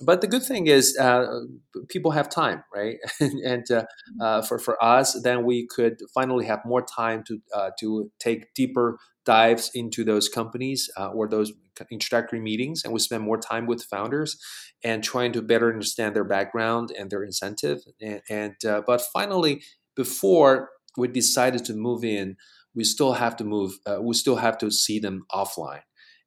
but 0.00 0.20
the 0.20 0.26
good 0.26 0.42
thing 0.42 0.66
is 0.66 0.96
uh, 0.98 1.40
people 1.88 2.10
have 2.10 2.28
time 2.28 2.62
right 2.74 2.96
and 3.20 3.70
uh, 3.70 3.82
mm-hmm. 3.82 4.20
uh, 4.20 4.42
for, 4.42 4.58
for 4.58 4.82
us 4.82 5.20
then 5.22 5.44
we 5.44 5.66
could 5.66 5.98
finally 6.14 6.46
have 6.46 6.60
more 6.64 6.82
time 6.82 7.22
to 7.24 7.40
uh, 7.54 7.70
to 7.78 8.10
take 8.18 8.52
deeper 8.54 8.98
dives 9.24 9.70
into 9.74 10.04
those 10.04 10.28
companies 10.28 10.90
uh, 10.98 11.08
or 11.08 11.28
those 11.28 11.52
introductory 11.90 12.40
meetings 12.40 12.82
and 12.84 12.92
we 12.92 12.98
spend 12.98 13.22
more 13.22 13.38
time 13.38 13.66
with 13.66 13.82
founders 13.84 14.36
and 14.84 15.02
trying 15.02 15.32
to 15.32 15.40
better 15.40 15.70
understand 15.70 16.14
their 16.14 16.24
background 16.24 16.92
and 16.98 17.10
their 17.10 17.22
incentive 17.22 17.80
and, 18.00 18.20
and 18.28 18.54
uh, 18.66 18.82
but 18.86 19.00
finally 19.12 19.62
before 19.96 20.70
we 20.96 21.08
decided 21.08 21.64
to 21.64 21.72
move 21.72 22.04
in 22.04 22.36
we 22.74 22.84
still 22.84 23.14
have 23.14 23.36
to 23.36 23.44
move 23.44 23.72
we 24.00 24.14
still 24.14 24.36
have 24.36 24.58
to 24.58 24.70
see 24.70 24.98
them 24.98 25.24
offline 25.32 25.82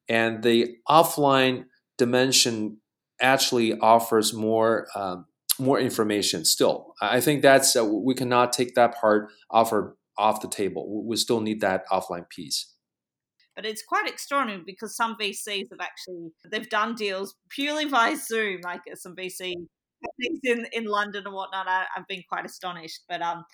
and 0.08 0.42
the 0.42 0.76
offline 0.88 1.64
dimension 1.98 2.78
actually 3.20 3.78
offers 3.78 4.32
more 4.32 4.86
um, 4.94 5.26
more 5.58 5.78
information. 5.78 6.44
Still, 6.44 6.94
I 7.00 7.20
think 7.20 7.42
that's 7.42 7.76
uh, 7.76 7.84
we 7.84 8.14
cannot 8.14 8.52
take 8.52 8.74
that 8.74 8.94
part 9.00 9.30
off 9.50 9.72
off 10.18 10.40
the 10.40 10.48
table. 10.48 11.04
We 11.04 11.16
still 11.16 11.40
need 11.40 11.60
that 11.60 11.86
offline 11.90 12.28
piece. 12.28 12.72
But 13.56 13.64
it's 13.64 13.84
quite 13.86 14.08
extraordinary 14.08 14.62
because 14.66 14.96
some 14.96 15.16
VCs 15.20 15.66
have 15.70 15.80
actually 15.80 16.30
they've 16.50 16.68
done 16.68 16.94
deals 16.94 17.36
purely 17.50 17.84
via 17.84 18.16
Zoom, 18.16 18.60
like 18.64 18.80
uh, 18.90 18.96
some 18.96 19.14
VC 19.14 19.54
things 20.20 20.40
in 20.42 20.66
in 20.72 20.84
London 20.84 21.24
and 21.26 21.34
whatnot. 21.34 21.68
I, 21.68 21.86
have 21.94 22.06
been 22.08 22.22
quite 22.28 22.44
astonished, 22.44 23.02
but 23.08 23.22
um, 23.22 23.44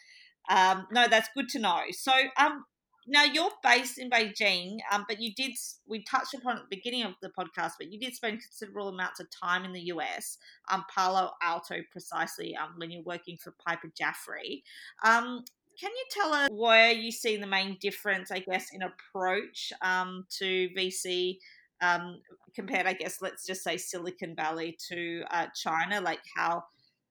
um, 0.48 0.86
no, 0.90 1.06
that's 1.08 1.28
good 1.34 1.48
to 1.50 1.58
know. 1.58 1.80
So 1.92 2.12
um, 2.38 2.64
now 3.10 3.24
you're 3.24 3.50
based 3.62 3.98
in 3.98 4.08
Beijing, 4.08 4.78
um, 4.92 5.04
but 5.08 5.20
you 5.20 5.34
did 5.34 5.52
we 5.86 6.02
touched 6.04 6.32
upon 6.34 6.56
at 6.56 6.62
the 6.62 6.76
beginning 6.76 7.02
of 7.02 7.14
the 7.20 7.30
podcast, 7.30 7.72
but 7.78 7.92
you 7.92 7.98
did 7.98 8.14
spend 8.14 8.40
considerable 8.40 8.88
amounts 8.88 9.18
of 9.18 9.26
time 9.30 9.64
in 9.64 9.72
the 9.72 9.80
US, 9.92 10.38
um, 10.70 10.84
Palo 10.94 11.32
Alto 11.42 11.76
precisely, 11.90 12.56
um, 12.56 12.74
when 12.76 12.90
you're 12.90 13.02
working 13.02 13.36
for 13.36 13.52
Piper 13.66 13.88
Jaffray. 13.88 14.62
Um, 15.04 15.44
can 15.78 15.90
you 15.90 16.04
tell 16.10 16.32
us 16.32 16.48
where 16.52 16.92
you 16.92 17.10
see 17.10 17.36
the 17.36 17.46
main 17.46 17.78
difference, 17.80 18.30
I 18.30 18.40
guess, 18.40 18.68
in 18.72 18.82
approach 18.82 19.72
um, 19.82 20.26
to 20.38 20.68
VC 20.76 21.38
um, 21.80 22.20
compared, 22.54 22.86
I 22.86 22.92
guess, 22.92 23.22
let's 23.22 23.46
just 23.46 23.64
say 23.64 23.76
Silicon 23.76 24.36
Valley 24.36 24.76
to 24.88 25.24
uh, 25.30 25.46
China, 25.54 26.00
like 26.00 26.20
how 26.36 26.64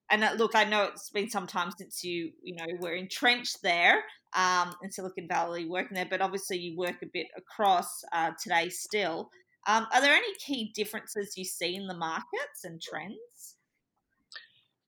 and 0.10 0.24
uh, 0.24 0.34
look, 0.38 0.56
I 0.56 0.64
know 0.64 0.84
it's 0.84 1.10
been 1.10 1.30
some 1.30 1.48
time 1.48 1.72
since 1.78 2.04
you, 2.04 2.32
you 2.42 2.56
know, 2.56 2.66
were 2.80 2.94
entrenched 2.94 3.62
there 3.62 4.04
um, 4.34 4.74
in 4.84 4.92
Silicon 4.92 5.28
Valley 5.28 5.66
working 5.66 5.96
there, 5.96 6.08
but 6.10 6.22
obviously 6.22 6.58
you 6.58 6.78
work 6.78 7.02
a 7.02 7.08
bit 7.12 7.28
across 7.38 8.04
uh, 8.12 8.32
today 8.42 8.70
still. 8.70 9.30
Um, 9.68 9.88
are 9.94 10.02
there 10.02 10.14
any 10.14 10.34
key 10.36 10.72
differences 10.74 11.38
you 11.38 11.46
see 11.46 11.76
in 11.76 11.88
the 11.88 11.94
markets 11.94 12.64
and 12.64 12.82
trends? 12.82 13.56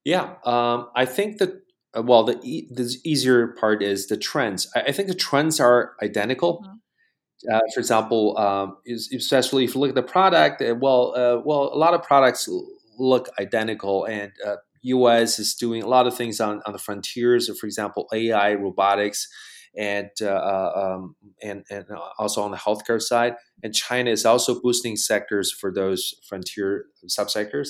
Yeah, 0.04 0.36
um, 0.46 0.90
I 0.96 1.06
think 1.06 1.38
that 1.38 1.62
uh, 1.96 2.02
well, 2.02 2.24
the, 2.24 2.40
e- 2.42 2.68
the 2.72 2.96
easier 3.04 3.48
part 3.48 3.84
is 3.84 4.08
the 4.08 4.18
trends. 4.18 4.70
I, 4.76 4.82
I 4.82 4.92
think 4.92 5.08
the 5.08 5.16
trends 5.16 5.60
are 5.60 5.96
identical. 6.02 6.64
Mm-hmm. 6.64 7.54
Uh, 7.54 7.60
for 7.74 7.80
example, 7.80 8.38
um, 8.38 8.78
is, 8.86 9.12
especially 9.12 9.64
if 9.64 9.74
you 9.74 9.82
look 9.82 9.90
at 9.90 9.96
the 9.96 10.04
product, 10.04 10.62
uh, 10.62 10.76
well, 10.80 11.14
uh, 11.16 11.42
well, 11.44 11.72
a 11.74 11.78
lot 11.78 11.94
of 11.96 12.04
products 12.04 12.48
look 13.00 13.30
identical, 13.40 14.06
and 14.06 14.32
uh, 14.46 14.58
US 14.84 15.40
is 15.40 15.56
doing 15.56 15.84
a 15.84 15.88
lot 15.88 16.08
of 16.08 16.16
things 16.16 16.40
on, 16.40 16.62
on 16.66 16.74
the 16.74 16.80
frontiers, 16.80 17.50
for 17.60 17.66
example, 17.66 18.08
AI, 18.14 18.54
robotics, 18.54 19.28
and 19.78 20.10
uh, 20.22 20.26
uh, 20.26 20.72
um, 20.76 21.16
and 21.42 21.64
and 21.70 21.86
also 22.18 22.42
on 22.42 22.52
the 22.52 22.58
healthcare 22.58 23.02
side. 23.02 23.36
And 23.64 23.74
China 23.74 24.12
is 24.12 24.26
also 24.26 24.60
boosting 24.60 24.96
sectors 24.96 25.52
for 25.52 25.72
those 25.74 26.14
frontier 26.28 26.86
subsectors. 27.08 27.70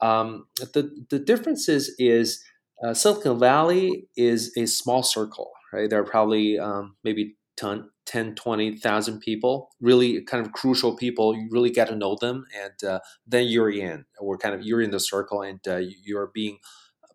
Um, 0.00 0.46
the 0.58 0.90
the 1.10 1.18
difference 1.18 1.68
is 1.68 1.94
is 1.98 2.42
uh, 2.84 2.94
Silicon 2.94 3.38
Valley 3.38 4.08
is 4.16 4.52
a 4.56 4.66
small 4.66 5.02
circle, 5.02 5.50
right? 5.72 5.88
There 5.88 6.00
are 6.00 6.04
probably 6.04 6.58
um, 6.58 6.96
maybe 7.02 7.36
10, 7.56 7.88
10 8.08 8.34
20,000 8.34 9.20
people, 9.20 9.68
really 9.80 10.22
kind 10.22 10.44
of 10.44 10.52
crucial 10.52 10.96
people. 10.96 11.34
You 11.34 11.48
really 11.50 11.70
get 11.70 11.88
to 11.88 11.94
know 11.94 12.16
them, 12.18 12.46
and 12.58 12.90
uh, 12.90 13.00
then 13.26 13.46
you're 13.46 13.70
in, 13.70 14.06
or 14.18 14.38
kind 14.38 14.54
of 14.54 14.62
you're 14.62 14.80
in 14.80 14.90
the 14.90 14.98
circle, 14.98 15.42
and 15.42 15.60
uh, 15.68 15.80
you're 16.02 16.30
being 16.32 16.58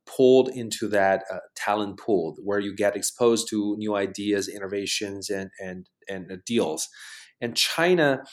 pulled 0.06 0.50
into 0.50 0.88
that 0.90 1.24
uh, 1.32 1.40
talent 1.56 1.98
pool 1.98 2.36
where 2.44 2.60
you 2.60 2.76
get 2.76 2.96
exposed 2.96 3.48
to 3.50 3.76
new 3.78 3.96
ideas, 3.96 4.48
innovations, 4.48 5.30
and 5.30 5.50
and 5.60 5.90
and 6.08 6.32
uh, 6.32 6.38
deals. 6.46 6.88
And 7.42 7.58
China, 7.58 8.24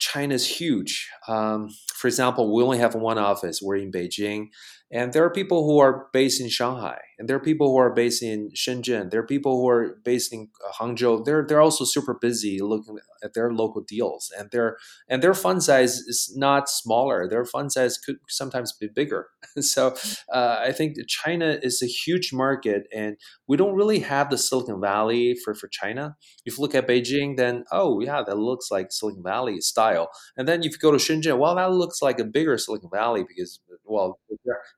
China 0.00 0.34
is 0.34 0.58
huge. 0.58 1.08
Um, 1.28 1.68
for 1.94 2.08
example, 2.08 2.52
we 2.52 2.62
only 2.62 2.78
have 2.78 2.96
one 2.96 3.18
office. 3.18 3.60
We're 3.62 3.76
in 3.76 3.92
Beijing. 3.92 4.48
And 4.90 5.12
there 5.12 5.24
are 5.24 5.30
people 5.30 5.64
who 5.64 5.78
are 5.78 6.08
based 6.12 6.40
in 6.40 6.48
Shanghai, 6.48 6.98
and 7.20 7.28
there 7.28 7.36
are 7.36 7.40
people 7.40 7.70
who 7.70 7.76
are 7.76 7.92
based 7.92 8.22
in 8.22 8.50
Shenzhen. 8.56 9.10
There 9.10 9.20
are 9.20 9.26
people 9.26 9.60
who 9.60 9.68
are 9.68 9.98
based 10.02 10.32
in 10.32 10.48
uh, 10.66 10.72
Hangzhou. 10.72 11.22
They're 11.26 11.44
they're 11.46 11.60
also 11.60 11.84
super 11.84 12.14
busy 12.18 12.60
looking 12.62 12.96
at 13.22 13.34
their 13.34 13.52
local 13.52 13.82
deals, 13.82 14.32
and 14.38 14.50
their 14.50 14.78
and 15.06 15.22
their 15.22 15.34
fund 15.34 15.62
size 15.62 15.98
is 15.98 16.32
not 16.34 16.70
smaller. 16.70 17.28
Their 17.28 17.44
fund 17.44 17.72
size 17.72 17.98
could 17.98 18.16
sometimes 18.30 18.72
be 18.72 18.88
bigger. 18.88 19.28
so 19.60 19.94
uh, 20.32 20.60
I 20.60 20.72
think 20.72 20.96
China 21.08 21.58
is 21.62 21.82
a 21.82 21.86
huge 21.86 22.32
market, 22.32 22.84
and 22.90 23.18
we 23.46 23.58
don't 23.58 23.74
really 23.74 23.98
have 23.98 24.30
the 24.30 24.38
Silicon 24.38 24.80
Valley 24.80 25.36
for 25.44 25.52
for 25.52 25.68
China. 25.68 26.16
If 26.46 26.56
you 26.56 26.62
look 26.62 26.74
at 26.74 26.88
Beijing, 26.88 27.36
then 27.36 27.64
oh 27.70 28.00
yeah, 28.00 28.22
that 28.26 28.38
looks 28.38 28.70
like 28.70 28.92
Silicon 28.92 29.22
Valley 29.22 29.60
style. 29.60 30.08
And 30.38 30.48
then 30.48 30.60
if 30.60 30.72
you 30.72 30.78
go 30.78 30.90
to 30.90 30.96
Shenzhen, 30.96 31.38
well, 31.38 31.56
that 31.56 31.70
looks 31.70 32.00
like 32.00 32.18
a 32.18 32.24
bigger 32.24 32.56
Silicon 32.56 32.88
Valley 32.90 33.26
because 33.28 33.60
well 33.84 34.18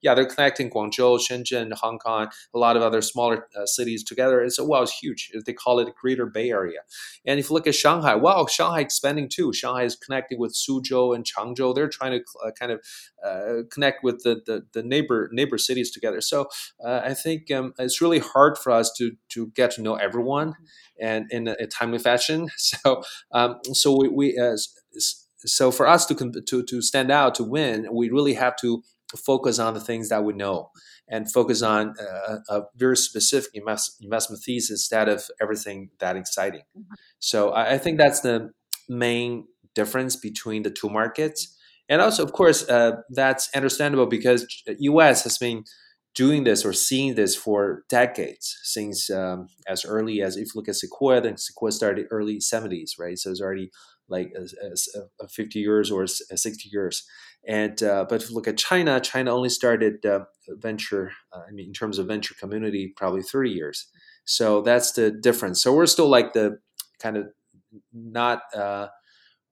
yeah, 0.02 0.14
they're 0.14 0.26
connecting 0.26 0.70
Guangzhou, 0.70 1.20
Shenzhen, 1.20 1.72
Hong 1.74 1.98
Kong, 1.98 2.28
a 2.54 2.58
lot 2.58 2.76
of 2.76 2.82
other 2.82 3.02
smaller 3.02 3.48
uh, 3.56 3.66
cities 3.66 4.04
together. 4.04 4.40
And 4.40 4.52
so, 4.52 4.64
wow, 4.64 4.82
it's 4.82 4.98
huge. 4.98 5.30
They 5.46 5.52
call 5.52 5.78
it 5.78 5.94
Greater 6.00 6.26
Bay 6.26 6.50
Area. 6.50 6.80
And 7.24 7.38
if 7.38 7.50
you 7.50 7.54
look 7.54 7.66
at 7.66 7.74
Shanghai, 7.74 8.14
wow, 8.14 8.46
Shanghai 8.46 8.80
expanding 8.80 9.28
too. 9.28 9.52
Shanghai 9.52 9.84
is 9.84 9.96
connecting 9.96 10.38
with 10.38 10.54
Suzhou 10.54 11.14
and 11.14 11.24
Changzhou. 11.24 11.74
They're 11.74 11.88
trying 11.88 12.12
to 12.12 12.24
uh, 12.44 12.50
kind 12.52 12.72
of 12.72 12.80
uh, 13.24 13.62
connect 13.70 14.02
with 14.02 14.22
the, 14.22 14.42
the, 14.46 14.66
the, 14.72 14.82
neighbor 14.82 15.30
neighbor 15.32 15.58
cities 15.58 15.90
together. 15.90 16.20
So 16.20 16.48
uh, 16.84 17.02
I 17.04 17.14
think 17.14 17.50
um, 17.50 17.72
it's 17.78 18.00
really 18.00 18.18
hard 18.18 18.58
for 18.58 18.72
us 18.72 18.92
to 18.98 19.12
to 19.30 19.52
get 19.54 19.70
to 19.72 19.82
know 19.82 19.94
everyone 19.94 20.54
and 21.00 21.26
in 21.30 21.48
a, 21.48 21.56
a 21.60 21.66
timely 21.66 21.98
fashion. 21.98 22.48
So 22.58 23.02
um, 23.32 23.58
so 23.72 23.96
we, 23.96 24.08
we 24.08 24.38
uh, 24.38 24.56
so 25.44 25.70
for 25.70 25.86
us 25.86 26.06
to, 26.06 26.14
to 26.14 26.62
to 26.62 26.82
stand 26.82 27.10
out 27.10 27.34
to 27.36 27.44
win, 27.44 27.86
we 27.92 28.10
really 28.10 28.34
have 28.34 28.56
to 28.56 28.82
focus 29.16 29.58
on 29.58 29.74
the 29.74 29.80
things 29.80 30.08
that 30.08 30.24
we 30.24 30.32
know 30.32 30.70
and 31.08 31.30
focus 31.30 31.62
on 31.62 31.94
a, 32.00 32.54
a 32.54 32.62
very 32.76 32.96
specific 32.96 33.50
invest, 33.54 33.96
investment 34.02 34.42
thesis 34.42 34.70
instead 34.70 35.08
of 35.08 35.24
everything 35.40 35.90
that 35.98 36.16
exciting. 36.16 36.62
Mm-hmm. 36.76 36.94
So 37.18 37.50
I, 37.50 37.72
I, 37.72 37.78
think 37.78 37.98
that's 37.98 38.20
the 38.20 38.52
main 38.88 39.46
difference 39.74 40.16
between 40.16 40.62
the 40.62 40.70
two 40.70 40.88
markets. 40.88 41.56
And 41.88 42.00
also, 42.00 42.22
of 42.22 42.32
course, 42.32 42.68
uh, 42.68 42.96
that's 43.10 43.50
understandable 43.54 44.06
because 44.06 44.46
U.S. 44.78 45.24
has 45.24 45.38
been 45.38 45.64
doing 46.14 46.44
this 46.44 46.64
or 46.64 46.72
seeing 46.72 47.14
this 47.14 47.34
for 47.34 47.84
decades 47.88 48.58
since 48.62 49.10
um, 49.10 49.48
as 49.66 49.84
early 49.84 50.20
as 50.22 50.36
if 50.36 50.48
you 50.48 50.52
look 50.54 50.68
at 50.68 50.76
Sequoia, 50.76 51.20
then 51.20 51.36
Sequoia 51.36 51.72
started 51.72 52.06
early 52.10 52.38
70s, 52.38 52.92
right? 52.98 53.18
So 53.18 53.30
it's 53.30 53.40
already 53.40 53.70
like 54.08 54.32
uh, 54.38 55.26
50 55.26 55.58
years 55.58 55.90
or 55.90 56.06
60 56.06 56.68
years. 56.70 57.04
And 57.46 57.82
uh, 57.82 58.06
but 58.08 58.22
if 58.22 58.28
you 58.28 58.34
look 58.34 58.48
at 58.48 58.56
China, 58.56 59.00
China 59.00 59.34
only 59.34 59.48
started 59.48 60.04
uh, 60.06 60.20
venture. 60.48 61.12
Uh, 61.32 61.40
I 61.48 61.50
mean, 61.52 61.66
in 61.66 61.72
terms 61.72 61.98
of 61.98 62.06
venture 62.06 62.34
community, 62.34 62.92
probably 62.96 63.22
30 63.22 63.50
years. 63.50 63.86
So 64.24 64.62
that's 64.62 64.92
the 64.92 65.10
difference. 65.10 65.62
So 65.62 65.74
we're 65.74 65.86
still 65.86 66.08
like 66.08 66.32
the 66.32 66.58
kind 67.00 67.16
of 67.16 67.26
not. 67.92 68.42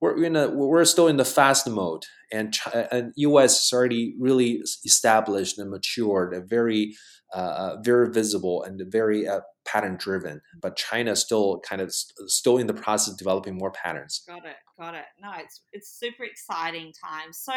Uh, 0.01 0.05
we're 0.15 0.23
in 0.23 0.35
a, 0.35 0.49
we're 0.49 0.85
still 0.85 1.07
in 1.07 1.17
the 1.17 1.25
fast 1.25 1.67
mode, 1.69 2.05
and 2.31 2.57
and 2.91 3.13
U.S. 3.17 3.65
is 3.65 3.73
already 3.73 4.15
really 4.19 4.61
established 4.85 5.57
and 5.57 5.69
matured, 5.69 6.33
and 6.33 6.49
very 6.49 6.95
uh, 7.33 7.77
very 7.81 8.11
visible 8.11 8.63
and 8.63 8.81
very 8.91 9.27
uh, 9.27 9.41
pattern 9.65 9.97
driven. 9.97 10.41
But 10.61 10.75
China 10.75 11.15
still 11.15 11.61
kind 11.67 11.81
of 11.81 11.93
st- 11.93 12.29
still 12.29 12.57
in 12.57 12.67
the 12.67 12.73
process 12.73 13.13
of 13.13 13.17
developing 13.17 13.57
more 13.57 13.71
patterns. 13.71 14.23
Got 14.27 14.45
it, 14.45 14.55
got 14.79 14.95
it. 14.95 15.05
No, 15.21 15.31
it's 15.37 15.61
it's 15.71 15.89
super 15.89 16.23
exciting 16.23 16.93
time. 17.03 17.31
So. 17.31 17.53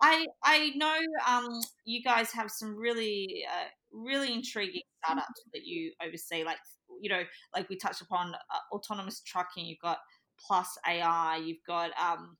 I 0.00 0.26
I 0.44 0.70
know 0.76 0.96
um, 1.28 1.60
you 1.84 2.04
guys 2.04 2.30
have 2.30 2.52
some 2.52 2.76
really 2.76 3.44
uh, 3.52 3.64
really 3.90 4.32
intriguing 4.32 4.82
startups 5.04 5.42
that 5.52 5.64
you 5.64 5.90
oversee, 6.00 6.44
like 6.44 6.58
you 7.00 7.10
know, 7.10 7.22
like 7.52 7.68
we 7.68 7.76
touched 7.76 8.00
upon 8.00 8.32
uh, 8.34 8.74
autonomous 8.74 9.20
trucking. 9.26 9.66
You've 9.66 9.80
got 9.80 9.98
Plus 10.46 10.76
AI. 10.86 11.36
You've 11.44 11.64
got 11.66 11.90
um, 12.00 12.36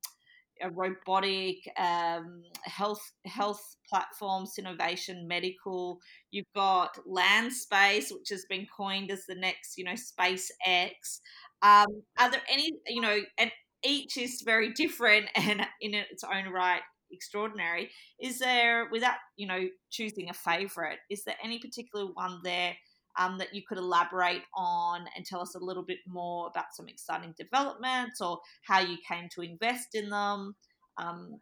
a 0.63 0.71
robotic 0.71 1.57
um, 1.79 2.43
health 2.65 3.03
health 3.27 3.77
platforms, 3.89 4.55
innovation, 4.59 5.27
medical. 5.27 5.99
You've 6.31 6.53
got 6.55 6.99
LandSpace, 7.07 8.13
which 8.13 8.29
has 8.31 8.45
been 8.49 8.67
coined 8.77 9.11
as 9.11 9.25
the 9.27 9.35
next, 9.35 9.77
you 9.77 9.85
know, 9.85 9.93
SpaceX. 9.95 11.21
Um, 11.63 11.87
are 12.19 12.31
there 12.31 12.43
any, 12.49 12.73
you 12.87 13.01
know, 13.01 13.21
and 13.39 13.51
each 13.85 14.17
is 14.17 14.43
very 14.45 14.73
different 14.73 15.27
and 15.35 15.67
in 15.81 15.95
its 15.95 16.25
own 16.25 16.53
right 16.53 16.83
extraordinary. 17.11 17.91
Is 18.21 18.39
there, 18.39 18.89
without 18.91 19.17
you 19.37 19.47
know 19.47 19.69
choosing 19.91 20.29
a 20.29 20.35
favorite, 20.35 20.99
is 21.11 21.25
there 21.25 21.37
any 21.43 21.59
particular 21.59 22.07
one 22.13 22.41
there 22.45 22.77
um, 23.19 23.39
that 23.39 23.55
you 23.55 23.63
could 23.67 23.79
elaborate 23.79 24.43
on 24.55 25.05
and 25.17 25.27
tell 25.27 25.41
us 25.41 25.55
a 25.55 25.59
little 25.59 25.85
bit 25.85 25.99
more 26.07 26.49
about 26.49 26.75
some 26.75 26.89
exciting 26.89 27.35
developments 27.39 28.21
or 28.21 28.39
how 28.63 28.81
you 28.81 28.97
came 29.09 29.29
to 29.35 29.43
invest 29.43 29.95
in 29.95 30.09
them? 30.11 30.55
Um, 30.97 31.41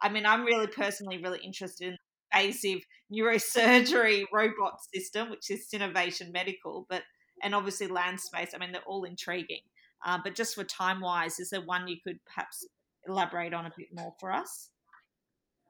I 0.00 0.08
mean, 0.08 0.26
I'm 0.26 0.44
really 0.44 0.66
personally 0.66 1.22
really 1.22 1.40
interested 1.44 1.88
in 1.88 1.96
invasive 2.32 2.80
neurosurgery 3.12 4.24
robot 4.32 4.78
system, 4.94 5.30
which 5.30 5.50
is 5.50 5.68
Sinovation 5.72 6.32
Medical, 6.32 6.86
but 6.88 7.02
and 7.42 7.54
obviously 7.54 7.88
LandSpace. 7.88 8.50
I 8.54 8.58
mean, 8.58 8.72
they're 8.72 8.82
all 8.86 9.04
intriguing. 9.04 9.62
Uh, 10.04 10.18
but 10.22 10.34
just 10.34 10.54
for 10.54 10.64
time 10.64 11.00
wise, 11.00 11.38
is 11.38 11.50
there 11.50 11.60
one 11.60 11.88
you 11.88 11.96
could 12.02 12.18
perhaps 12.24 12.66
elaborate 13.06 13.54
on 13.54 13.66
a 13.66 13.72
bit 13.76 13.88
more 13.92 14.14
for 14.18 14.32
us? 14.32 14.71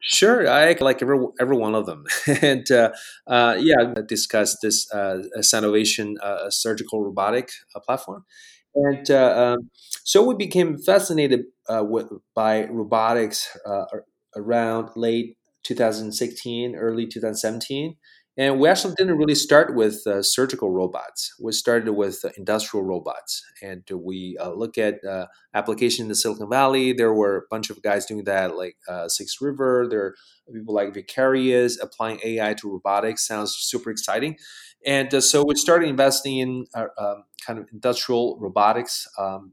Sure, 0.05 0.49
I 0.49 0.75
like 0.81 1.01
every 1.01 1.25
every 1.41 1.57
one 1.57 1.77
of 1.77 1.87
them, 1.87 2.05
and 2.43 2.69
uh, 2.73 2.91
uh, 3.29 3.57
yeah, 3.61 3.95
discuss 4.09 4.59
this 4.61 4.91
uh, 4.93 5.23
Sinovation 5.39 6.15
uh, 6.21 6.51
surgical 6.51 7.05
robotic 7.05 7.51
uh, 7.77 7.79
platform, 7.79 8.25
and 8.75 9.09
uh, 9.13 9.55
um, 9.61 9.71
so 10.03 10.27
we 10.27 10.35
became 10.35 10.77
fascinated 10.77 11.45
with, 11.69 12.11
by 12.35 12.65
robotics 12.65 13.57
around 14.35 14.91
late 14.97 15.37
2016, 15.63 16.75
early 16.75 17.07
2017, 17.07 17.97
and 18.39 18.59
we 18.59 18.69
actually 18.69 18.95
didn't 18.97 19.19
really 19.19 19.35
start 19.35 19.75
with 19.75 20.07
uh, 20.07 20.23
surgical 20.23 20.71
robots. 20.71 21.35
We 21.39 21.53
started 21.53 21.91
with 21.93 22.25
uh, 22.25 22.31
industrial 22.39 22.85
robots. 22.85 23.45
And 23.61 23.83
we 23.95 24.39
uh, 24.41 24.53
look 24.53 24.79
at 24.79 25.05
uh, 25.05 25.27
application 25.53 26.05
in 26.05 26.09
the 26.09 26.15
Silicon 26.15 26.49
Valley. 26.49 26.95
There 26.95 27.13
were 27.13 27.37
a 27.37 27.43
bunch 27.51 27.69
of 27.69 27.83
guys 27.83 28.07
doing 28.07 28.25
that, 28.25 28.57
like 28.57 28.77
uh, 28.89 29.09
Six 29.09 29.37
River. 29.43 29.87
There 29.89 30.01
are 30.07 30.15
people 30.51 30.75
like 30.75 30.95
Vicarious 30.95 31.79
applying 31.79 32.21
AI 32.25 32.55
to 32.55 32.73
robotics. 32.73 33.27
Sounds 33.27 33.55
super 33.55 33.91
exciting. 33.91 34.39
And 34.87 35.13
uh, 35.13 35.21
so 35.21 35.45
we 35.45 35.55
started 35.55 35.91
investing 35.91 36.39
in 36.39 36.65
um, 36.75 37.25
kind 37.47 37.59
of 37.59 37.67
industrial 37.71 38.39
robotics 38.41 39.07
um, 39.19 39.53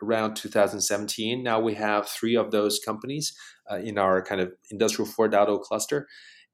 around 0.00 0.36
2017. 0.36 1.42
Now 1.42 1.58
we 1.58 1.74
have 1.74 2.08
three 2.08 2.36
of 2.36 2.52
those 2.52 2.78
companies 2.78 3.34
in 3.82 3.98
our 3.98 4.22
kind 4.22 4.40
of 4.40 4.52
industrial 4.70 5.10
4.0 5.10 5.60
cluster. 5.62 6.06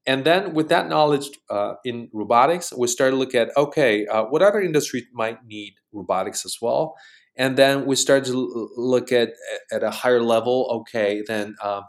And 0.06 0.24
then 0.24 0.52
with 0.52 0.68
that 0.68 0.88
knowledge 0.88 1.30
uh, 1.48 1.74
in 1.84 2.08
robotics, 2.12 2.72
we 2.76 2.88
started 2.88 3.12
to 3.12 3.16
look 3.16 3.34
at 3.34 3.56
okay, 3.56 4.06
uh, 4.06 4.24
what 4.24 4.42
other 4.42 4.60
industries 4.60 5.04
might 5.12 5.44
need 5.46 5.74
robotics 5.92 6.44
as 6.44 6.58
well. 6.60 6.94
And 7.36 7.56
then 7.56 7.86
we 7.86 7.96
started 7.96 8.26
to 8.26 8.70
look 8.76 9.12
at 9.12 9.30
at 9.72 9.82
a 9.82 9.90
higher 9.90 10.22
level. 10.22 10.68
Okay, 10.80 11.22
then 11.26 11.56
uh, 11.62 11.82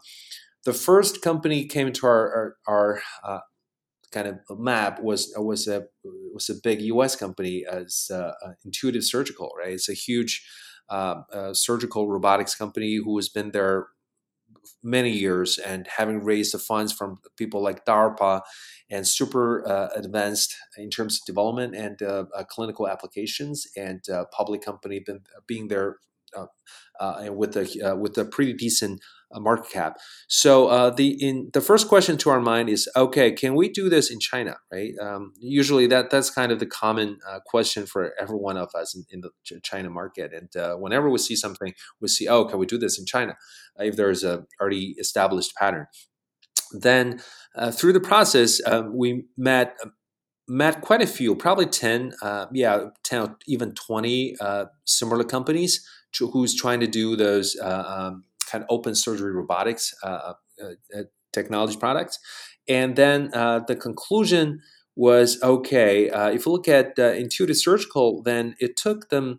the 0.63 0.73
first 0.73 1.21
company 1.21 1.65
came 1.65 1.91
to 1.93 2.07
our 2.07 2.33
our, 2.35 2.55
our 2.67 3.01
uh, 3.23 3.39
kind 4.11 4.27
of 4.27 4.59
map 4.59 5.01
was 5.01 5.33
was 5.37 5.67
a 5.67 5.83
was 6.33 6.49
a 6.49 6.55
big 6.63 6.81
U.S. 6.81 7.15
company 7.15 7.65
as 7.69 8.09
uh, 8.13 8.31
Intuitive 8.63 9.03
Surgical. 9.03 9.51
Right, 9.59 9.73
it's 9.73 9.89
a 9.89 9.93
huge 9.93 10.43
uh, 10.89 11.53
surgical 11.53 12.07
robotics 12.09 12.55
company 12.55 12.95
who 13.03 13.15
has 13.17 13.29
been 13.29 13.51
there 13.51 13.87
many 14.83 15.11
years 15.11 15.57
and 15.57 15.87
having 15.97 16.23
raised 16.23 16.53
the 16.53 16.59
funds 16.59 16.91
from 16.93 17.17
people 17.37 17.61
like 17.61 17.85
DARPA 17.85 18.41
and 18.89 19.07
super 19.07 19.67
uh, 19.67 19.89
advanced 19.95 20.55
in 20.77 20.89
terms 20.89 21.19
of 21.19 21.25
development 21.25 21.75
and 21.75 22.01
uh, 22.01 22.25
uh, 22.35 22.43
clinical 22.43 22.87
applications 22.87 23.65
and 23.75 24.07
uh, 24.09 24.25
public 24.31 24.61
company 24.61 24.99
been, 24.99 25.21
being 25.47 25.67
there 25.67 25.97
uh, 26.99 27.27
uh, 27.27 27.33
with 27.33 27.55
a 27.57 27.95
with 27.95 28.17
a 28.17 28.25
pretty 28.25 28.53
decent 28.53 29.01
market 29.33 29.71
cap. 29.71 29.97
So 30.27 30.91
the 30.91 31.09
in 31.21 31.49
the 31.53 31.61
first 31.61 31.87
question 31.87 32.17
to 32.17 32.29
our 32.29 32.39
mind 32.39 32.69
is 32.69 32.89
okay, 32.95 33.31
can 33.31 33.55
we 33.55 33.69
do 33.69 33.89
this 33.89 34.11
in 34.11 34.19
China? 34.19 34.57
Right? 34.71 34.93
Um, 35.01 35.33
usually 35.39 35.87
that 35.87 36.09
that's 36.09 36.29
kind 36.29 36.51
of 36.51 36.59
the 36.59 36.65
common 36.65 37.19
question 37.45 37.85
for 37.85 38.13
every 38.19 38.37
one 38.37 38.57
of 38.57 38.69
us 38.75 38.95
in, 38.95 39.03
in 39.09 39.21
the 39.21 39.59
China 39.61 39.89
market. 39.89 40.31
And 40.33 40.81
whenever 40.81 41.09
we 41.09 41.17
see 41.17 41.35
something, 41.35 41.73
we 41.99 42.07
see 42.07 42.27
oh, 42.27 42.45
can 42.45 42.59
we 42.59 42.65
do 42.65 42.77
this 42.77 42.99
in 42.99 43.05
China? 43.05 43.35
if 43.79 43.95
there's 43.95 44.23
a 44.23 44.45
already 44.59 44.95
established 44.99 45.55
pattern. 45.55 45.87
Then 46.71 47.21
uh, 47.55 47.71
through 47.71 47.93
the 47.93 47.99
process, 47.99 48.61
uh, 48.65 48.83
we 48.91 49.25
met 49.37 49.77
met 50.47 50.81
quite 50.81 51.01
a 51.01 51.07
few, 51.07 51.35
probably 51.35 51.65
ten, 51.65 52.13
uh, 52.21 52.45
yeah, 52.53 52.85
ten, 53.03 53.35
even 53.47 53.73
twenty 53.73 54.35
uh, 54.39 54.65
similar 54.85 55.23
companies 55.23 55.87
who's 56.19 56.55
trying 56.55 56.79
to 56.79 56.87
do 56.87 57.15
those 57.15 57.55
uh, 57.61 57.83
um, 57.87 58.23
kind 58.49 58.63
of 58.63 58.67
open 58.69 58.95
surgery 58.95 59.31
robotics 59.31 59.93
uh, 60.03 60.33
technology 61.33 61.77
products. 61.77 62.19
And 62.67 62.95
then 62.95 63.29
the 63.31 63.77
conclusion 63.79 64.61
was 64.95 65.41
okay. 65.43 66.09
if 66.33 66.45
you 66.45 66.51
look 66.51 66.67
at 66.67 66.97
Intuitive 66.97 67.57
Surgical, 67.57 68.23
then 68.23 68.55
it 68.59 68.77
took 68.77 69.09
them 69.09 69.37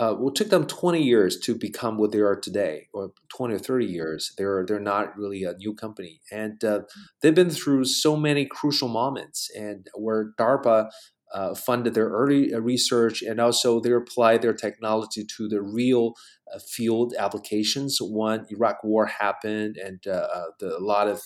uh, 0.00 0.14
well, 0.18 0.28
it 0.28 0.34
took 0.34 0.48
them 0.48 0.66
20 0.66 1.02
years 1.02 1.38
to 1.38 1.54
become 1.54 1.98
what 1.98 2.10
they 2.10 2.20
are 2.20 2.34
today, 2.34 2.88
or 2.94 3.12
20 3.36 3.54
or 3.54 3.58
30 3.58 3.84
years. 3.84 4.32
They're 4.38 4.64
they're 4.66 4.80
not 4.80 5.14
really 5.16 5.44
a 5.44 5.52
new 5.58 5.74
company, 5.74 6.22
and 6.32 6.64
uh, 6.64 6.80
they've 7.20 7.34
been 7.34 7.50
through 7.50 7.84
so 7.84 8.16
many 8.16 8.46
crucial 8.46 8.88
moments, 8.88 9.50
and 9.54 9.88
where 9.94 10.32
DARPA 10.38 10.90
uh, 11.32 11.54
funded 11.54 11.94
their 11.94 12.08
early 12.08 12.52
uh, 12.52 12.58
research, 12.58 13.22
and 13.22 13.40
also 13.40 13.80
they 13.80 13.92
applied 13.92 14.42
their 14.42 14.54
technology 14.54 15.24
to 15.36 15.48
the 15.48 15.62
real 15.62 16.14
uh, 16.54 16.58
field 16.58 17.14
applications. 17.18 17.98
When 18.00 18.46
Iraq 18.50 18.82
War 18.84 19.06
happened, 19.06 19.76
and 19.76 20.06
uh, 20.06 20.26
the, 20.58 20.76
a 20.76 20.80
lot 20.80 21.08
of 21.08 21.22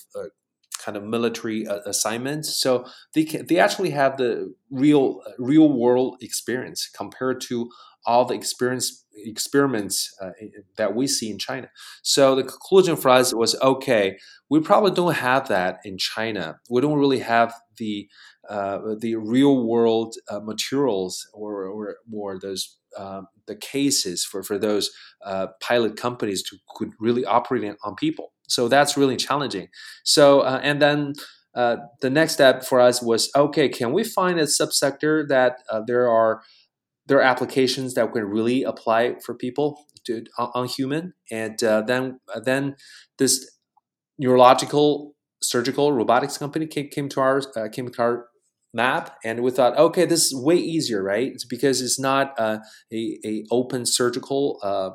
kind 0.85 0.97
of 0.97 1.03
military 1.03 1.67
uh, 1.67 1.79
assignments. 1.85 2.59
So 2.59 2.85
they 3.13 3.23
can, 3.23 3.45
they 3.47 3.57
actually 3.57 3.91
have 3.91 4.17
the 4.17 4.53
real 4.69 5.21
real 5.37 5.71
world 5.71 6.17
experience 6.21 6.89
compared 6.95 7.41
to 7.49 7.69
all 8.05 8.25
the 8.25 8.35
experience 8.35 9.03
experiments 9.17 10.13
uh, 10.21 10.31
that 10.77 10.93
we 10.93 11.07
see 11.07 11.31
in 11.31 11.39
China. 11.39 11.69
So 12.03 12.35
the 12.35 12.43
conclusion 12.43 12.95
for 12.95 13.09
us 13.09 13.33
was 13.33 13.55
okay. 13.61 14.17
We 14.49 14.59
probably 14.59 14.91
don't 14.91 15.15
have 15.15 15.47
that 15.47 15.79
in 15.83 15.97
China. 15.97 16.59
We 16.69 16.81
don't 16.81 16.99
really 16.99 17.19
have 17.19 17.53
the 17.77 18.07
uh, 18.34 18.34
the 18.49 19.15
real 19.15 19.65
world 19.65 20.15
uh, 20.29 20.39
materials 20.39 21.27
or, 21.33 21.65
or 21.65 21.97
or 22.13 22.39
those 22.39 22.77
um, 22.97 23.27
the 23.47 23.55
cases 23.55 24.23
for 24.23 24.43
for 24.43 24.57
those 24.57 24.91
uh, 25.23 25.47
pilot 25.61 25.97
companies 25.97 26.43
to 26.43 26.57
could 26.75 26.91
really 26.99 27.25
operate 27.25 27.75
on 27.83 27.95
people. 27.95 28.33
So 28.47 28.67
that's 28.67 28.97
really 28.97 29.17
challenging. 29.17 29.69
So 30.03 30.41
uh, 30.41 30.59
and 30.63 30.81
then. 30.81 31.13
Uh, 31.57 31.77
the 32.01 32.09
next 32.09 32.33
step 32.33 32.65
for 32.65 32.81
us 32.81 33.01
was 33.01 33.31
okay. 33.33 33.69
Can 33.69 33.93
we 33.93 34.03
find 34.03 34.37
a 34.37 34.43
subsector 34.43 35.25
that 35.29 35.59
there 35.87 36.09
are 36.09 36.41
there 37.07 37.19
are 37.19 37.21
applications 37.21 37.93
that 37.93 38.11
can 38.11 38.25
really 38.25 38.63
apply 38.63 39.15
for 39.23 39.35
people 39.35 39.85
to, 40.05 40.23
on, 40.37 40.67
human, 40.67 41.13
and 41.31 41.61
uh, 41.63 41.81
then 41.81 42.19
uh, 42.33 42.39
then 42.39 42.75
this 43.17 43.51
neurological 44.17 45.15
surgical 45.41 45.91
robotics 45.91 46.37
company 46.37 46.65
came, 46.65 46.89
came 46.89 47.09
to 47.09 47.19
our 47.19 47.41
uh, 47.55 47.67
came 47.71 47.89
to 47.89 48.01
our 48.01 48.27
map, 48.75 49.17
and 49.23 49.41
we 49.41 49.51
thought, 49.51 49.77
okay, 49.77 50.05
this 50.05 50.25
is 50.25 50.35
way 50.35 50.57
easier, 50.57 51.01
right? 51.01 51.31
It's 51.31 51.45
because 51.45 51.81
it's 51.81 51.99
not 51.99 52.33
uh, 52.37 52.59
a, 52.91 53.19
a 53.25 53.45
open 53.49 53.85
surgical 53.85 54.59
uh, 54.61 54.91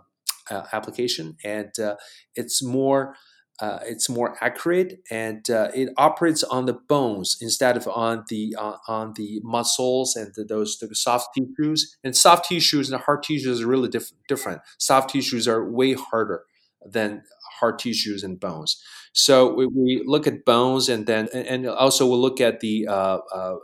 uh, 0.55 0.67
application, 0.73 1.37
and 1.45 1.71
uh, 1.79 1.97
it's 2.35 2.63
more 2.63 3.17
uh, 3.61 3.79
it's 3.85 4.09
more 4.09 4.37
accurate 4.41 5.01
and 5.11 5.51
uh, 5.51 5.69
it 5.75 5.91
operates 5.99 6.43
on 6.45 6.65
the 6.65 6.73
bones 6.73 7.37
instead 7.43 7.77
of 7.77 7.87
on 7.89 8.25
the 8.31 8.57
on 8.89 9.13
the 9.17 9.41
muscles 9.45 10.17
and 10.17 10.33
the, 10.35 10.45
those 10.45 10.79
the 10.79 10.95
soft 10.95 11.29
tissues. 11.35 11.97
And 12.03 12.17
soft 12.17 12.49
tissues 12.49 12.91
and 12.91 13.01
hard 13.03 13.23
tissues 13.23 13.61
are 13.61 13.67
really 13.67 13.91
diff- 13.91 14.13
different. 14.29 14.63
Soft 14.79 15.11
tissues 15.11 15.47
are 15.47 15.71
way 15.71 15.93
harder 15.93 16.45
than 16.85 17.23
hard 17.61 17.79
tissues 17.79 18.25
and 18.25 18.41
bones. 18.41 18.83
So 19.13 19.53
we, 19.53 19.67
we 19.67 20.03
look 20.07 20.27
at 20.27 20.45
bones, 20.45 20.89
and 20.89 21.07
then 21.07 21.29
and 21.33 21.67
also 21.67 22.07
we'll 22.07 22.21
look 22.21 22.41
at 22.41 22.61
the 22.61 22.87
uh, 22.89 23.19
uh, 23.35 23.57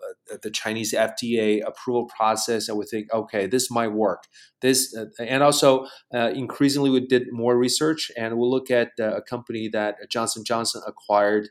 the 0.42 0.50
Chinese 0.50 0.92
FDA 0.92 1.64
approval 1.64 2.10
process, 2.16 2.68
and 2.68 2.76
we 2.76 2.84
think, 2.84 3.12
okay, 3.12 3.46
this 3.46 3.70
might 3.70 3.92
work. 3.92 4.24
This 4.60 4.94
uh, 4.96 5.06
and 5.20 5.42
also 5.42 5.86
uh, 6.12 6.32
increasingly 6.34 6.90
we 6.90 7.06
did 7.06 7.28
more 7.30 7.56
research, 7.56 8.10
and 8.16 8.36
we'll 8.36 8.50
look 8.50 8.70
at 8.70 8.90
uh, 8.98 9.16
a 9.16 9.22
company 9.22 9.68
that 9.72 9.96
Johnson 10.10 10.42
Johnson 10.44 10.82
acquired 10.86 11.48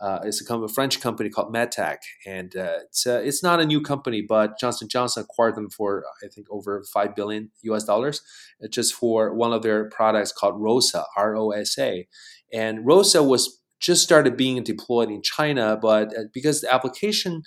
uh, 0.00 0.20
it's 0.24 0.48
a, 0.48 0.54
a, 0.54 0.68
French 0.68 1.00
company 1.00 1.28
called 1.28 1.52
MedTech, 1.52 1.98
and 2.26 2.54
uh, 2.56 2.78
it's 2.84 3.06
uh, 3.06 3.20
it's 3.24 3.42
not 3.42 3.60
a 3.60 3.66
new 3.66 3.80
company, 3.80 4.22
but 4.22 4.58
Johnson 4.58 4.88
Johnson 4.88 5.24
acquired 5.24 5.56
them 5.56 5.70
for 5.70 6.04
I 6.22 6.28
think 6.28 6.46
over 6.50 6.84
five 6.92 7.16
billion 7.16 7.50
U.S. 7.62 7.84
dollars, 7.84 8.22
uh, 8.62 8.68
just 8.68 8.94
for 8.94 9.34
one 9.34 9.52
of 9.52 9.62
their 9.62 9.88
products 9.90 10.32
called 10.32 10.60
ROSA, 10.60 11.04
R-O-S-A, 11.16 12.06
and 12.52 12.86
ROSA 12.86 13.22
was 13.22 13.60
just 13.80 14.02
started 14.02 14.36
being 14.36 14.62
deployed 14.62 15.10
in 15.10 15.22
China, 15.22 15.76
but 15.80 16.16
uh, 16.16 16.22
because 16.32 16.60
the 16.60 16.72
application, 16.72 17.42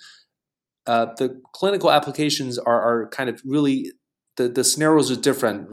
uh, 0.86 1.06
the 1.16 1.40
clinical 1.52 1.90
applications 1.90 2.58
are, 2.58 2.80
are 2.80 3.08
kind 3.08 3.28
of 3.30 3.40
really 3.44 3.92
the, 4.36 4.48
the 4.48 4.64
scenarios 4.64 5.10
are 5.10 5.16
different 5.16 5.68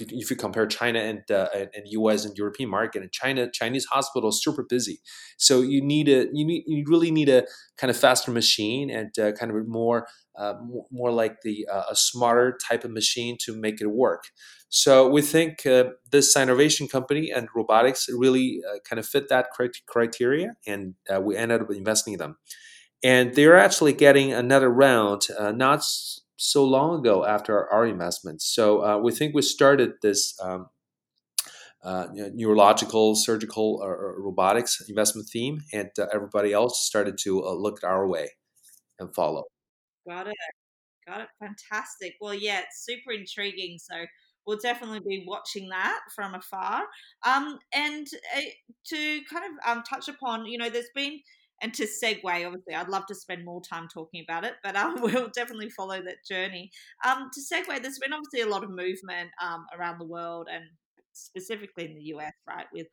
if 0.00 0.30
you 0.30 0.36
compare 0.36 0.66
China 0.66 1.00
and 1.00 1.28
uh, 1.30 1.48
and 1.52 1.84
US 1.86 2.24
and 2.24 2.36
European 2.36 2.68
market, 2.68 3.02
and 3.02 3.12
China 3.12 3.50
Chinese 3.50 3.86
hospitals 3.86 4.42
super 4.42 4.62
busy, 4.62 5.00
so 5.36 5.62
you 5.62 5.82
need 5.82 6.08
a 6.08 6.26
you 6.32 6.44
need 6.44 6.64
you 6.66 6.84
really 6.86 7.10
need 7.10 7.28
a 7.28 7.44
kind 7.76 7.90
of 7.90 7.96
faster 7.96 8.30
machine 8.30 8.90
and 8.90 9.18
uh, 9.18 9.32
kind 9.32 9.50
of 9.50 9.68
more 9.68 10.06
uh, 10.38 10.54
more 10.90 11.12
like 11.12 11.40
the 11.42 11.66
uh, 11.72 11.84
a 11.90 11.96
smarter 11.96 12.58
type 12.68 12.84
of 12.84 12.90
machine 12.90 13.36
to 13.44 13.56
make 13.56 13.80
it 13.80 13.86
work. 13.86 14.24
So 14.68 15.08
we 15.08 15.22
think 15.22 15.64
uh, 15.64 15.84
this 16.10 16.34
Sinovation 16.34 16.90
company 16.90 17.30
and 17.30 17.48
robotics 17.54 18.08
really 18.08 18.62
uh, 18.68 18.78
kind 18.88 18.98
of 18.98 19.06
fit 19.06 19.28
that 19.28 19.46
criteria, 19.86 20.54
and 20.66 20.94
we 21.22 21.36
ended 21.36 21.62
up 21.62 21.70
investing 21.70 22.14
in 22.14 22.18
them. 22.18 22.36
And 23.02 23.34
they're 23.34 23.58
actually 23.58 23.92
getting 23.92 24.32
another 24.32 24.68
round, 24.70 25.22
not 25.38 25.84
so 26.36 26.64
long 26.64 26.98
ago 26.98 27.24
after 27.24 27.70
our 27.72 27.86
investment. 27.86 28.42
So 28.42 28.84
uh, 28.84 28.98
we 28.98 29.12
think 29.12 29.34
we 29.34 29.42
started 29.42 29.94
this 30.02 30.38
um, 30.42 30.66
uh, 31.82 32.06
neurological, 32.12 33.14
surgical, 33.14 33.80
or, 33.82 34.20
robotics 34.20 34.82
investment 34.88 35.28
theme, 35.28 35.62
and 35.72 35.90
uh, 35.98 36.06
everybody 36.12 36.52
else 36.52 36.84
started 36.84 37.16
to 37.22 37.44
uh, 37.44 37.52
look 37.52 37.82
our 37.84 38.06
way 38.08 38.28
and 38.98 39.14
follow. 39.14 39.44
Got 40.08 40.28
it. 40.28 40.34
Got 41.06 41.20
it. 41.22 41.28
Fantastic. 41.40 42.14
Well, 42.20 42.34
yeah, 42.34 42.60
it's 42.60 42.84
super 42.84 43.12
intriguing. 43.12 43.78
So 43.78 44.04
we'll 44.46 44.58
definitely 44.58 45.00
be 45.00 45.24
watching 45.26 45.68
that 45.68 46.00
from 46.14 46.34
afar. 46.34 46.82
Um, 47.24 47.58
and 47.74 48.06
uh, 48.36 48.40
to 48.86 49.20
kind 49.30 49.44
of 49.44 49.76
um, 49.76 49.82
touch 49.88 50.08
upon, 50.08 50.46
you 50.46 50.58
know, 50.58 50.70
there's 50.70 50.90
been 50.94 51.20
and 51.62 51.72
to 51.74 51.86
segue, 51.86 52.24
obviously, 52.24 52.74
I'd 52.74 52.88
love 52.88 53.06
to 53.06 53.14
spend 53.14 53.44
more 53.44 53.62
time 53.62 53.88
talking 53.92 54.24
about 54.26 54.44
it, 54.44 54.54
but 54.62 54.76
um, 54.76 54.96
we'll 55.00 55.30
definitely 55.34 55.70
follow 55.70 56.00
that 56.02 56.24
journey. 56.28 56.70
Um, 57.04 57.30
to 57.32 57.40
segue, 57.40 57.82
there's 57.82 57.98
been 57.98 58.12
obviously 58.12 58.40
a 58.40 58.52
lot 58.52 58.64
of 58.64 58.70
movement 58.70 59.30
um, 59.42 59.66
around 59.76 59.98
the 59.98 60.06
world 60.06 60.48
and 60.52 60.64
specifically 61.12 61.86
in 61.86 61.94
the 61.94 62.02
US, 62.16 62.32
right, 62.48 62.66
with 62.72 62.86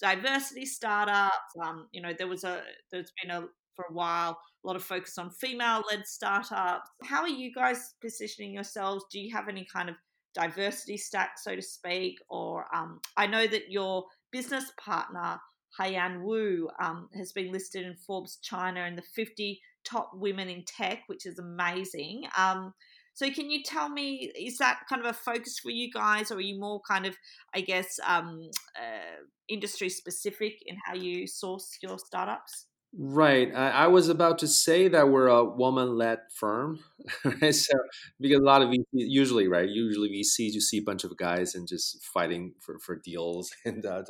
diversity 0.00 0.66
startups. 0.66 1.34
Um, 1.62 1.88
you 1.92 2.02
know, 2.02 2.12
there 2.16 2.28
was 2.28 2.44
a 2.44 2.62
there's 2.92 3.12
been 3.22 3.30
a 3.30 3.46
for 3.74 3.86
a 3.90 3.92
while 3.92 4.38
a 4.64 4.66
lot 4.66 4.76
of 4.76 4.82
focus 4.82 5.18
on 5.18 5.30
female-led 5.30 6.06
startups. 6.06 6.88
How 7.02 7.20
are 7.20 7.28
you 7.28 7.52
guys 7.52 7.94
positioning 8.00 8.54
yourselves? 8.54 9.04
Do 9.12 9.20
you 9.20 9.34
have 9.34 9.48
any 9.48 9.66
kind 9.70 9.90
of 9.90 9.96
diversity 10.34 10.96
stack, 10.96 11.32
so 11.36 11.54
to 11.54 11.62
speak, 11.62 12.18
or 12.28 12.64
um, 12.74 13.00
I 13.16 13.26
know 13.26 13.46
that 13.46 13.70
your 13.70 14.04
business 14.32 14.72
partner 14.80 15.38
Haiyan 15.78 16.22
Wu 16.22 16.68
um, 16.82 17.08
has 17.16 17.32
been 17.32 17.52
listed 17.52 17.84
in 17.84 17.94
Forbes 17.94 18.38
China 18.42 18.80
and 18.80 18.96
the 18.96 19.02
50 19.14 19.60
top 19.84 20.10
women 20.14 20.48
in 20.48 20.64
tech, 20.64 21.00
which 21.06 21.26
is 21.26 21.38
amazing. 21.38 22.24
Um, 22.38 22.72
so, 23.14 23.30
can 23.30 23.48
you 23.48 23.62
tell 23.62 23.88
me, 23.88 24.32
is 24.36 24.58
that 24.58 24.80
kind 24.88 25.00
of 25.00 25.08
a 25.08 25.12
focus 25.12 25.60
for 25.60 25.70
you 25.70 25.88
guys, 25.92 26.32
or 26.32 26.36
are 26.36 26.40
you 26.40 26.58
more 26.58 26.80
kind 26.88 27.06
of, 27.06 27.16
I 27.54 27.60
guess, 27.60 28.00
um, 28.04 28.50
uh, 28.76 29.22
industry 29.48 29.88
specific 29.88 30.54
in 30.66 30.76
how 30.84 30.94
you 30.94 31.28
source 31.28 31.78
your 31.80 31.98
startups? 31.98 32.66
Right. 32.96 33.52
I, 33.52 33.70
I, 33.70 33.86
was 33.88 34.08
about 34.08 34.38
to 34.38 34.46
say 34.46 34.86
that 34.86 35.08
we're 35.08 35.26
a 35.26 35.42
woman-led 35.42 36.18
firm? 36.32 36.78
So 37.50 37.74
because 38.20 38.38
a 38.38 38.44
lot 38.44 38.62
of 38.62 38.68
VCs, 38.68 38.84
usually, 38.92 39.48
right? 39.48 39.68
Usually 39.68 40.08
VCs, 40.08 40.52
you 40.52 40.60
see 40.60 40.78
a 40.78 40.82
bunch 40.82 41.02
of 41.02 41.16
guys 41.16 41.54
and 41.54 41.66
just 41.66 42.04
fighting 42.04 42.54
for, 42.60 42.78
for 42.78 42.96
deals 42.96 43.50
and 43.64 43.84
uh, 43.84 44.02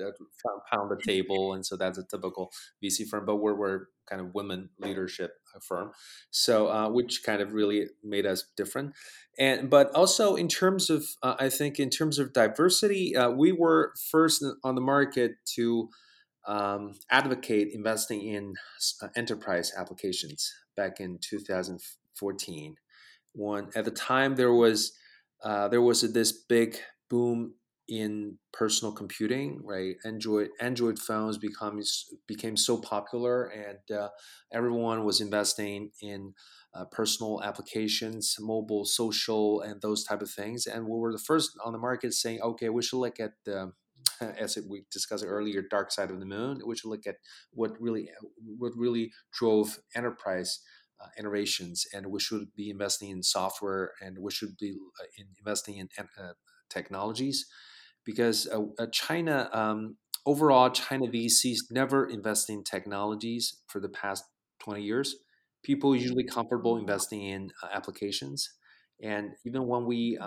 pound 0.70 0.90
the 0.90 1.00
table, 1.02 1.54
and 1.54 1.64
so 1.64 1.76
that's 1.76 1.98
a 1.98 2.04
typical 2.04 2.52
VC 2.84 3.08
firm. 3.08 3.24
But 3.24 3.36
we're 3.36 3.54
we're 3.54 3.86
kind 4.08 4.20
of 4.20 4.34
women 4.34 4.68
leadership 4.78 5.32
uh, 5.56 5.60
firm, 5.66 5.90
so 6.30 6.68
uh, 6.68 6.88
which 6.88 7.22
kind 7.24 7.40
of 7.40 7.52
really 7.52 7.86
made 8.04 8.26
us 8.26 8.44
different. 8.56 8.92
And 9.38 9.70
but 9.70 9.90
also 9.94 10.36
in 10.36 10.46
terms 10.46 10.90
of, 10.90 11.04
uh, 11.22 11.34
I 11.38 11.48
think 11.48 11.80
in 11.80 11.90
terms 11.90 12.18
of 12.18 12.32
diversity, 12.32 13.16
uh, 13.16 13.30
we 13.30 13.50
were 13.50 13.92
first 14.10 14.44
on 14.62 14.74
the 14.74 14.80
market 14.80 15.32
to 15.56 15.88
um, 16.46 16.92
advocate 17.10 17.68
investing 17.72 18.22
in 18.22 18.54
uh, 19.02 19.08
enterprise 19.16 19.72
applications 19.76 20.52
back 20.76 21.00
in 21.00 21.18
2014 21.18 22.76
when 23.32 23.68
at 23.74 23.84
the 23.84 23.90
time 23.90 24.36
there 24.36 24.52
was 24.52 24.92
uh, 25.42 25.68
there 25.68 25.82
was 25.82 26.00
this 26.12 26.32
big 26.32 26.78
boom 27.10 27.54
in 27.86 28.38
personal 28.52 28.92
computing 28.92 29.60
right? 29.64 29.96
Android 30.04 30.48
android 30.60 30.98
phones 30.98 31.38
becomes 31.38 32.06
became 32.26 32.56
so 32.56 32.78
popular 32.78 33.44
and 33.44 33.96
uh, 33.96 34.08
everyone 34.52 35.04
was 35.04 35.20
investing 35.20 35.90
in 36.00 36.34
uh, 36.74 36.84
personal 36.90 37.42
applications 37.42 38.36
mobile 38.40 38.84
social 38.84 39.60
and 39.60 39.80
those 39.80 40.02
type 40.04 40.22
of 40.22 40.30
things 40.30 40.66
and 40.66 40.84
we 40.86 40.98
were 40.98 41.12
the 41.12 41.18
first 41.18 41.52
on 41.64 41.72
the 41.72 41.78
market 41.78 42.12
saying 42.12 42.40
okay 42.40 42.68
we 42.68 42.82
should 42.82 42.98
look 42.98 43.20
at 43.20 43.32
the 43.44 43.72
as 44.20 44.58
we 44.68 44.84
discussed 44.90 45.24
earlier, 45.26 45.62
Dark 45.62 45.90
Side 45.90 46.10
of 46.10 46.20
the 46.20 46.26
Moon, 46.26 46.60
which 46.64 46.84
look 46.84 47.06
at 47.06 47.16
what 47.52 47.72
really 47.80 48.10
what 48.58 48.72
really 48.76 49.12
drove 49.32 49.78
enterprise 49.94 50.60
uh, 51.00 51.08
innovations, 51.18 51.86
and 51.92 52.06
we 52.06 52.20
should 52.20 52.54
be 52.54 52.70
investing 52.70 53.10
in 53.10 53.22
software, 53.22 53.92
and 54.00 54.18
we 54.18 54.30
should 54.30 54.56
be 54.58 54.76
uh, 55.00 55.06
in 55.18 55.26
investing 55.38 55.78
in 55.78 55.88
uh, 55.98 56.32
technologies, 56.70 57.46
because 58.04 58.46
uh, 58.48 58.62
uh, 58.78 58.86
China 58.92 59.48
um, 59.52 59.96
overall, 60.26 60.70
China 60.70 61.06
VCs 61.06 61.70
never 61.70 62.08
invest 62.08 62.48
in 62.50 62.64
technologies 62.64 63.60
for 63.66 63.80
the 63.80 63.88
past 63.88 64.24
twenty 64.58 64.82
years. 64.82 65.16
People 65.62 65.96
usually 65.96 66.24
comfortable 66.24 66.76
investing 66.76 67.22
in 67.22 67.50
uh, 67.62 67.68
applications, 67.72 68.50
and 69.02 69.30
even 69.44 69.66
when 69.66 69.86
we 69.86 70.18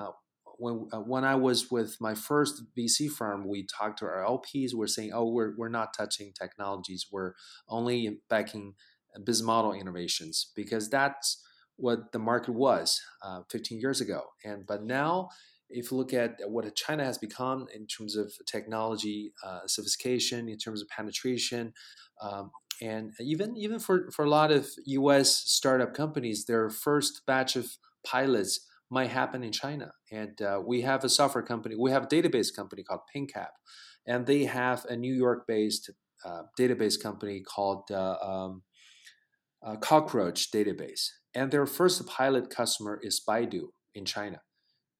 when 0.57 0.87
uh, 0.91 0.99
when 0.99 1.23
I 1.23 1.35
was 1.35 1.71
with 1.71 1.97
my 1.99 2.15
first 2.15 2.63
VC 2.77 3.09
firm, 3.09 3.47
we 3.47 3.65
talked 3.65 3.99
to 3.99 4.05
our 4.05 4.23
LPs. 4.23 4.73
We're 4.73 4.87
saying, 4.87 5.11
"Oh, 5.13 5.29
we're 5.29 5.55
we're 5.57 5.69
not 5.69 5.93
touching 5.95 6.33
technologies. 6.33 7.07
We're 7.11 7.33
only 7.67 8.19
backing 8.29 8.75
business 9.23 9.45
model 9.45 9.73
innovations 9.73 10.51
because 10.55 10.89
that's 10.89 11.43
what 11.75 12.11
the 12.11 12.19
market 12.19 12.53
was 12.53 13.01
uh, 13.23 13.41
15 13.49 13.79
years 13.79 14.01
ago." 14.01 14.23
And 14.43 14.65
but 14.67 14.83
now, 14.83 15.29
if 15.69 15.91
you 15.91 15.97
look 15.97 16.13
at 16.13 16.39
what 16.45 16.73
China 16.75 17.03
has 17.03 17.17
become 17.17 17.67
in 17.73 17.87
terms 17.87 18.15
of 18.15 18.33
technology 18.45 19.33
uh, 19.43 19.61
sophistication, 19.65 20.49
in 20.49 20.57
terms 20.57 20.81
of 20.81 20.87
penetration. 20.89 21.73
Um, 22.21 22.51
and 22.79 23.13
even 23.19 23.57
even 23.57 23.79
for, 23.79 24.11
for 24.11 24.23
a 24.23 24.29
lot 24.29 24.51
of 24.51 24.69
U.S. 24.85 25.35
startup 25.35 25.95
companies, 25.95 26.45
their 26.45 26.69
first 26.69 27.25
batch 27.25 27.55
of 27.55 27.75
pilots 28.05 28.66
might 28.89 29.09
happen 29.09 29.43
in 29.43 29.51
China. 29.51 29.91
And 30.11 30.41
uh, 30.41 30.61
we 30.65 30.81
have 30.81 31.03
a 31.03 31.09
software 31.09 31.43
company, 31.43 31.75
we 31.75 31.91
have 31.91 32.03
a 32.03 32.07
database 32.07 32.55
company 32.55 32.83
called 32.83 33.01
PingCap, 33.15 33.49
and 34.05 34.25
they 34.25 34.45
have 34.45 34.85
a 34.89 34.95
New 34.95 35.13
York 35.13 35.45
based 35.47 35.91
uh, 36.25 36.43
database 36.59 37.01
company 37.01 37.41
called 37.41 37.89
uh, 37.91 38.17
um, 38.21 38.63
Cockroach 39.81 40.51
Database. 40.51 41.09
And 41.33 41.51
their 41.51 41.65
first 41.65 42.05
pilot 42.07 42.49
customer 42.49 42.99
is 43.01 43.21
Baidu 43.27 43.67
in 43.93 44.05
China. 44.05 44.41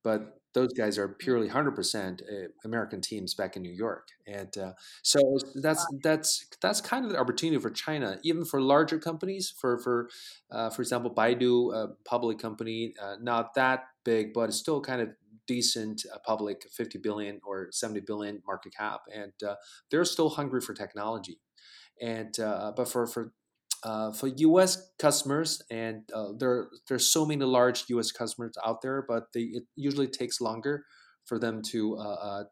But 0.08 0.40
those 0.54 0.72
guys 0.72 0.98
are 0.98 1.10
purely 1.10 1.50
100% 1.50 2.22
uh, 2.22 2.48
American 2.64 3.02
teams 3.02 3.34
back 3.34 3.58
in 3.58 3.62
New 3.62 3.78
York, 3.86 4.08
and 4.26 4.58
uh, 4.58 4.72
so 5.04 5.20
that's 5.56 5.86
that's 6.02 6.48
that's 6.62 6.80
kind 6.80 7.04
of 7.04 7.12
the 7.12 7.20
opportunity 7.20 7.62
for 7.62 7.70
China, 7.70 8.18
even 8.24 8.46
for 8.46 8.62
larger 8.62 9.00
companies. 9.00 9.54
For 9.60 9.78
for 9.80 10.10
uh, 10.50 10.70
for 10.70 10.82
example, 10.82 11.14
Baidu, 11.14 11.76
a 11.76 11.82
public 12.06 12.40
company, 12.40 12.94
uh, 13.04 13.18
not 13.22 13.54
that 13.56 13.80
big, 14.06 14.34
but 14.34 14.46
it's 14.48 14.58
still 14.58 14.80
kind 14.80 15.02
of 15.02 15.10
decent 15.46 16.06
uh, 16.14 16.20
public 16.26 16.66
50 16.72 17.00
billion 17.00 17.42
or 17.46 17.68
70 17.72 18.00
billion 18.12 18.42
market 18.48 18.74
cap, 18.78 19.02
and 19.14 19.34
uh, 19.46 19.56
they're 19.92 20.06
still 20.06 20.30
hungry 20.30 20.62
for 20.62 20.74
technology. 20.74 21.42
And 22.02 22.40
uh, 22.40 22.72
but 22.78 22.88
for 22.88 23.08
for 23.08 23.34
uh, 23.84 24.12
for 24.12 24.28
U.S. 24.28 24.90
customers, 25.00 25.62
and 25.70 26.04
uh, 26.14 26.30
there 26.38 26.70
there's 26.88 27.06
so 27.06 27.26
many 27.26 27.44
large 27.44 27.86
U.S. 27.90 28.12
customers 28.12 28.54
out 28.66 28.82
there, 28.82 29.06
but 29.08 29.28
they, 29.34 29.42
it 29.42 29.64
usually 29.76 30.08
takes 30.08 30.42
longer 30.42 30.86
for 31.26 31.38
them 31.38 31.62
to 31.62 31.98
uh, 31.98 32.02
uh, 32.04 32.44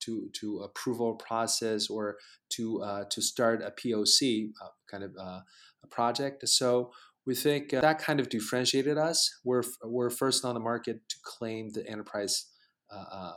to 0.00 0.30
to 0.40 0.60
approval 0.60 1.14
process 1.14 1.90
or 1.90 2.16
to 2.50 2.82
uh, 2.82 3.04
to 3.10 3.20
start 3.20 3.62
a 3.62 3.72
POC 3.72 4.50
kind 4.90 5.04
of 5.04 5.12
project. 5.90 6.48
So 6.48 6.92
we 7.26 7.34
think 7.34 7.70
that 7.70 7.98
kind 7.98 8.20
of 8.20 8.28
differentiated 8.28 8.96
us. 8.96 9.40
We're 9.44 9.64
we're 9.84 10.10
first 10.10 10.44
on 10.44 10.54
the 10.54 10.60
market 10.60 11.00
to 11.08 11.16
claim 11.24 11.70
the 11.70 11.86
enterprise 11.88 12.46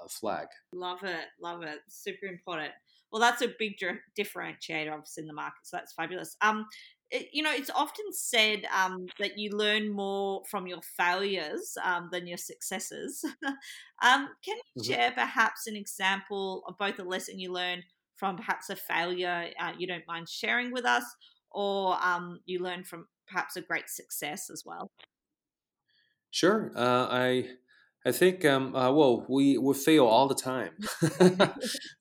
flag. 0.09 0.47
Love 0.73 1.03
it, 1.03 1.25
love 1.41 1.63
it. 1.63 1.79
Super 1.87 2.27
important. 2.27 2.71
Well, 3.13 3.21
that's 3.21 3.43
a 3.43 3.53
big 3.59 3.75
differentiator, 4.17 4.91
obviously, 4.91 5.21
in 5.21 5.27
the 5.27 5.33
market. 5.33 5.59
So 5.61 5.77
that's 5.77 5.93
fabulous. 5.93 6.35
Um, 6.41 6.65
it, 7.13 7.29
you 7.31 7.43
know, 7.43 7.53
it's 7.53 7.69
often 7.69 8.05
said 8.11 8.65
um, 8.75 9.05
that 9.19 9.37
you 9.37 9.51
learn 9.51 9.93
more 9.93 10.41
from 10.49 10.65
your 10.65 10.81
failures 10.97 11.77
um, 11.83 12.09
than 12.11 12.25
your 12.25 12.37
successes. 12.37 13.23
um, 14.01 14.29
can 14.43 14.57
you 14.57 14.81
mm-hmm. 14.81 14.91
share 14.91 15.11
perhaps 15.11 15.67
an 15.67 15.75
example 15.75 16.63
of 16.67 16.77
both 16.79 16.97
a 16.97 17.03
lesson 17.03 17.39
you 17.39 17.53
learned 17.53 17.83
from 18.17 18.35
perhaps 18.35 18.69
a 18.69 18.75
failure 18.75 19.49
uh, 19.59 19.73
you 19.77 19.85
don't 19.85 20.07
mind 20.07 20.27
sharing 20.27 20.71
with 20.71 20.85
us, 20.85 21.03
or 21.51 21.97
um, 22.03 22.39
you 22.45 22.59
learned 22.59 22.87
from 22.87 23.07
perhaps 23.27 23.55
a 23.57 23.61
great 23.61 23.89
success 23.89 24.49
as 24.49 24.63
well? 24.65 24.89
Sure. 26.31 26.71
Uh, 26.75 27.07
I 27.11 27.49
I 28.05 28.11
think, 28.11 28.43
um, 28.43 28.75
uh, 28.75 28.91
well, 28.91 29.25
we, 29.29 29.57
we 29.57 29.73
fail 29.73 30.05
all 30.05 30.27
the 30.27 30.35
time. 30.35 30.71
uh, 31.21 31.47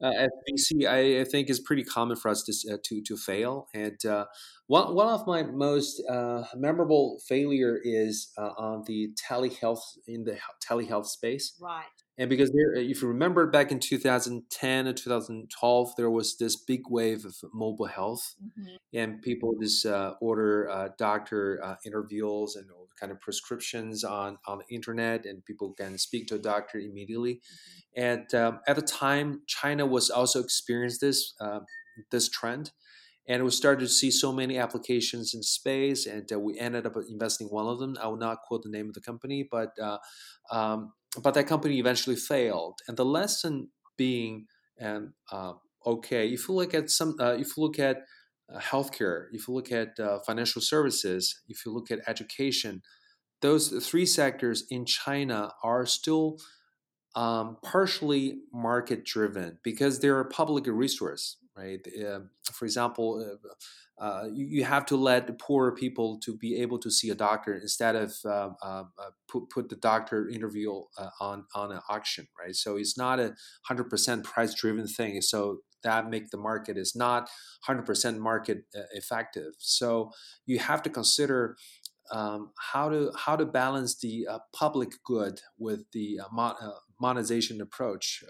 at 0.01 0.31
VC, 0.49 0.87
I, 0.89 1.21
I, 1.21 1.25
think 1.25 1.49
it's 1.49 1.61
pretty 1.61 1.85
common 1.85 2.17
for 2.17 2.29
us 2.29 2.43
to, 2.43 2.75
uh, 2.75 2.79
to, 2.85 3.03
to 3.03 3.17
fail. 3.17 3.69
And 3.73 4.05
uh, 4.05 4.25
one, 4.67 4.95
one 4.95 5.09
of 5.09 5.27
my 5.27 5.45
most 5.45 6.03
uh, 6.11 6.45
memorable 6.57 7.19
failure 7.29 7.79
is 7.83 8.33
uh, 8.37 8.51
on 8.59 8.83
the 8.87 9.11
telehealth, 9.29 9.83
in 10.09 10.25
the 10.25 10.39
telehealth 10.69 11.07
space. 11.07 11.57
Right. 11.61 11.85
And 12.19 12.29
because 12.29 12.51
there, 12.53 12.75
if 12.75 13.01
you 13.01 13.09
remember 13.09 13.47
back 13.47 13.73
in 13.73 13.81
2010 13.81 14.87
and 14.87 14.97
2012, 14.97 15.97
there 15.97 16.11
was 16.11 16.37
this 16.37 16.57
big 16.57 16.83
wave 16.89 17.25
of 17.25 17.35
mobile 17.55 17.87
health, 17.87 18.35
mm-hmm. 18.43 18.75
and 18.93 19.23
people 19.23 19.55
just 19.61 19.87
uh, 19.87 20.15
order 20.21 20.69
uh, 20.69 20.89
doctor 20.99 21.59
uh, 21.65 21.77
interviews 21.87 22.57
and 22.57 22.67
kind 23.01 23.11
of 23.11 23.21
prescriptions 23.21 24.05
on 24.05 24.37
on 24.47 24.59
the 24.59 24.75
internet, 24.75 25.25
and 25.25 25.45
people 25.45 25.73
can 25.73 25.97
speak 25.97 26.27
to 26.29 26.35
a 26.35 26.39
doctor 26.39 26.79
immediately. 26.79 27.35
Mm-hmm. 27.35 28.03
And 28.03 28.35
um, 28.35 28.61
at 28.67 28.77
the 28.77 28.83
time, 28.83 29.43
China 29.47 29.87
was 29.87 30.11
also 30.11 30.41
experienced 30.41 31.01
this 31.01 31.35
uh, 31.41 31.61
this 32.11 32.29
trend, 32.29 32.73
and 33.29 33.45
we 33.45 33.51
started 33.51 33.81
to 33.81 33.89
see 33.89 34.11
so 34.11 34.33
many 34.33 34.59
applications 34.59 35.33
in 35.35 35.43
space, 35.43 36.07
and 36.07 36.31
uh, 36.33 36.39
we 36.39 36.59
ended 36.59 36.87
up 36.87 36.95
investing 37.09 37.49
one 37.49 37.67
of 37.67 37.79
them. 37.79 37.97
I 38.01 38.09
will 38.09 38.17
not 38.17 38.39
quote 38.47 38.63
the 38.63 38.71
name 38.71 38.89
of 38.89 38.95
the 38.95 39.01
company, 39.01 39.47
but 39.51 39.71
uh, 39.81 39.99
um, 40.51 40.93
but 41.23 41.35
that 41.35 41.47
company 41.47 41.79
eventually 41.79 42.17
failed. 42.17 42.81
And 42.89 42.97
the 42.97 43.05
lesson 43.05 43.69
being, 43.97 44.47
and 44.79 45.11
uh, 45.31 45.53
okay, 45.87 46.29
if 46.29 46.49
you 46.49 46.55
look 46.55 46.75
at 46.75 46.91
some, 46.91 47.17
uh, 47.21 47.35
if 47.35 47.57
you 47.57 47.63
look 47.63 47.79
at 47.79 47.99
uh, 48.53 48.59
healthcare, 48.59 49.27
if 49.33 49.47
you 49.47 49.55
look 49.55 49.71
at 49.71 50.01
uh, 50.01 50.19
financial 50.27 50.63
services, 50.63 51.41
if 51.49 51.65
you 51.65 51.73
look 51.73 51.91
at 51.91 52.01
education, 52.09 52.83
those 53.41 53.69
three 53.87 54.07
sectors 54.07 54.65
in 54.71 54.87
China 54.87 55.53
are 55.63 55.85
still 55.87 56.39
um, 57.15 57.59
partially 57.63 58.41
market 58.53 59.05
driven 59.05 59.59
because 59.63 60.01
they're 60.01 60.21
a 60.21 60.29
public 60.29 60.67
resource, 60.67 61.37
right? 61.57 61.81
Uh, 62.05 62.21
for 62.53 62.65
example, 62.65 63.39
uh, 64.01 64.05
uh, 64.05 64.25
you, 64.33 64.47
you, 64.47 64.65
have 64.65 64.87
to 64.87 64.97
let 64.97 65.27
the 65.27 65.33
poor 65.33 65.73
people 65.73 66.19
to 66.19 66.37
be 66.37 66.57
able 66.61 66.79
to 66.79 66.91
see 66.91 67.11
a 67.11 67.15
doctor 67.15 67.55
instead 67.55 67.95
of 67.95 68.15
uh, 68.25 68.51
uh, 68.63 68.85
put, 69.29 69.49
put 69.51 69.69
the 69.69 69.77
doctor 69.77 70.29
interview 70.29 70.73
uh, 70.99 71.11
on 71.21 71.45
on 71.55 71.73
an 71.73 71.81
auction, 71.89 72.27
right? 72.39 72.57
So 72.57 72.77
it's 72.77 72.97
not 72.97 73.21
a 73.21 73.35
hundred 73.67 73.91
percent 73.91 74.25
price 74.25 74.55
driven 74.55 74.87
thing. 74.87 75.21
So 75.21 75.59
that 75.85 76.09
make 76.09 76.31
the 76.31 76.39
market 76.39 76.77
is 76.79 76.97
not 76.97 77.29
hundred 77.63 77.85
percent 77.85 78.19
market 78.19 78.65
uh, 78.75 78.83
effective. 78.93 79.53
So 79.59 80.11
you 80.47 80.59
have 80.59 80.83
to 80.83 80.91
consider 80.91 81.57
um, 82.11 82.51
how 82.59 82.89
to 82.89 83.13
how 83.17 83.37
to 83.37 83.45
balance 83.45 83.99
the 83.99 84.27
public 84.53 84.95
good 85.05 85.41
with 85.59 85.85
the 85.93 86.21
mon- 86.33 86.57
monetization 87.01 87.61
approach 87.61 88.25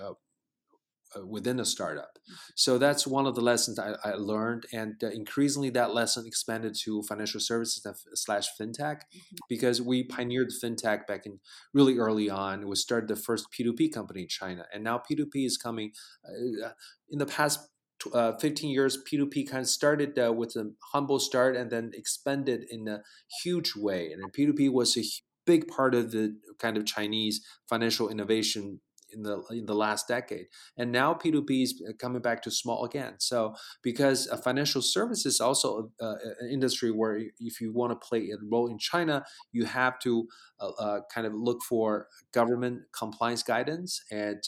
within 1.27 1.61
a 1.61 1.65
startup. 1.65 2.19
Mm-hmm. 2.19 2.35
So 2.57 2.79
that's 2.79 3.07
one 3.07 3.27
of 3.27 3.35
the 3.35 3.41
lessons 3.41 3.79
I, 3.79 3.95
I 4.05 4.15
learned, 4.15 4.65
and 4.73 4.95
uh, 5.03 5.09
increasingly 5.09 5.71
that 5.71 5.95
lesson 5.95 6.27
expanded 6.27 6.75
to 6.85 7.03
financial 7.03 7.41
services 7.41 7.87
slash 8.15 8.49
fintech, 8.61 8.79
mm-hmm. 8.79 9.37
because 9.49 9.81
we 9.81 10.05
pioneered 10.05 10.51
fintech 10.63 11.07
back 11.07 11.27
in 11.27 11.41
really 11.73 11.99
early 11.99 12.31
on. 12.31 12.69
We 12.69 12.77
started 12.77 13.09
the 13.09 13.17
first 13.17 13.47
P2P 13.53 13.93
company 13.93 14.23
in 14.23 14.29
China, 14.29 14.65
and 14.73 14.85
now 14.85 14.99
P2P 14.99 15.47
is 15.47 15.57
coming. 15.57 15.93
Uh, 16.27 16.67
uh, 16.67 16.73
in 17.11 17.19
the 17.19 17.27
past 17.27 17.69
uh, 18.13 18.33
15 18.39 18.71
years, 18.71 18.99
P2P 19.11 19.49
kind 19.49 19.63
of 19.63 19.69
started 19.69 20.19
uh, 20.19 20.33
with 20.33 20.57
a 20.57 20.73
humble 20.93 21.19
start 21.19 21.57
and 21.57 21.71
then 21.71 21.93
expanded 21.95 22.65
in 22.71 22.89
a 22.89 23.03
huge 23.43 23.77
way. 23.77 24.11
And 24.13 24.33
P2P 24.33 24.73
was 24.73 24.97
a 24.97 25.03
big 25.45 25.69
part 25.69 25.95
of 25.95 26.13
the 26.13 26.37
kind 26.59 26.77
of 26.77 26.87
Chinese 26.87 27.45
financial 27.69 28.09
innovation 28.09 28.81
in 29.13 29.23
the 29.23 29.43
in 29.51 29.67
the 29.67 29.75
last 29.75 30.09
decade. 30.09 30.47
And 30.77 30.93
now 30.93 31.15
P2P 31.15 31.63
is 31.63 31.83
uh, 31.89 31.93
coming 31.99 32.23
back 32.23 32.43
to 32.43 32.51
small 32.51 32.85
again. 32.85 33.15
So 33.19 33.55
because 33.83 34.29
uh, 34.29 34.37
financial 34.37 34.83
services 34.83 35.41
also 35.41 35.91
uh, 36.01 36.15
an 36.41 36.51
industry 36.51 36.91
where 36.91 37.21
if 37.39 37.61
you 37.61 37.73
want 37.73 37.93
to 37.93 38.07
play 38.07 38.31
a 38.31 38.37
role 38.51 38.69
in 38.69 38.79
China, 38.79 39.25
you 39.53 39.65
have 39.65 39.99
to 40.01 40.27
uh, 40.61 41.01
kind 41.13 41.27
of 41.27 41.35
look 41.35 41.63
for 41.69 42.07
government 42.33 42.83
compliance 42.97 43.43
guidance 43.43 44.03
and 44.11 44.43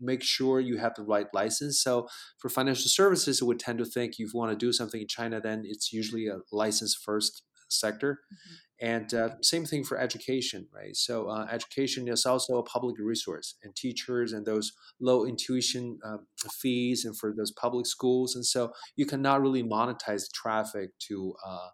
make 0.00 0.22
sure 0.22 0.60
you 0.60 0.76
have 0.78 0.94
the 0.94 1.02
right 1.02 1.26
license. 1.32 1.82
So 1.82 2.08
for 2.38 2.48
financial 2.48 2.88
services, 2.88 3.42
we 3.42 3.56
tend 3.56 3.78
to 3.78 3.84
think 3.84 4.12
if 4.12 4.18
you 4.20 4.30
want 4.34 4.52
to 4.52 4.56
do 4.56 4.72
something 4.72 5.00
in 5.00 5.08
China, 5.08 5.40
then 5.40 5.62
it's 5.64 5.92
usually 5.92 6.28
a 6.28 6.38
license 6.52 6.94
first 6.94 7.42
sector. 7.68 8.20
Mm-hmm. 8.32 8.54
And 8.80 9.12
uh, 9.12 9.30
same 9.42 9.64
thing 9.64 9.82
for 9.82 9.98
education, 9.98 10.68
right? 10.72 10.94
So 10.94 11.28
uh, 11.28 11.48
education 11.50 12.06
is 12.06 12.24
also 12.24 12.58
a 12.58 12.62
public 12.62 12.96
resource, 12.98 13.56
and 13.64 13.74
teachers 13.74 14.32
and 14.32 14.46
those 14.46 14.72
low 15.00 15.26
intuition 15.26 15.98
uh, 16.04 16.18
fees, 16.60 17.04
and 17.04 17.16
for 17.18 17.34
those 17.36 17.50
public 17.50 17.86
schools, 17.86 18.36
and 18.36 18.46
so 18.46 18.72
you 18.94 19.04
cannot 19.04 19.42
really 19.42 19.64
monetize 19.64 20.30
traffic 20.32 20.90
to 21.08 21.34
uh, 21.44 21.68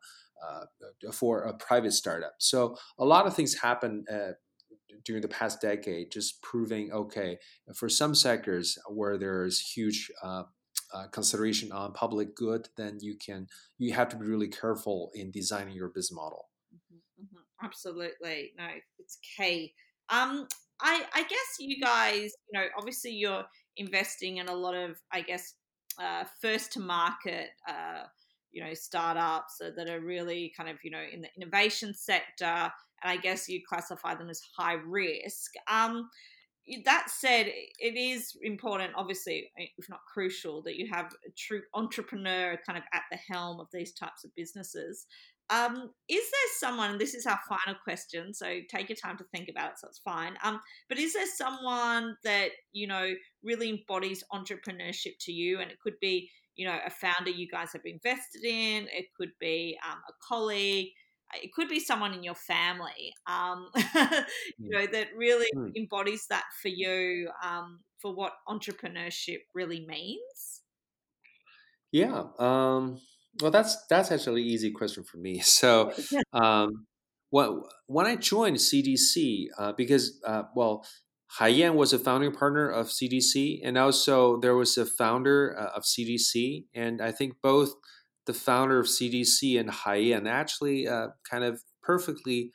uh, 0.44 1.12
for 1.12 1.42
a 1.42 1.54
private 1.54 1.92
startup. 1.92 2.34
So 2.38 2.76
a 2.98 3.04
lot 3.04 3.26
of 3.26 3.34
things 3.34 3.54
happen 3.54 4.04
uh, 4.10 4.32
during 5.04 5.22
the 5.22 5.28
past 5.28 5.60
decade, 5.60 6.10
just 6.10 6.42
proving 6.42 6.90
okay 6.92 7.38
for 7.74 7.88
some 7.88 8.14
sectors 8.14 8.78
where 8.88 9.18
there's 9.18 9.60
huge 9.60 10.10
uh, 10.22 10.44
consideration 11.12 11.72
on 11.72 11.92
public 11.92 12.34
good, 12.34 12.68
then 12.76 12.98
you 13.00 13.16
can 13.16 13.46
you 13.78 13.92
have 13.92 14.08
to 14.08 14.16
be 14.16 14.24
really 14.24 14.48
careful 14.48 15.10
in 15.14 15.30
designing 15.30 15.74
your 15.74 15.88
business 15.88 16.12
model. 16.12 16.46
Absolutely. 17.64 18.52
No, 18.58 18.66
it's 18.98 19.18
key. 19.36 19.72
Um, 20.10 20.46
I, 20.80 21.04
I 21.14 21.22
guess 21.22 21.56
you 21.58 21.80
guys, 21.80 22.32
you 22.52 22.60
know, 22.60 22.66
obviously 22.76 23.12
you're 23.12 23.44
investing 23.76 24.36
in 24.36 24.48
a 24.48 24.54
lot 24.54 24.74
of, 24.74 24.96
I 25.12 25.22
guess, 25.22 25.54
uh, 25.98 26.24
first 26.42 26.72
to 26.72 26.80
market, 26.80 27.48
uh, 27.68 28.02
you 28.52 28.62
know, 28.62 28.74
startups 28.74 29.58
that 29.58 29.88
are 29.88 30.00
really 30.00 30.52
kind 30.56 30.68
of, 30.68 30.76
you 30.84 30.90
know, 30.90 31.02
in 31.12 31.22
the 31.22 31.28
innovation 31.36 31.94
sector. 31.94 32.44
And 33.02 33.10
I 33.10 33.16
guess 33.16 33.48
you 33.48 33.60
classify 33.68 34.14
them 34.14 34.30
as 34.30 34.42
high 34.56 34.74
risk. 34.74 35.52
Um, 35.70 36.08
that 36.84 37.10
said, 37.10 37.46
it 37.46 37.96
is 37.96 38.32
important, 38.42 38.92
obviously, 38.96 39.50
if 39.56 39.88
not 39.90 40.00
crucial, 40.12 40.62
that 40.62 40.76
you 40.76 40.88
have 40.90 41.12
a 41.26 41.30
true 41.36 41.60
entrepreneur 41.74 42.58
kind 42.66 42.78
of 42.78 42.84
at 42.94 43.02
the 43.10 43.18
helm 43.28 43.60
of 43.60 43.68
these 43.72 43.92
types 43.92 44.24
of 44.24 44.34
businesses. 44.34 45.06
Um, 45.50 45.90
is 46.08 46.24
there 46.30 46.50
someone, 46.58 46.92
and 46.92 47.00
this 47.00 47.14
is 47.14 47.26
our 47.26 47.38
final 47.48 47.78
question, 47.82 48.32
so 48.32 48.60
take 48.68 48.88
your 48.88 48.96
time 48.96 49.16
to 49.18 49.24
think 49.24 49.48
about 49.48 49.72
it, 49.72 49.78
so 49.78 49.88
it's 49.88 49.98
fine. 49.98 50.34
Um, 50.42 50.60
but 50.88 50.98
is 50.98 51.12
there 51.12 51.26
someone 51.26 52.16
that, 52.24 52.50
you 52.72 52.86
know, 52.86 53.12
really 53.42 53.70
embodies 53.70 54.24
entrepreneurship 54.32 55.14
to 55.20 55.32
you? 55.32 55.60
And 55.60 55.70
it 55.70 55.78
could 55.80 55.98
be, 56.00 56.30
you 56.56 56.66
know, 56.66 56.78
a 56.84 56.90
founder 56.90 57.30
you 57.30 57.48
guys 57.48 57.72
have 57.72 57.82
invested 57.84 58.44
in, 58.44 58.86
it 58.90 59.06
could 59.16 59.32
be 59.40 59.76
um, 59.88 59.98
a 60.08 60.12
colleague, 60.26 60.88
uh, 61.34 61.38
it 61.42 61.52
could 61.52 61.68
be 61.68 61.80
someone 61.80 62.14
in 62.14 62.22
your 62.22 62.34
family, 62.34 63.12
um, 63.26 63.68
you 64.58 64.70
know, 64.70 64.86
that 64.86 65.08
really 65.16 65.48
mm. 65.54 65.72
embodies 65.76 66.26
that 66.30 66.44
for 66.62 66.68
you 66.68 67.28
um, 67.42 67.80
for 67.98 68.14
what 68.14 68.32
entrepreneurship 68.48 69.40
really 69.54 69.84
means. 69.86 70.62
Yeah. 71.92 72.24
Um, 72.38 73.00
well, 73.40 73.50
that's 73.50 73.76
that's 73.88 74.10
actually 74.12 74.42
an 74.42 74.48
easy 74.48 74.70
question 74.70 75.04
for 75.04 75.18
me. 75.18 75.40
So, 75.44 75.92
um, 76.32 76.86
when 77.30 77.62
when 77.86 78.06
I 78.06 78.16
joined 78.16 78.56
CGC, 78.56 79.46
uh, 79.58 79.72
because 79.72 80.20
uh, 80.26 80.44
well, 80.54 80.86
Haiyan 81.40 81.74
was 81.74 81.92
a 81.92 81.98
founding 81.98 82.32
partner 82.32 82.68
of 82.68 82.88
CGC, 82.88 83.60
and 83.64 83.76
also 83.76 84.38
there 84.40 84.54
was 84.54 84.78
a 84.78 84.86
founder 84.86 85.56
uh, 85.58 85.76
of 85.76 85.82
CGC, 85.82 86.64
and 86.74 87.00
I 87.00 87.10
think 87.12 87.34
both 87.42 87.74
the 88.26 88.34
founder 88.34 88.78
of 88.78 88.86
CGC 88.86 89.58
and 89.58 89.68
Haiyan 89.68 90.28
actually 90.28 90.88
uh, 90.88 91.08
kind 91.28 91.44
of 91.44 91.62
perfectly 91.82 92.52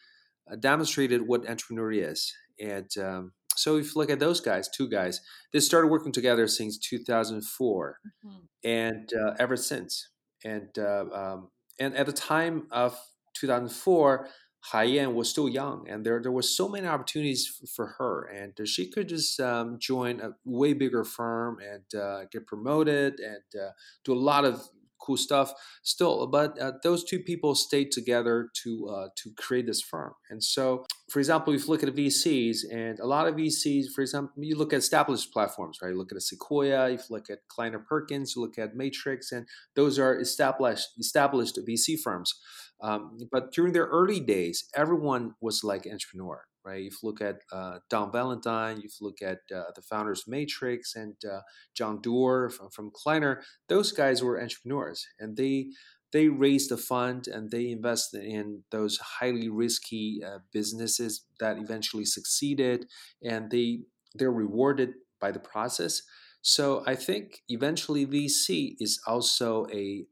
uh, 0.52 0.56
demonstrated 0.56 1.28
what 1.28 1.48
entrepreneur 1.48 1.92
is. 1.92 2.34
And 2.60 2.90
um, 2.98 3.34
so 3.56 3.78
if 3.78 3.88
you 3.88 3.92
look 3.96 4.10
at 4.10 4.20
those 4.20 4.40
guys, 4.40 4.70
two 4.70 4.90
guys, 4.90 5.22
they 5.54 5.60
started 5.60 5.90
working 5.90 6.12
together 6.12 6.48
since 6.48 6.78
2004, 6.78 7.98
mm-hmm. 8.26 8.38
and 8.64 9.12
uh, 9.14 9.36
ever 9.40 9.58
since. 9.58 10.10
And 10.44 10.70
uh, 10.78 11.06
um, 11.14 11.50
and 11.80 11.96
at 11.96 12.06
the 12.06 12.14
time 12.14 12.68
of 12.72 12.98
2004, 13.36 14.28
Haiyan 14.74 15.14
was 15.14 15.30
still 15.30 15.48
young, 15.48 15.88
and 15.90 16.06
there 16.06 16.22
there 16.22 16.32
was 16.32 16.56
so 16.56 16.68
many 16.68 16.88
opportunities 16.88 17.48
for 17.76 17.96
her, 17.98 18.24
and 18.24 18.68
she 18.68 18.90
could 18.90 19.08
just 19.08 19.40
um, 19.40 19.78
join 19.80 20.20
a 20.20 20.32
way 20.44 20.74
bigger 20.74 21.04
firm 21.04 21.60
and 21.60 22.00
uh, 22.00 22.26
get 22.32 22.46
promoted 22.46 23.20
and 23.20 23.62
uh, 23.62 23.72
do 24.04 24.14
a 24.14 24.20
lot 24.20 24.44
of 24.46 24.68
cool 25.10 25.18
stuff 25.18 25.52
still 25.82 26.28
but 26.28 26.60
uh, 26.60 26.74
those 26.84 27.04
two 27.04 27.20
people 27.20 27.56
stayed 27.56 27.92
together 27.92 28.50
to 28.64 28.88
uh, 28.88 29.08
to 29.16 29.32
create 29.38 29.66
this 29.66 29.82
firm. 29.82 30.14
And 30.30 30.44
so 30.44 30.86
for 31.10 31.20
example 31.20 31.54
if 31.54 31.64
you 31.64 31.70
look 31.70 31.84
at 31.84 31.96
vcs 31.96 32.58
and 32.72 33.00
a 33.00 33.08
lot 33.08 33.28
of 33.28 33.36
vcs 33.36 33.86
for 33.94 34.02
example 34.02 34.34
you 34.38 34.56
look 34.56 34.74
at 34.74 34.80
established 34.80 35.34
platforms 35.34 35.80
right? 35.82 35.90
You 35.90 35.98
look 35.98 36.12
at 36.12 36.18
a 36.18 36.22
sequoia 36.22 36.90
if 36.92 37.02
you 37.10 37.16
look 37.16 37.30
at 37.30 37.40
kleiner 37.48 37.80
perkins 37.80 38.36
you 38.36 38.42
look 38.42 38.58
at 38.58 38.76
matrix 38.76 39.32
and 39.32 39.48
those 39.76 39.98
are 39.98 40.20
established 40.20 40.88
established 41.00 41.58
vc 41.68 42.00
firms. 42.04 42.34
Um, 42.82 43.18
but 43.32 43.52
during 43.52 43.74
their 43.74 43.88
early 43.88 44.20
days 44.20 44.66
everyone 44.76 45.36
was 45.42 45.64
like 45.64 45.86
entrepreneur 45.86 46.44
right? 46.66 46.86
If 46.86 47.02
you 47.02 47.10
look 47.10 47.22
at 47.22 47.38
uh, 47.52 47.80
Don 47.90 48.12
Valentine, 48.12 48.78
if 48.78 49.00
you 49.00 49.08
look 49.08 49.22
at 49.22 49.40
uh, 49.54 49.72
the 49.76 49.82
founders 49.82 50.26
Matrix 50.28 50.96
and 50.96 51.16
uh, 51.26 51.42
John 51.76 52.02
Doerr 52.02 52.50
from, 52.50 52.70
from, 52.70 52.92
Kleiner, 52.94 53.42
those 53.68 53.92
guys 53.92 54.24
were 54.24 54.42
entrepreneurs, 54.42 55.06
and 55.20 55.38
they 55.38 55.68
they 56.12 56.28
raised 56.28 56.72
a 56.72 56.78
fund 56.78 57.28
and 57.28 57.52
they 57.52 57.70
invested 57.70 58.24
in 58.24 58.64
those 58.72 58.98
highly 58.98 59.48
risky 59.48 60.22
uh, 60.26 60.40
businesses 60.52 61.26
that 61.40 61.58
eventually 61.58 62.06
succeeded, 62.06 62.86
and 63.24 63.52
they 63.52 63.82
they're 64.16 64.32
rewarded 64.32 64.94
by 65.22 65.32
the 65.32 65.40
process. 65.40 66.02
So 66.42 66.84
I 66.88 66.96
think 66.96 67.42
eventually 67.50 68.06
VC 68.06 68.76
is 68.80 69.00
also 69.06 69.68
a 69.72 70.06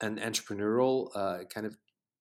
an 0.00 0.18
entrepreneurial 0.18 1.08
uh, 1.14 1.44
kind 1.52 1.66
of 1.66 1.76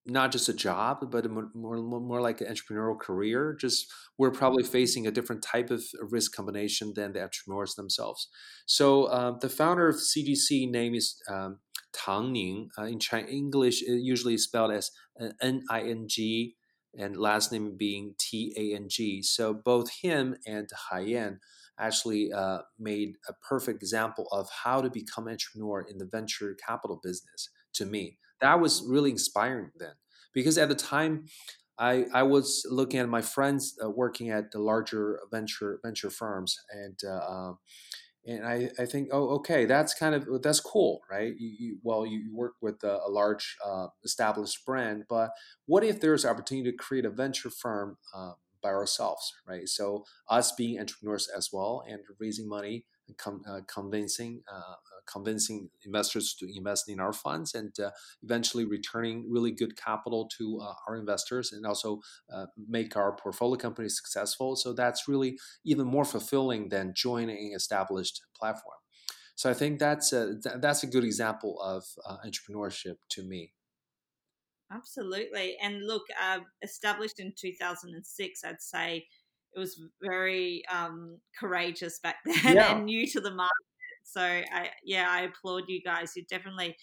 not 0.06 0.32
just 0.32 0.49
a 0.49 0.54
job, 0.54 1.12
but 1.12 1.26
a 1.26 1.30
more, 1.30 1.49
more, 1.54 1.78
more 1.78 2.22
like 2.22 2.41
an 2.41 2.47
entrepreneurial 2.47 2.99
career. 2.99 3.56
Just 3.60 3.91
we're 4.18 4.32
probably 4.32 4.64
facing 4.64 5.06
a 5.06 5.12
different 5.12 5.43
type 5.43 5.70
of 5.70 5.84
risk 6.10 6.36
combination 6.36 6.93
than 6.95 7.14
the 7.14 7.24
entrepreneurs 7.24 7.76
themselves. 7.76 8.28
So 8.66 9.12
um, 9.12 9.38
the 9.41 9.49
founder 9.49 9.88
of 9.88 9.95
CGC 9.95 10.70
name 10.70 10.95
is 10.95 11.22
um, 11.30 11.60
Tang 11.93 12.32
Ning. 12.32 12.70
Uh, 12.78 12.86
in 12.86 12.99
Chinese 12.99 13.32
English, 13.32 13.84
it 13.84 13.99
usually 14.02 14.38
spelled 14.38 14.72
as 14.72 14.91
uh, 15.20 15.30
N 15.41 15.64
I 15.70 15.82
N 15.82 16.06
G, 16.08 16.56
and 16.97 17.16
last 17.16 17.52
name 17.52 17.76
being 17.78 18.16
T 18.18 18.54
A 18.58 18.76
N 18.76 18.88
G. 18.89 19.22
So 19.22 19.54
both 19.54 19.91
him 20.02 20.36
and 20.47 20.68
Haiyan 20.91 21.38
actually 21.80 22.32
uh, 22.32 22.60
made 22.80 23.18
a 23.28 23.34
perfect 23.34 23.82
example 23.82 24.28
of 24.32 24.49
how 24.64 24.82
to 24.82 24.89
become 24.89 25.28
entrepreneur 25.28 25.82
in 25.82 25.97
the 25.97 26.06
venture 26.06 26.56
capital 26.66 26.99
business 27.02 27.49
to 27.74 27.86
me 27.86 28.18
that 28.42 28.60
was 28.60 28.84
really 28.88 29.12
inspiring 29.12 29.72
then 29.78 29.94
because 30.34 30.58
at 30.58 30.70
the 30.70 30.76
time 30.76 31.26
I, 31.78 32.06
I 32.14 32.24
was 32.24 32.66
looking 32.70 33.00
at 33.00 33.10
my 33.10 33.22
friends 33.22 33.76
uh, 33.84 33.89
working 33.89 34.30
at 34.30 34.52
the 34.52 34.60
larger 34.60 35.20
venture 35.32 35.80
venture 35.84 36.10
firms 36.10 36.58
and 36.72 37.00
uh, 37.04 37.26
um, 37.26 37.58
and 38.26 38.46
I, 38.46 38.70
I 38.78 38.86
think 38.86 39.10
oh 39.12 39.30
okay 39.38 39.66
that's 39.66 39.94
kind 39.94 40.14
of 40.14 40.44
that's 40.44 40.60
cool 40.60 41.02
right? 41.10 41.34
You, 41.38 41.56
you 41.60 41.78
well 41.84 42.06
you, 42.06 42.36
work 42.36 42.54
with 42.62 42.84
a, 42.84 43.00
a 43.06 43.10
large 43.10 43.58
uh, 43.66 43.88
established 44.04 44.66
brand 44.66 45.06
but 45.10 45.32
what 45.66 45.84
if 45.84 46.00
there's 46.00 46.26
opportunity 46.26 46.72
to 46.72 46.78
create 46.78 47.06
a 47.06 47.10
venture 47.10 47.50
firm 47.50 47.98
um, 48.16 48.36
by 48.62 48.70
ourselves 48.70 49.34
right? 49.48 49.68
So 49.68 50.06
us 50.30 50.52
being 50.52 50.80
entrepreneurs 50.80 51.30
as 51.36 51.50
well 51.52 51.84
and 51.88 52.00
raising 52.20 52.48
money 52.48 52.86
com- 53.18 53.41
uh, 53.47 53.62
convincing 53.68 54.41
uh, 54.51 54.55
uh, 54.55 55.01
convincing 55.12 55.70
investors 55.86 56.36
to 56.39 56.47
invest 56.55 56.89
in 56.89 56.99
our 56.99 57.14
funds 57.14 57.53
and 57.53 57.78
uh, 57.80 57.89
eventually 58.24 58.66
returning 58.66 59.26
really 59.30 59.51
good 59.51 59.76
capital 59.76 60.30
to 60.38 60.59
uh, 60.62 60.74
our 60.88 60.95
investors 60.95 61.51
and 61.51 61.66
also 61.66 61.99
uh, 62.34 62.45
make 62.68 62.95
our 62.95 63.16
portfolio 63.16 63.57
companies 63.57 63.97
successful. 63.97 64.55
So 64.55 64.74
that's 64.74 65.07
really 65.07 65.38
even 65.66 65.88
more 65.88 66.05
fulfilling 66.05 66.70
than 66.70 66.93
joining 66.95 67.53
established 67.53 68.22
platform. 68.36 68.78
So 69.36 69.49
I 69.49 69.53
think 69.53 69.80
that's 69.80 70.14
a, 70.14 70.36
that's 70.59 70.84
a 70.84 70.88
good 70.88 71.03
example 71.03 71.59
of 71.62 71.84
entrepreneurship 72.24 72.97
to 73.09 73.24
me. 73.24 73.53
Absolutely. 74.72 75.57
And 75.62 75.86
look, 75.86 76.03
uh, 76.22 76.39
established 76.62 77.20
in 77.20 77.34
2006, 77.38 78.43
I'd 78.45 78.62
say 78.62 79.05
it 79.56 79.60
was 79.60 79.82
very 80.02 80.64
um, 80.72 81.18
courageous 81.39 81.99
back 81.99 82.18
then 82.26 82.56
yeah. 82.56 82.76
and 82.76 82.86
new 82.86 83.08
to 83.08 83.22
the 83.22 83.32
market. 83.32 83.52
So 84.04 84.22
I, 84.22 84.70
yeah, 84.84 85.08
I 85.10 85.22
applaud 85.22 85.64
you 85.68 85.82
guys. 85.82 86.14
You 86.16 86.24
definitely 86.30 86.76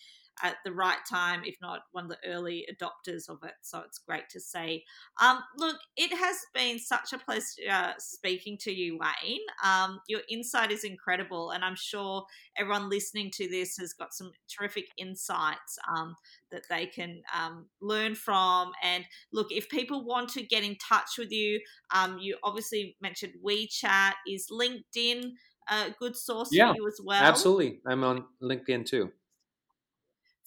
at 0.43 0.57
the 0.65 0.73
right 0.73 0.99
time, 1.09 1.43
if 1.45 1.57
not 1.61 1.81
one 1.93 2.05
of 2.05 2.11
the 2.11 2.19
early 2.29 2.67
adopters 2.73 3.29
of 3.29 3.39
it. 3.45 3.55
So 3.63 3.81
it's 3.81 3.99
great 3.99 4.29
to 4.31 4.41
see. 4.41 4.85
Um, 5.23 5.41
look, 5.57 5.77
it 5.97 6.15
has 6.17 6.37
been 6.55 6.79
such 6.79 7.13
a 7.13 7.19
pleasure 7.19 7.95
speaking 7.99 8.57
to 8.63 8.73
you, 8.73 8.99
Wayne. 8.99 9.41
Um, 9.65 10.01
your 10.09 10.21
insight 10.31 10.71
is 10.71 10.85
incredible, 10.85 11.51
and 11.51 11.65
I'm 11.65 11.77
sure 11.77 12.25
everyone 12.57 12.89
listening 12.89 13.31
to 13.35 13.49
this 13.49 13.77
has 13.79 13.93
got 13.93 14.15
some 14.15 14.33
terrific 14.49 14.87
insights 14.97 15.79
um, 15.95 16.17
that 16.51 16.63
they 16.71 16.87
can 16.87 17.23
um, 17.37 17.67
learn 17.81 18.15
from. 18.15 18.73
And 18.83 19.05
look, 19.33 19.49
if 19.51 19.69
people 19.69 20.05
want 20.05 20.29
to 20.31 20.43
get 20.43 20.65
in 20.65 20.77
touch 20.77 21.19
with 21.19 21.31
you, 21.31 21.61
um, 21.95 22.19
you 22.19 22.37
obviously 22.43 22.97
mentioned 23.01 23.35
WeChat. 23.45 24.13
Is 24.27 24.51
LinkedIn 24.51 25.33
a 25.71 25.91
good 25.99 26.17
source 26.17 26.49
yeah, 26.53 26.71
for 26.71 26.77
you 26.77 26.87
as 26.87 27.01
well? 27.05 27.23
Absolutely. 27.23 27.81
I'm 27.87 28.05
on 28.05 28.25
LinkedIn 28.43 28.87
too. 28.87 29.13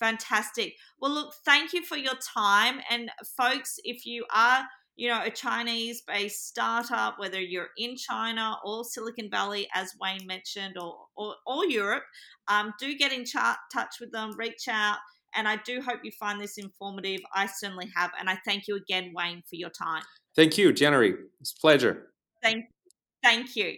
Fantastic. 0.01 0.73
Well, 0.99 1.11
look, 1.11 1.35
thank 1.45 1.73
you 1.73 1.83
for 1.83 1.95
your 1.95 2.15
time. 2.35 2.79
And 2.89 3.11
folks, 3.37 3.79
if 3.83 4.03
you 4.05 4.25
are, 4.35 4.63
you 4.95 5.07
know, 5.07 5.21
a 5.23 5.29
Chinese 5.29 6.01
based 6.01 6.47
startup, 6.47 7.19
whether 7.19 7.39
you're 7.39 7.69
in 7.77 7.95
China 7.95 8.57
or 8.65 8.83
Silicon 8.83 9.29
Valley, 9.29 9.67
as 9.75 9.93
Wayne 10.01 10.25
mentioned, 10.25 10.75
or, 10.75 11.05
or, 11.15 11.35
or 11.45 11.67
Europe, 11.67 12.03
um, 12.47 12.73
do 12.79 12.97
get 12.97 13.13
in 13.13 13.25
ch- 13.25 13.35
touch 13.71 13.95
with 14.01 14.11
them, 14.11 14.31
reach 14.37 14.67
out. 14.67 14.97
And 15.35 15.47
I 15.47 15.57
do 15.57 15.81
hope 15.81 15.99
you 16.03 16.11
find 16.19 16.41
this 16.41 16.57
informative. 16.57 17.21
I 17.35 17.45
certainly 17.45 17.89
have. 17.95 18.09
And 18.19 18.27
I 18.27 18.39
thank 18.43 18.67
you 18.67 18.75
again, 18.77 19.13
Wayne, 19.15 19.43
for 19.47 19.55
your 19.55 19.69
time. 19.69 20.01
Thank 20.35 20.57
you, 20.57 20.73
January. 20.73 21.13
It's 21.39 21.53
a 21.53 21.61
pleasure. 21.61 22.07
Thank, 22.41 22.65
thank 23.23 23.55
you. 23.55 23.75